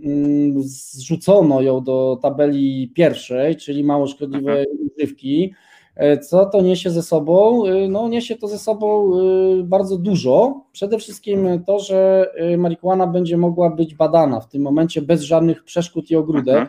[0.04, 4.66] mm, zrzucono ją do tabeli pierwszej, czyli mało szkodliwe mhm.
[4.96, 5.54] używki.
[5.96, 7.66] E, co to niesie ze sobą?
[7.66, 9.12] E, no, niesie to ze sobą
[9.60, 10.64] e, bardzo dużo.
[10.72, 16.10] Przede wszystkim to, że marihuana będzie mogła być badana w tym momencie bez żadnych przeszkód
[16.10, 16.56] i ogródek.
[16.56, 16.68] Mhm.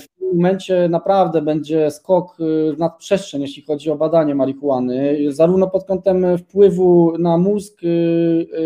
[0.00, 2.36] W tym momencie naprawdę będzie skok
[2.74, 7.80] w nadprzestrzeń, jeśli chodzi o badanie marihuany, zarówno pod kątem wpływu na mózg,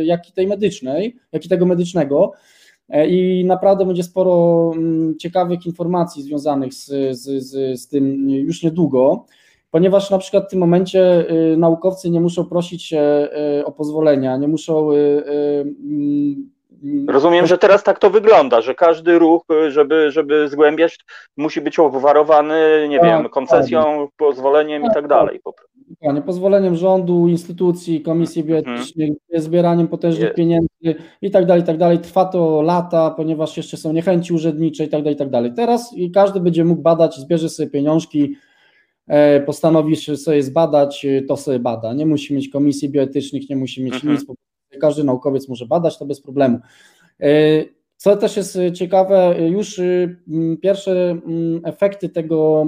[0.03, 2.33] jak i tej medycznej, jak i tego medycznego.
[3.09, 9.25] I naprawdę będzie sporo mm, ciekawych informacji związanych z, z, z, z tym już niedługo
[9.71, 13.29] ponieważ na przykład w tym momencie y, naukowcy nie muszą prosić się
[13.61, 14.93] y, o pozwolenia, nie muszą.
[14.93, 15.25] Y,
[15.85, 16.51] mm,
[17.09, 20.99] Rozumiem, że teraz tak to wygląda, że każdy ruch, żeby, żeby zgłębiać,
[21.37, 24.17] musi być obwarowany, nie tak, wiem, koncesją, tak.
[24.17, 25.41] pozwoleniem tak, i tak dalej.
[26.02, 29.43] Nie, pozwoleniem rządu, instytucji, komisji bioetycznych, mhm.
[29.43, 31.98] zbieraniem potężnych pieniędzy i tak dalej, i tak dalej.
[31.98, 35.52] Trwa to lata, ponieważ jeszcze są niechęci urzędnicze i tak dalej, i tak dalej.
[35.56, 38.36] Teraz każdy będzie mógł badać, zbierze sobie pieniążki,
[39.10, 41.93] E, postanowisz sobie zbadać, e, to sobie bada.
[41.94, 44.12] Nie musi mieć komisji bioetycznych, nie musi mieć mhm.
[44.12, 44.27] nic,
[44.81, 46.59] każdy naukowiec może badać to bez problemu.
[48.01, 49.81] E, co też jest ciekawe, już
[50.62, 51.20] pierwsze
[51.64, 52.66] efekty tego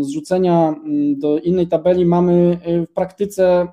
[0.00, 0.74] zrzucenia
[1.16, 2.58] do innej tabeli mamy
[2.88, 3.66] w praktyce.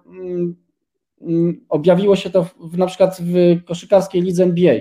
[1.69, 4.75] Objawiło się to w, na przykład w koszykarskiej lidze NBA.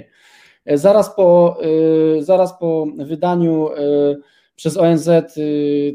[0.66, 1.58] Zaraz po,
[2.20, 3.68] zaraz po wydaniu
[4.56, 5.08] przez ONZ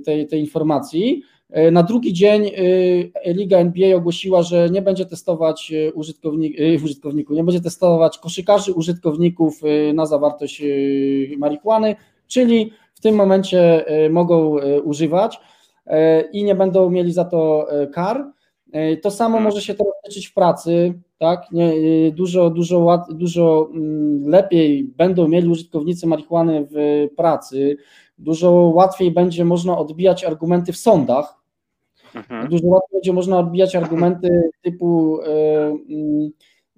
[0.06, 1.24] tej, tej informacji.
[1.56, 7.44] Y, na drugi dzień y, Liga NBA ogłosiła, że nie będzie testować użytkownik, użytkowników, nie
[7.44, 9.62] będzie testować koszykarzy, użytkowników
[9.94, 10.62] na zawartość
[11.38, 11.96] marihuany,
[12.28, 15.40] czyli w tym momencie mogą używać
[16.34, 18.32] i nie będą mieli za to kar.
[19.02, 21.52] To samo może się teraz tyczyć w pracy, tak?
[21.52, 21.72] Nie,
[22.12, 27.78] dużo, dużo, dużo mm, lepiej będą mieli użytkownicy marihuany w pracy,
[28.18, 31.38] dużo łatwiej będzie można odbijać argumenty w sądach,
[32.16, 32.50] mhm.
[32.50, 35.28] dużo łatwiej będzie można odbijać argumenty typu e,
[35.90, 36.32] mm,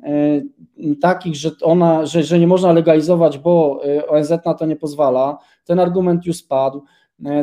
[0.03, 4.75] e, takich, że ona, że, że nie można legalizować, bo e, ONZ na to nie
[4.75, 5.37] pozwala.
[5.65, 6.83] Ten argument już spadł.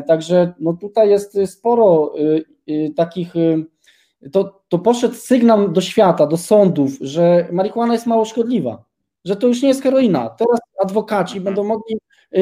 [0.07, 2.13] Także no tutaj jest sporo
[2.97, 3.35] takich.
[4.33, 8.85] To, to poszedł sygnał do świata, do sądów, że marihuana jest mało szkodliwa,
[9.25, 10.29] że to już nie jest heroina.
[10.29, 11.99] Teraz adwokaci będą mogli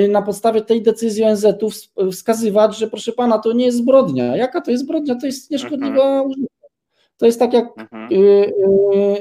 [0.08, 1.70] na podstawie tej decyzji ONZ-u
[2.10, 4.36] wskazywać, że proszę pana, to nie jest zbrodnia.
[4.36, 5.14] Jaka to jest zbrodnia?
[5.14, 6.26] To jest nieszkodliwa mhm.
[6.26, 6.54] użytka.
[7.16, 8.12] To jest tak jak mhm.
[8.12, 8.52] y,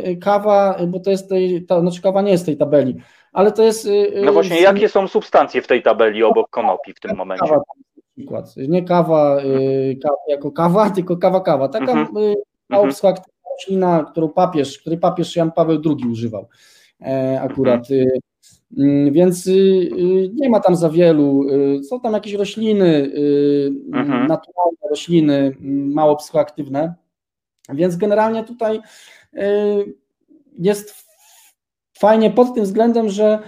[0.08, 2.96] y, kawa, bo to jest tej, ta, znaczy kawa nie jest tej tabeli,
[3.34, 3.90] ale to jest.
[4.26, 7.46] No właśnie, jakie są substancje w tej tabeli obok konopi w tym momencie?
[7.48, 7.62] Kawa,
[8.18, 8.54] przykład.
[8.58, 10.00] Nie kawa, mhm.
[10.00, 11.68] kawa jako kawa, tylko kawa kawa.
[11.70, 12.36] Taka mhm.
[13.52, 16.48] roślina, którą papież, której papież Jan Paweł II używał
[17.02, 17.92] e, akurat.
[17.92, 18.10] Mhm.
[18.78, 21.50] Mm, więc y, y, nie ma tam za wielu.
[21.50, 23.12] Y, są tam jakieś rośliny,
[23.94, 24.28] mhm.
[24.28, 26.94] naturalne rośliny, mm, mało psychoaktywne.
[27.70, 28.80] Więc generalnie tutaj
[30.60, 31.06] jest
[31.98, 33.40] fajnie pod tym względem, że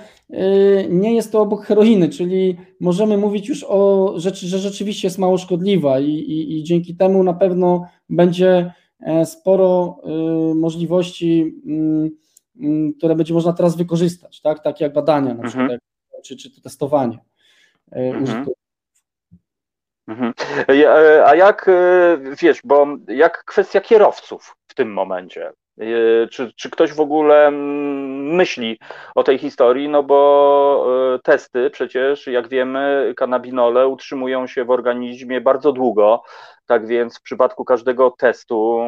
[0.89, 5.37] nie jest to obok heroiny, czyli możemy mówić już o rzeczy, że rzeczywiście jest mało
[5.37, 9.97] szkodliwa i, i, i dzięki temu na pewno będzie e, sporo
[10.55, 12.09] możliwości mm,
[12.97, 14.63] które będzie można teraz wykorzystać, tak?
[14.63, 15.79] takie jak badania na przykład, mhm.
[16.23, 17.19] czy, czy to testowanie
[17.91, 18.45] e, mhm.
[20.07, 20.33] Mhm.
[20.69, 25.51] E, a jak, e, wiesz, bo jak kwestia kierowców w tym momencie?
[26.31, 28.79] Czy, czy ktoś w ogóle mm, myśli
[29.15, 29.89] o tej historii?
[29.89, 36.23] No bo testy przecież, jak wiemy, kanabinole utrzymują się w organizmie bardzo długo,
[36.65, 38.79] tak więc w przypadku każdego testu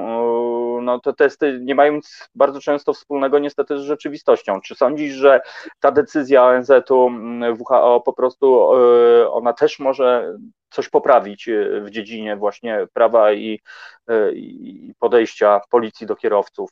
[0.81, 4.61] no, te testy nie mają nic bardzo często wspólnego niestety z rzeczywistością.
[4.61, 5.41] Czy sądzisz, że
[5.79, 10.37] ta decyzja ONZ-u, mm, WHO po prostu e, ona też może
[10.69, 13.59] coś poprawić e, w dziedzinie właśnie prawa i,
[14.07, 16.69] e, i podejścia policji do kierowców?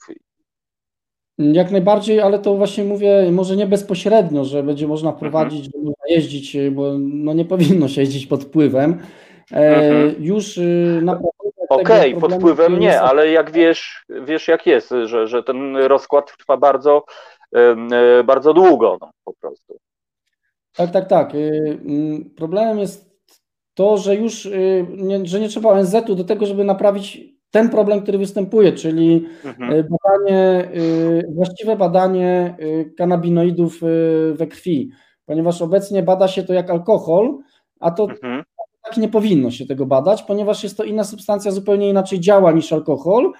[1.38, 5.20] Jak najbardziej, ale to właśnie mówię, może nie bezpośrednio, że będzie można mhm.
[5.20, 5.84] prowadzić, mhm.
[5.84, 9.00] można jeździć, bo no nie powinno się jeździć pod wpływem.
[9.52, 10.16] Mhm.
[10.20, 10.60] Już
[11.02, 15.78] naprawdę Okej, okay, pod wpływem nie, ale jak wiesz, wiesz jak jest, że, że ten
[15.78, 17.06] rozkład trwa bardzo,
[17.56, 19.78] e, bardzo długo no, po prostu.
[20.76, 21.36] Tak, tak, tak.
[21.36, 23.16] Y, mm, problemem jest
[23.74, 27.20] to, że już y, nie, że nie trzeba ONZ-u do tego, żeby naprawić
[27.52, 29.74] ten problem, który występuje, czyli mhm.
[29.74, 30.70] Y, badanie,
[31.36, 32.58] właściwe badanie
[32.98, 33.80] kanabinoidów
[34.34, 34.92] we krwi,
[35.26, 37.38] ponieważ obecnie bada się to jak alkohol,
[37.80, 38.44] a to mhm
[38.86, 42.74] tak nie powinno się tego badać, ponieważ jest to inna substancja, zupełnie inaczej działa niż
[42.74, 43.32] alkohol,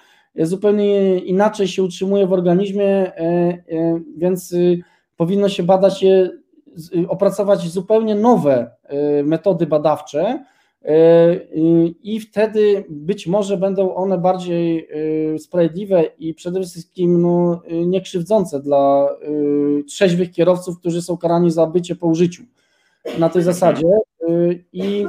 [0.44, 4.82] zupełnie inaczej się utrzymuje w organizmie, e, e, więc y,
[5.16, 6.30] powinno się badać je,
[6.94, 10.44] y, opracować zupełnie nowe e, metody badawcze
[12.02, 14.88] i wtedy być może będą one bardziej
[15.38, 19.08] sprawiedliwe i przede wszystkim no, niekrzywdzące dla
[19.88, 22.42] trzeźwych kierowców, którzy są karani za bycie po użyciu.
[23.18, 23.86] Na tej zasadzie
[24.72, 25.06] i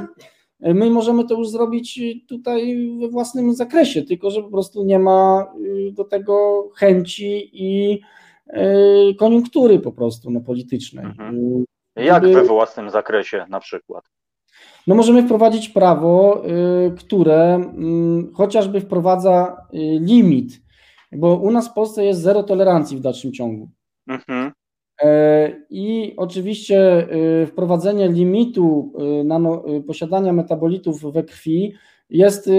[0.60, 5.46] my możemy to już zrobić tutaj we własnym zakresie, tylko że po prostu nie ma
[5.92, 8.00] do tego chęci i
[9.18, 11.04] koniunktury po prostu no, politycznej.
[11.04, 11.64] Mhm.
[11.96, 14.04] Jak we własnym zakresie na przykład?
[14.86, 16.42] No możemy wprowadzić prawo,
[16.98, 19.56] które mm, chociażby wprowadza
[20.00, 20.60] limit,
[21.12, 23.68] bo u nas w Polsce jest zero tolerancji w dalszym ciągu.
[24.06, 24.52] Mhm.
[25.02, 27.08] E, I oczywiście
[27.42, 31.74] e, wprowadzenie limitu e, nano, posiadania metabolitów we krwi
[32.10, 32.50] jest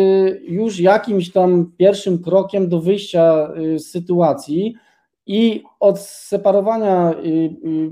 [0.41, 4.75] już jakimś tam pierwszym krokiem do wyjścia z sytuacji
[5.25, 7.13] i od separowania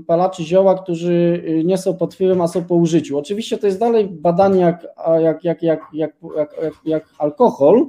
[0.06, 3.18] palaczy zioła, którzy nie są pod wpływem, a są po użyciu.
[3.18, 4.86] Oczywiście to jest dalej badanie jak,
[5.20, 7.86] jak, jak, jak, jak, jak, jak alkohol,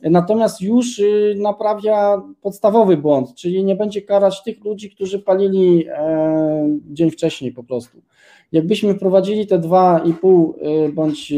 [0.00, 6.78] natomiast już y, naprawia podstawowy błąd, czyli nie będzie karać tych ludzi, którzy palili e,
[6.90, 7.98] dzień wcześniej po prostu.
[8.52, 10.52] Jakbyśmy wprowadzili te 2,5
[10.88, 11.32] y, bądź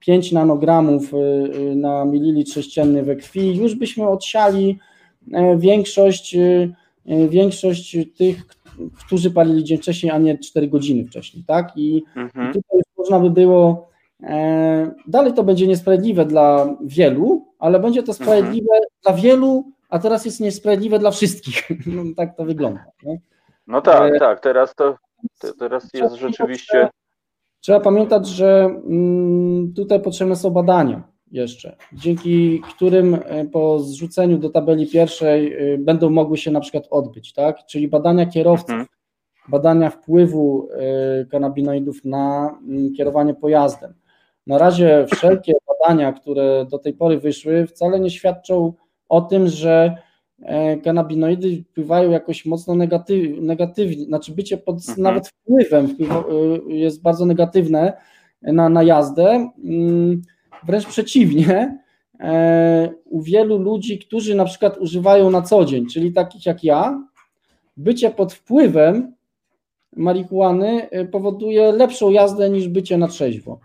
[0.00, 4.78] 5 nanogramów y, na mililitr sześcienny we krwi, już byśmy odsiali
[5.32, 6.36] e, większość,
[7.28, 8.46] większość tych,
[9.06, 11.72] którzy palili dzień wcześniej, a nie 4 godziny wcześniej, tak?
[11.76, 12.50] I, mhm.
[12.50, 13.88] i tutaj można by było,
[14.22, 18.90] e, dalej to będzie niesprawiedliwe dla wielu, ale będzie to sprawiedliwe mhm.
[19.02, 21.68] dla wielu, a teraz jest niesprawiedliwe dla wszystkich.
[21.86, 22.84] No, tak to wygląda.
[23.02, 23.20] Nie?
[23.66, 24.96] No tak, e, tak, teraz to
[25.58, 26.88] teraz jest rzeczywiście.
[27.60, 34.50] Trzeba pamiętać, że mm, tutaj potrzebne są badania jeszcze, dzięki którym e, po zrzuceniu do
[34.50, 37.66] tabeli pierwszej e, będą mogły się na przykład odbyć, tak?
[37.66, 38.88] Czyli badania kierowców, mhm.
[39.48, 40.68] badania wpływu
[41.30, 43.94] kanabinoidów na mm, kierowanie pojazdem.
[44.50, 48.72] Na razie wszelkie badania, które do tej pory wyszły, wcale nie świadczą
[49.08, 49.94] o tym, że
[50.42, 55.02] e, kanabinoidy wpływają jakoś mocno negatyw, negatywnie, znaczy bycie pod mhm.
[55.02, 56.24] nawet wpływem wpływa,
[56.68, 57.92] e, jest bardzo negatywne
[58.42, 59.50] na, na jazdę.
[59.64, 60.22] Mm,
[60.66, 61.78] wręcz przeciwnie,
[62.20, 67.04] e, u wielu ludzi, którzy na przykład używają na co dzień, czyli takich jak ja,
[67.76, 69.14] bycie pod wpływem
[69.96, 73.60] marihuany powoduje lepszą jazdę niż bycie na trzeźwo.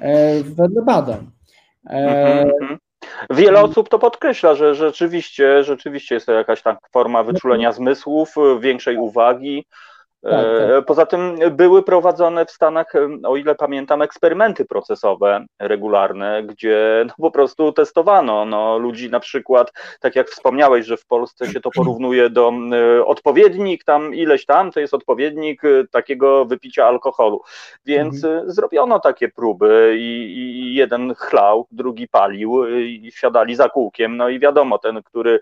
[0.00, 1.30] E, wedle badań.
[1.90, 2.78] E, mhm, mhm.
[3.30, 8.96] Wiele osób to podkreśla, że rzeczywiście, rzeczywiście jest to jakaś tam forma wyczulenia zmysłów, większej
[8.96, 9.66] uwagi,
[10.30, 10.70] tak, tak.
[10.70, 12.92] E, poza tym były prowadzone w Stanach,
[13.24, 19.72] o ile pamiętam, eksperymenty procesowe regularne, gdzie no po prostu testowano no, ludzi na przykład,
[20.00, 22.52] tak jak wspomniałeś, że w Polsce się to porównuje do
[23.04, 27.42] odpowiednik, tam ileś tam, to jest odpowiednik e, takiego wypicia alkoholu.
[27.86, 28.48] Więc mhm.
[28.48, 34.28] E, zrobiono takie próby i, i, jeden chlał, drugi palił i wsiadali za kółkiem, no
[34.28, 35.40] i wiadomo, ten, który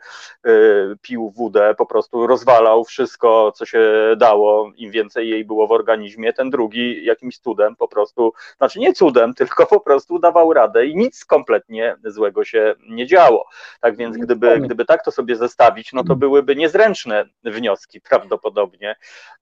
[1.03, 3.81] pił wódę, po prostu rozwalał wszystko, co się
[4.17, 8.93] dało im więcej jej było w organizmie, ten drugi jakimś cudem po prostu, znaczy nie
[8.93, 13.45] cudem, tylko po prostu dawał radę i nic kompletnie złego się nie działo.
[13.81, 16.19] Tak więc gdyby, gdyby tak to sobie zestawić, no to mhm.
[16.19, 18.97] byłyby niezręczne wnioski prawdopodobnie.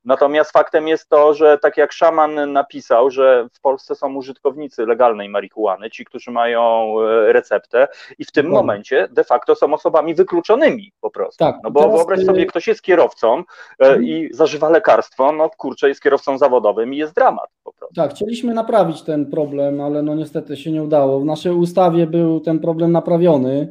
[0.04, 5.28] Natomiast faktem jest to, że tak jak szaman napisał, że w Polsce są użytkownicy legalnej
[5.28, 7.88] marihuany, ci, którzy mają e, receptę
[8.18, 11.44] i w tym momencie de facto są osobami wykluczonymi po prostu.
[11.44, 13.42] Tak, no bo wyobraź y, sobie, ktoś jest kierowcą e,
[13.78, 14.04] mhm.
[14.04, 17.94] i zażywa lekarstwo, no kurczę, jest kierowcą zawodowym i jest dramat po prostu.
[17.94, 21.20] Tak, chcieliśmy naprawić ten problem, ale no niestety się nie udało.
[21.20, 23.68] W naszej ustawie był ten problem naprawiony,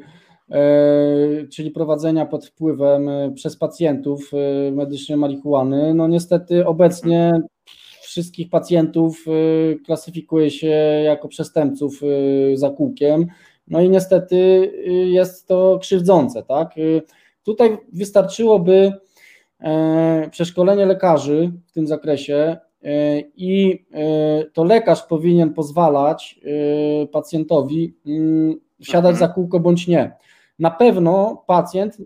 [0.52, 5.94] e, czyli prowadzenia pod wpływem e, przez pacjentów e, medycznej marihuany.
[5.94, 7.42] No niestety obecnie
[8.02, 9.26] wszystkich pacjentów
[9.86, 10.68] klasyfikuje się
[11.06, 12.02] jako przestępców
[12.54, 13.28] za kółkiem,
[13.68, 14.72] no i niestety
[15.06, 16.76] jest to krzywdzące, tak?
[17.44, 18.94] Tutaj wystarczyłoby
[20.32, 26.40] przeszkolenie lekarzy w tym zakresie e, i e, to lekarz powinien pozwalać
[27.12, 30.12] pacjentowi mm, wsiadać za kółko bądź nie.
[30.60, 31.98] Na pewno pacjent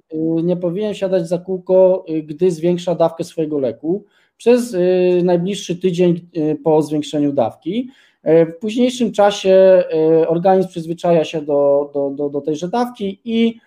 [0.43, 4.05] nie powinien siadać za kółko, gdy zwiększa dawkę swojego leku
[4.37, 4.77] przez
[5.23, 6.27] najbliższy tydzień
[6.63, 7.89] po zwiększeniu dawki.
[8.23, 9.83] W późniejszym czasie
[10.27, 13.64] organizm przyzwyczaja się do, do, do, do tejże dawki i E,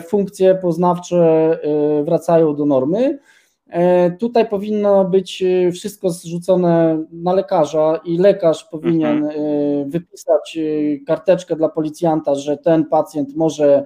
[0.00, 1.18] funkcje poznawcze
[1.62, 3.18] e, wracają do normy.
[3.68, 9.90] E, tutaj powinno być wszystko zrzucone na lekarza i lekarz powinien mhm.
[9.90, 10.58] wypisać
[11.06, 13.84] karteczkę dla policjanta, że ten pacjent może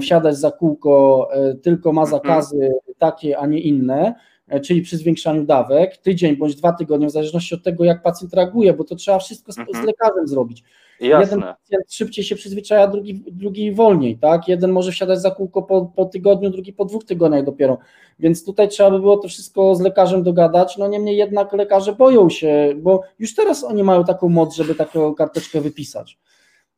[0.00, 1.28] wsiadać za kółko,
[1.62, 2.20] tylko ma mhm.
[2.20, 4.14] zakazy takie, a nie inne,
[4.62, 8.72] czyli przy zwiększaniu dawek, tydzień bądź dwa tygodnie, w zależności od tego, jak pacjent reaguje,
[8.72, 9.86] bo to trzeba wszystko z, z mhm.
[9.86, 10.64] lekarzem zrobić.
[11.00, 11.20] Jasne.
[11.20, 14.48] Jeden pacjent szybciej się przyzwyczaja, drugi, drugi wolniej, tak?
[14.48, 17.78] Jeden może wsiadać za kółko po, po tygodniu, drugi po dwóch tygodniach dopiero.
[18.18, 20.76] Więc tutaj trzeba by było to wszystko z lekarzem dogadać.
[20.76, 25.14] No niemniej jednak lekarze boją się, bo już teraz oni mają taką moc, żeby taką
[25.14, 26.18] karteczkę wypisać.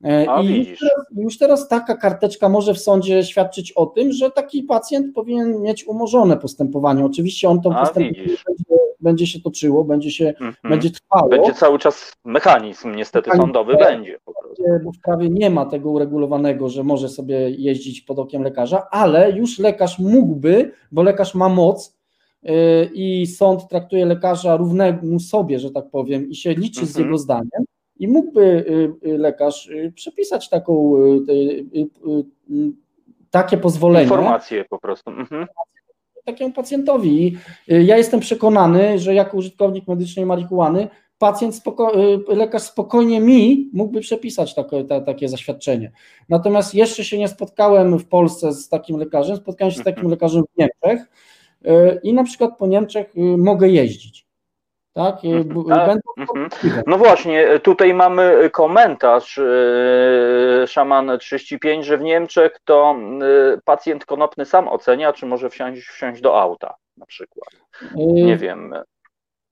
[0.05, 4.13] E, A, I już teraz, już teraz taka karteczka może w sądzie świadczyć o tym,
[4.13, 7.05] że taki pacjent powinien mieć umorzone postępowanie.
[7.05, 10.55] Oczywiście on to A, postępowanie będzie, będzie się toczyło, będzie się Mhm.
[10.65, 11.29] będzie trwało.
[11.29, 13.81] Będzie cały czas mechanizm niestety Mechanizm, sądowy tak.
[13.89, 14.65] będzie po prostu.
[14.85, 19.33] bo w prawie nie ma tego uregulowanego, że może sobie jeździć pod okiem lekarza, ale
[19.33, 21.97] już lekarz mógłby, bo lekarz ma moc
[22.43, 22.53] yy,
[22.95, 27.05] i sąd traktuje lekarza równemu sobie, że tak powiem, i się liczy z Mhm.
[27.07, 27.65] jego zdaniem.
[27.99, 28.65] I mógłby
[29.03, 30.95] yy, yy, lekarz yy, przepisać taką,
[33.31, 35.11] takie pozwolenie Informacje po prostu.
[35.11, 35.47] Mhm.
[36.25, 37.37] takiemu pacjentowi.
[37.73, 40.89] Y, ja jestem przekonany, że jako użytkownik medycznej marihuany
[41.19, 41.99] pacjent, spoko-
[42.33, 45.93] y, lekarz spokojnie mi mógłby przepisać takie, ta, takie zaświadczenie.
[46.29, 50.11] Natomiast jeszcze się nie spotkałem w Polsce z takim lekarzem, spotkałem się z takim Mhm.
[50.11, 51.11] lekarzem w Niemczech
[51.67, 54.28] y, i na przykład po Niemczech y, mogę jeździć.
[54.99, 55.25] Tak?
[55.25, 55.73] Y, Mhm.
[55.73, 56.49] A, Będą mhm.
[56.87, 59.37] No właśnie, tutaj mamy komentarz
[60.61, 65.83] yy, Szaman 35, że w Niemczech to yy, pacjent konopny sam ocenia, czy może wsiąść,
[65.87, 67.49] wsiąść do auta na przykład.
[67.97, 68.75] Nie Y, wiem.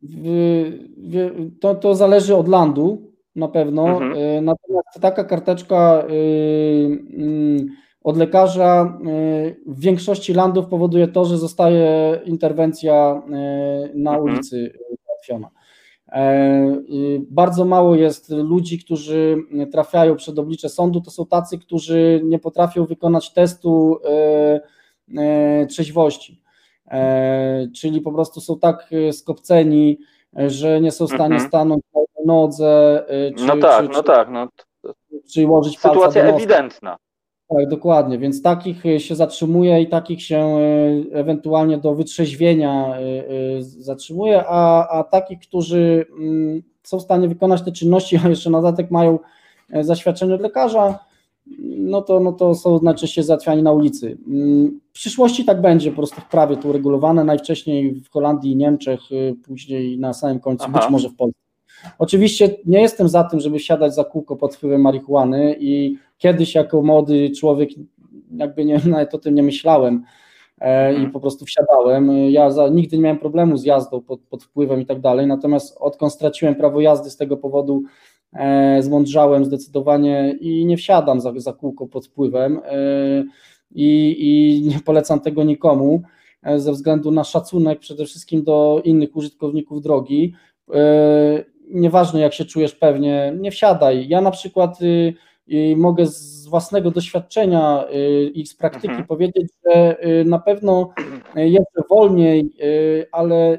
[0.02, 3.86] W- w- To, to zależy od landu na pewno.
[3.88, 4.12] Mhm.
[4.12, 7.66] Y, Natomiast taka karteczka y, mm,
[8.04, 13.30] od lekarza y, w większości landów powoduje to, że zostaje interwencja y,
[13.94, 14.22] na Mhm.
[14.22, 14.78] ulicy
[16.08, 19.36] E, y, Bardzo mało jest ludzi, którzy
[19.72, 21.00] trafiają przed oblicze sądu.
[21.00, 23.98] To są tacy, którzy nie potrafią wykonać testu
[25.10, 25.20] y,
[25.62, 26.42] y, trzeźwości.
[26.90, 29.98] E, czyli po prostu są tak e, skopceni,
[30.38, 31.48] e, że nie są w stanie Mhm.
[31.48, 32.00] stanąć na
[32.34, 34.28] nodze, e, czy, No tak, czy, no tak.
[34.30, 34.48] No,
[35.32, 35.46] czy
[35.78, 36.96] sytuacja ewidentna.
[37.48, 40.58] Tak, dokładnie, więc takich e, się zatrzymuje i takich się e,
[41.12, 47.72] ewentualnie do wytrzeźwienia e, zatrzymuje, a, a takich, którzy mm, są w stanie wykonać te
[47.72, 49.18] czynności, a jeszcze na dodatek mają
[49.80, 50.98] zaświadczenie od lekarza,
[51.78, 54.18] no to, no to są najczęściej załatwiani na ulicy.
[54.26, 58.56] Mm, W przyszłości tak będzie po prostu w prawie to uregulowane, najwcześniej w Holandii i
[58.56, 59.00] Niemczech,
[59.46, 60.78] później na samym końcu, Aha.
[60.78, 61.40] być może w Polsce.
[61.98, 66.82] Oczywiście nie jestem za tym, żeby siadać za kółko pod wpływem marihuany i kiedyś jako
[66.82, 67.70] młody człowiek
[68.36, 70.04] jakby nie, nawet o tym nie myślałem
[70.60, 71.12] e, i Mhm.
[71.12, 72.10] po prostu wsiadałem.
[72.30, 75.76] Ja za, nigdy nie miałem problemu z jazdą pod, pod wpływem i tak dalej, natomiast
[75.80, 77.82] odkąd straciłem prawo jazdy z tego powodu
[78.32, 83.24] e, zmądrzałem zdecydowanie i nie wsiadam za, za kółko pod wpływem e,
[83.74, 86.02] i, i nie polecam tego nikomu
[86.42, 90.34] e, ze względu na szacunek przede wszystkim do innych użytkowników drogi.
[90.74, 94.08] E, Nieważne jak się czujesz pewnie, nie wsiadaj.
[94.08, 94.78] Ja na przykład
[95.52, 99.06] y, y, mogę z własnego doświadczenia y, i z praktyki Mhm.
[99.06, 100.90] powiedzieć, że y, na pewno
[101.36, 103.58] jeżdżę wolniej, y, ale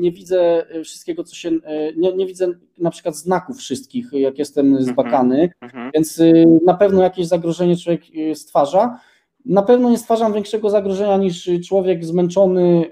[0.00, 1.60] nie widzę wszystkiego, co się, y,
[1.96, 2.46] nie, nie widzę
[2.78, 5.90] na przykład znaków wszystkich, jak jestem zbakany, Mhm.
[5.94, 9.00] więc y, na pewno jakieś zagrożenie człowiek y, stwarza.
[9.44, 12.84] Na pewno nie stwarzam większego zagrożenia niż człowiek zmęczony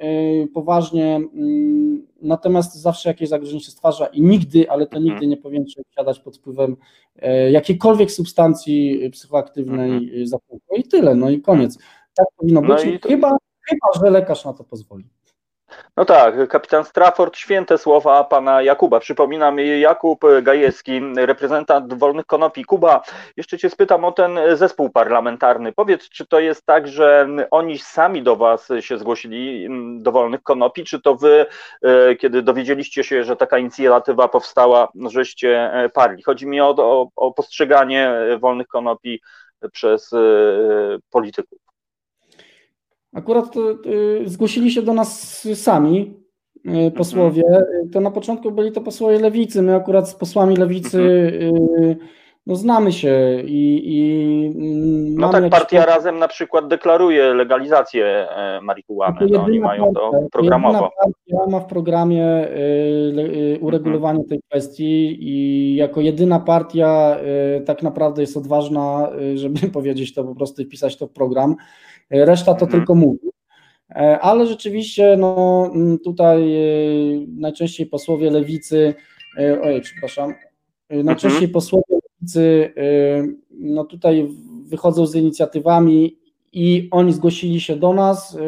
[0.45, 5.05] y, poważnie, mm, natomiast zawsze jakieś zagrożenie się stwarza i nigdy, ale to Mhm.
[5.05, 5.65] nigdy nie powinien
[5.97, 6.77] siadać pod wpływem
[7.17, 11.79] e, jakiejkolwiek substancji psychoaktywnej y, za kółko i tyle, no i koniec.
[12.15, 12.79] Tak powinno Mhm.
[12.79, 13.37] No być, i to- chyba,
[13.69, 15.05] chyba, że lekarz na to pozwoli.
[15.97, 19.01] No tak, kapitan Strafford, święte słowa pana Jakuba.
[19.01, 22.65] Przypominam, Jakub Gajewski, reprezentant Wolnych Konopi.
[22.65, 23.03] Kuba,
[23.37, 25.73] jeszcze cię spytam o ten zespół parlamentarny.
[25.73, 29.69] Powiedz, czy to jest tak, że oni sami do was się zgłosili,
[29.99, 31.47] do Wolnych Konopi, czy to wy,
[31.83, 36.23] e, kiedy dowiedzieliście się, że taka inicjatywa powstała, żeście e, parli?
[36.23, 39.21] Chodzi mi o, o, o postrzeganie Wolnych Konopi
[39.73, 40.19] przez e,
[41.11, 41.62] polityków.
[43.15, 46.15] Akurat to, y, zgłosili się do nas sami
[46.87, 47.43] y, posłowie.
[47.47, 47.63] Mhm.
[47.87, 49.63] Y, To na początku byli to posłowie lewicy.
[49.63, 51.57] My akurat z posłami lewicy Mhm.
[51.85, 51.97] y,
[52.47, 58.61] no, znamy się i, i mm, No tak, partia razem na przykład deklaruje legalizację e,
[58.63, 59.19] marihuany.
[59.19, 60.91] To No, oni mają to partia- to programowo.
[61.05, 62.51] partia ma w programie y,
[63.57, 67.17] y, uregulowanie tej kwestii i jako jedyna partia
[67.59, 71.11] y, tak naprawdę jest odważna, y, żeby powiedzieć to po prostu i wpisać to w
[71.13, 71.57] program.
[72.13, 72.81] Reszta to Mhm.
[72.81, 73.29] tylko mówi.
[73.91, 75.71] E, Ale rzeczywiście no,
[76.05, 78.95] tutaj y, najczęściej posłowie lewicy,
[79.41, 80.35] y, ojej, przepraszam,
[80.91, 82.73] najczęściej posłowie lewicy
[83.51, 84.29] no tutaj
[84.65, 86.17] wychodzą z inicjatywami
[86.53, 88.39] i oni zgłosili się do nas.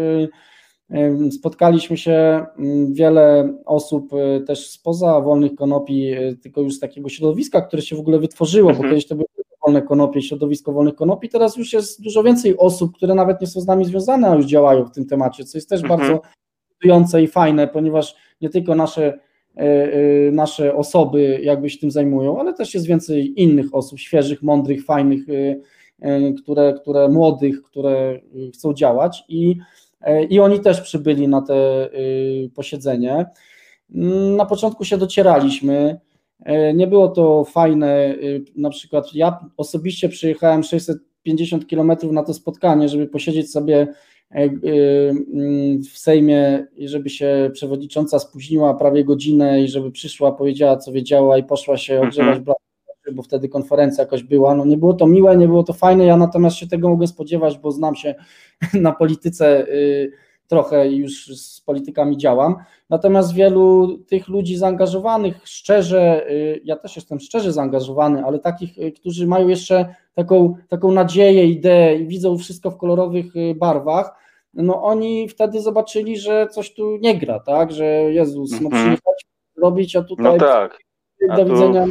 [1.31, 2.47] Spotkaliśmy się
[2.93, 4.11] wiele osób
[4.47, 6.11] też spoza wolnych konopi,
[6.43, 8.83] tylko już z takiego środowiska, które się w ogóle wytworzyło, mhm.
[8.83, 9.27] bo kiedyś to były
[9.65, 13.61] wolne konopie, środowisko wolnych konopi, teraz już jest dużo więcej osób, które nawet nie są
[13.61, 16.01] z nami związane, a już działają w tym temacie, co jest też mhm.
[16.01, 16.23] bardzo
[16.71, 19.19] budujące i fajne, ponieważ nie tylko nasze
[19.57, 24.43] E, e, nasze osoby jakby się tym zajmują, ale też jest więcej innych osób, świeżych,
[24.43, 25.21] mądrych, fajnych,
[26.01, 28.21] e, które, które młodych, które
[28.55, 29.57] chcą działać i,
[30.31, 31.89] i oni też przybyli na te
[32.55, 33.27] posiedzenie.
[34.37, 36.01] Na początku się docieraliśmy,
[36.75, 38.15] nie było to fajne,
[38.57, 43.87] na przykład ja osobiście przyjechałem 650 km na to spotkanie, żeby posiedzieć sobie
[44.35, 44.51] E, e,
[45.11, 51.39] mm, w Sejmie, żeby się przewodnicząca spóźniła prawie godzinę i żeby przyszła, powiedziała co wiedziała
[51.39, 52.09] i poszła się mhm.
[52.09, 52.55] ogrzewać mm
[53.13, 54.55] bo wtedy konferencja jakoś była.
[54.55, 57.59] No nie było to miłe, nie było to fajne, ja natomiast się tego mogę spodziewać,
[57.59, 58.15] bo znam się
[58.75, 60.13] na polityce y,
[60.49, 62.57] trochę już z politykami działam.
[62.91, 68.93] Natomiast wielu tych ludzi zaangażowanych, szczerze, y, ja też jestem szczerze zaangażowany, ale takich, y,
[68.93, 73.27] którzy mają jeszcze taką, taką nadzieję, ideę i widzą wszystko w kolorowych
[73.57, 78.71] barwach, no oni wtedy zobaczyli, że coś tu nie gra, tak, że Jezus, no mhm.
[78.73, 79.27] przyjechać
[79.57, 80.79] robić, a tutaj no tak.
[81.37, 81.87] Do widzenia.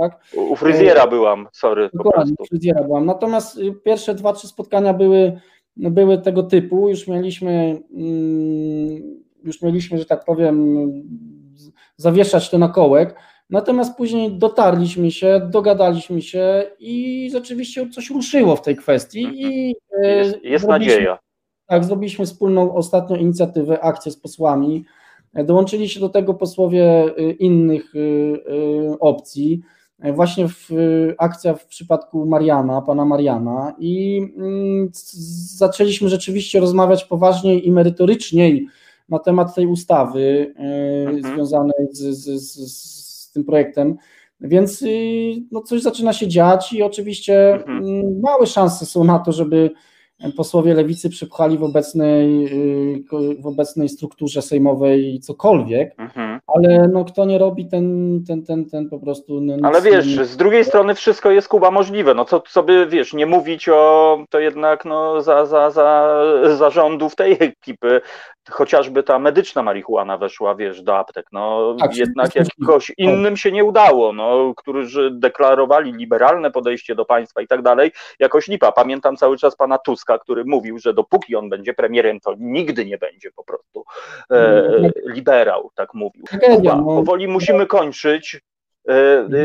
[0.00, 0.20] Tak?
[0.36, 1.90] U fryzjera byłam, sorry.
[1.94, 3.06] Dokładnie, u fryzjera byłam.
[3.06, 5.40] Natomiast y, pierwsze dwa, trzy spotkania były,
[5.80, 10.86] były tego typu, już mieliśmy, mm, już mieliśmy, że tak powiem,
[11.96, 13.14] zawieszać ten okołek,
[13.50, 19.26] natomiast później dotarliśmy się, dogadaliśmy się i rzeczywiście coś ruszyło w tej kwestii.
[19.34, 19.70] I
[20.04, 21.18] y, jest, jest nadzieja.
[21.66, 24.84] Tak, zrobiliśmy wspólną ostatnią inicjatywę, akcję z posłami.
[25.34, 27.92] Dołączyli się do tego posłowie y, innych
[29.00, 29.60] opcji.
[30.14, 30.68] Właśnie w,
[31.18, 34.90] akcja w przypadku Mariana, pana Mariana, i mm,
[35.56, 38.66] zaczęliśmy rzeczywiście rozmawiać poważniej i merytoryczniej
[39.08, 41.22] na temat tej ustawy mhm.
[41.22, 42.70] związanej z, z, z,
[43.26, 43.96] z tym projektem.
[44.40, 44.84] Więc
[45.52, 47.78] no, coś zaczyna się dziać i oczywiście mhm.
[47.78, 49.70] Mm, małe szanse są na to, żeby
[50.36, 52.48] posłowie lewicy przypchali w obecnej,
[53.38, 56.39] w obecnej strukturze sejmowej cokolwiek, mhm.
[56.56, 59.40] Ale no, kto nie robi, ten, ten, ten, ten po prostu.
[59.40, 60.24] No, ale wiesz, nie...
[60.24, 62.14] z drugiej strony wszystko jest Kuba możliwe.
[62.14, 66.20] No co, co by wiesz, nie mówić o to jednak no, za, za, za
[66.56, 68.00] zarządów tej ekipy,
[68.50, 71.26] chociażby ta medyczna marihuana weszła, wiesz, do aptek.
[71.32, 77.40] No tak, jednak jakoś innym się nie udało, no, którzy deklarowali liberalne podejście do państwa
[77.40, 78.72] i tak dalej, jakoś lipa.
[78.72, 82.98] Pamiętam cały czas pana Tuska, który mówił, że dopóki on będzie premierem, to nigdy nie
[82.98, 83.84] będzie po prostu
[84.30, 86.24] e, no, liberał, tak mówił.
[86.40, 86.84] Kuba, no.
[86.84, 88.40] powoli musimy kończyć.
[88.88, 88.92] E,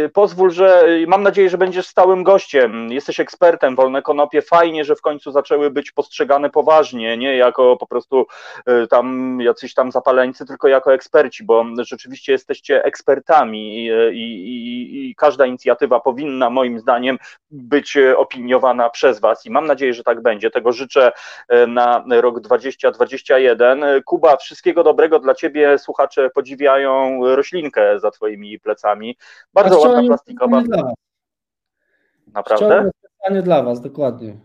[0.06, 2.92] e, pozwól, że mam nadzieję, że będziesz stałym gościem.
[2.92, 4.42] Jesteś ekspertem, wolne konopie.
[4.42, 8.26] Fajnie, że w końcu zaczęły być postrzegane poważnie, nie jako po prostu
[8.66, 15.16] e, tam jacyś tam zapaleńcy, tylko jako eksperci, bo rzeczywiście jesteście ekspertami i, i, i
[15.16, 17.18] każda inicjatywa powinna moim zdaniem
[17.52, 20.52] być opiniowana przez Was i mam nadzieję, że tak będzie.
[20.52, 21.12] Tego życzę
[21.68, 23.86] na rok 2021.
[24.06, 25.78] Kuba, wszystkiego dobrego dla Ciebie.
[25.78, 29.18] Słuchacze podziwiają roślinkę za Twoimi plecami.
[29.54, 30.64] Bardzo ładna plastikowa.
[32.34, 32.92] Naprawdę?
[33.00, 34.38] Specjalnie dla Was, dokładnie.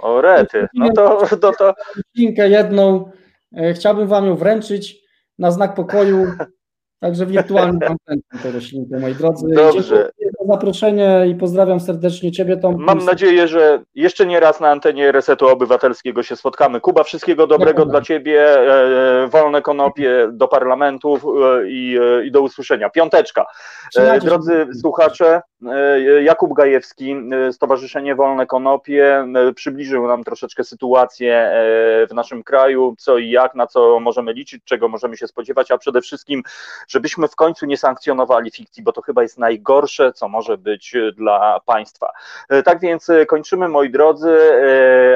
[0.00, 1.26] O rety, no to...
[1.40, 1.74] to, to...
[1.96, 3.10] Roślinkę jedną,
[3.56, 4.96] e, chciałbym Wam ją wręczyć
[5.38, 6.26] na znak pokoju,
[7.00, 9.46] także wirtualnie mam tę roślinkę, moi drodzy.
[9.54, 10.10] Dobrze.
[10.18, 12.76] Dziękuję zaproszenie i pozdrawiam serdecznie Ciebie, Tom.
[12.78, 16.80] Mam nadzieję, że jeszcze nie raz na antenie Resetu Obywatelskiego się spotkamy.
[16.80, 21.24] Kuba, wszystkiego dobrego dla Ciebie, e, e, wolne konopie do parlamentów
[21.66, 22.90] i, i do usłyszenia.
[22.90, 23.46] Piąteczka.
[24.20, 31.52] Drodzy słuchacze, E, Jakub Gajewski, e, Stowarzyszenie Wolne Konopie, e, przybliżył nam troszeczkę sytuację
[32.10, 35.78] w naszym kraju, co i jak, na co możemy liczyć, czego możemy się spodziewać, a
[35.78, 36.42] przede wszystkim,
[36.88, 41.60] żebyśmy w końcu nie sankcjonowali fikcji, bo to chyba jest najgorsze, co może być dla
[41.66, 42.10] państwa.
[42.64, 44.38] Tak więc kończymy, moi drodzy.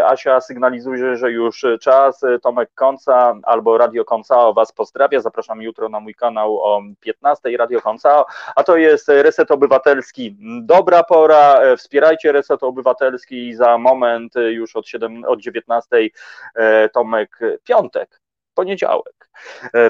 [0.07, 2.21] Asia sygnalizuje, że już czas.
[2.43, 5.21] Tomek Konca albo Radio Konca Was pozdrawia.
[5.21, 8.25] Zapraszam jutro na mój kanał o 15 Radio Konca,
[8.57, 14.53] a to jest Reset Obywatelski dobra pora, e, wspierajcie Reset Obywatelski i za moment e,
[14.53, 15.97] już od, 7, od 19
[16.55, 18.21] e, Tomek Piątek,
[18.55, 19.22] poniedziałek.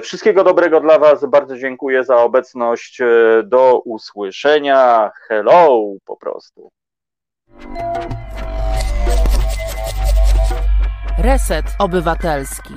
[0.01, 3.01] Wszystkiego dobrego dla Was, bardzo dziękuję za obecność,
[3.43, 6.71] do usłyszenia, hello po prostu.
[11.17, 12.73] Reset Obywatelski.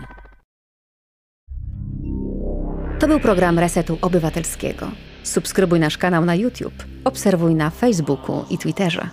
[2.98, 4.86] To był program Resetu Obywatelskiego.
[5.22, 6.74] Subskrybuj nasz kanał na YouTube,
[7.05, 9.09] obserwuj na Facebooku i Twitterze.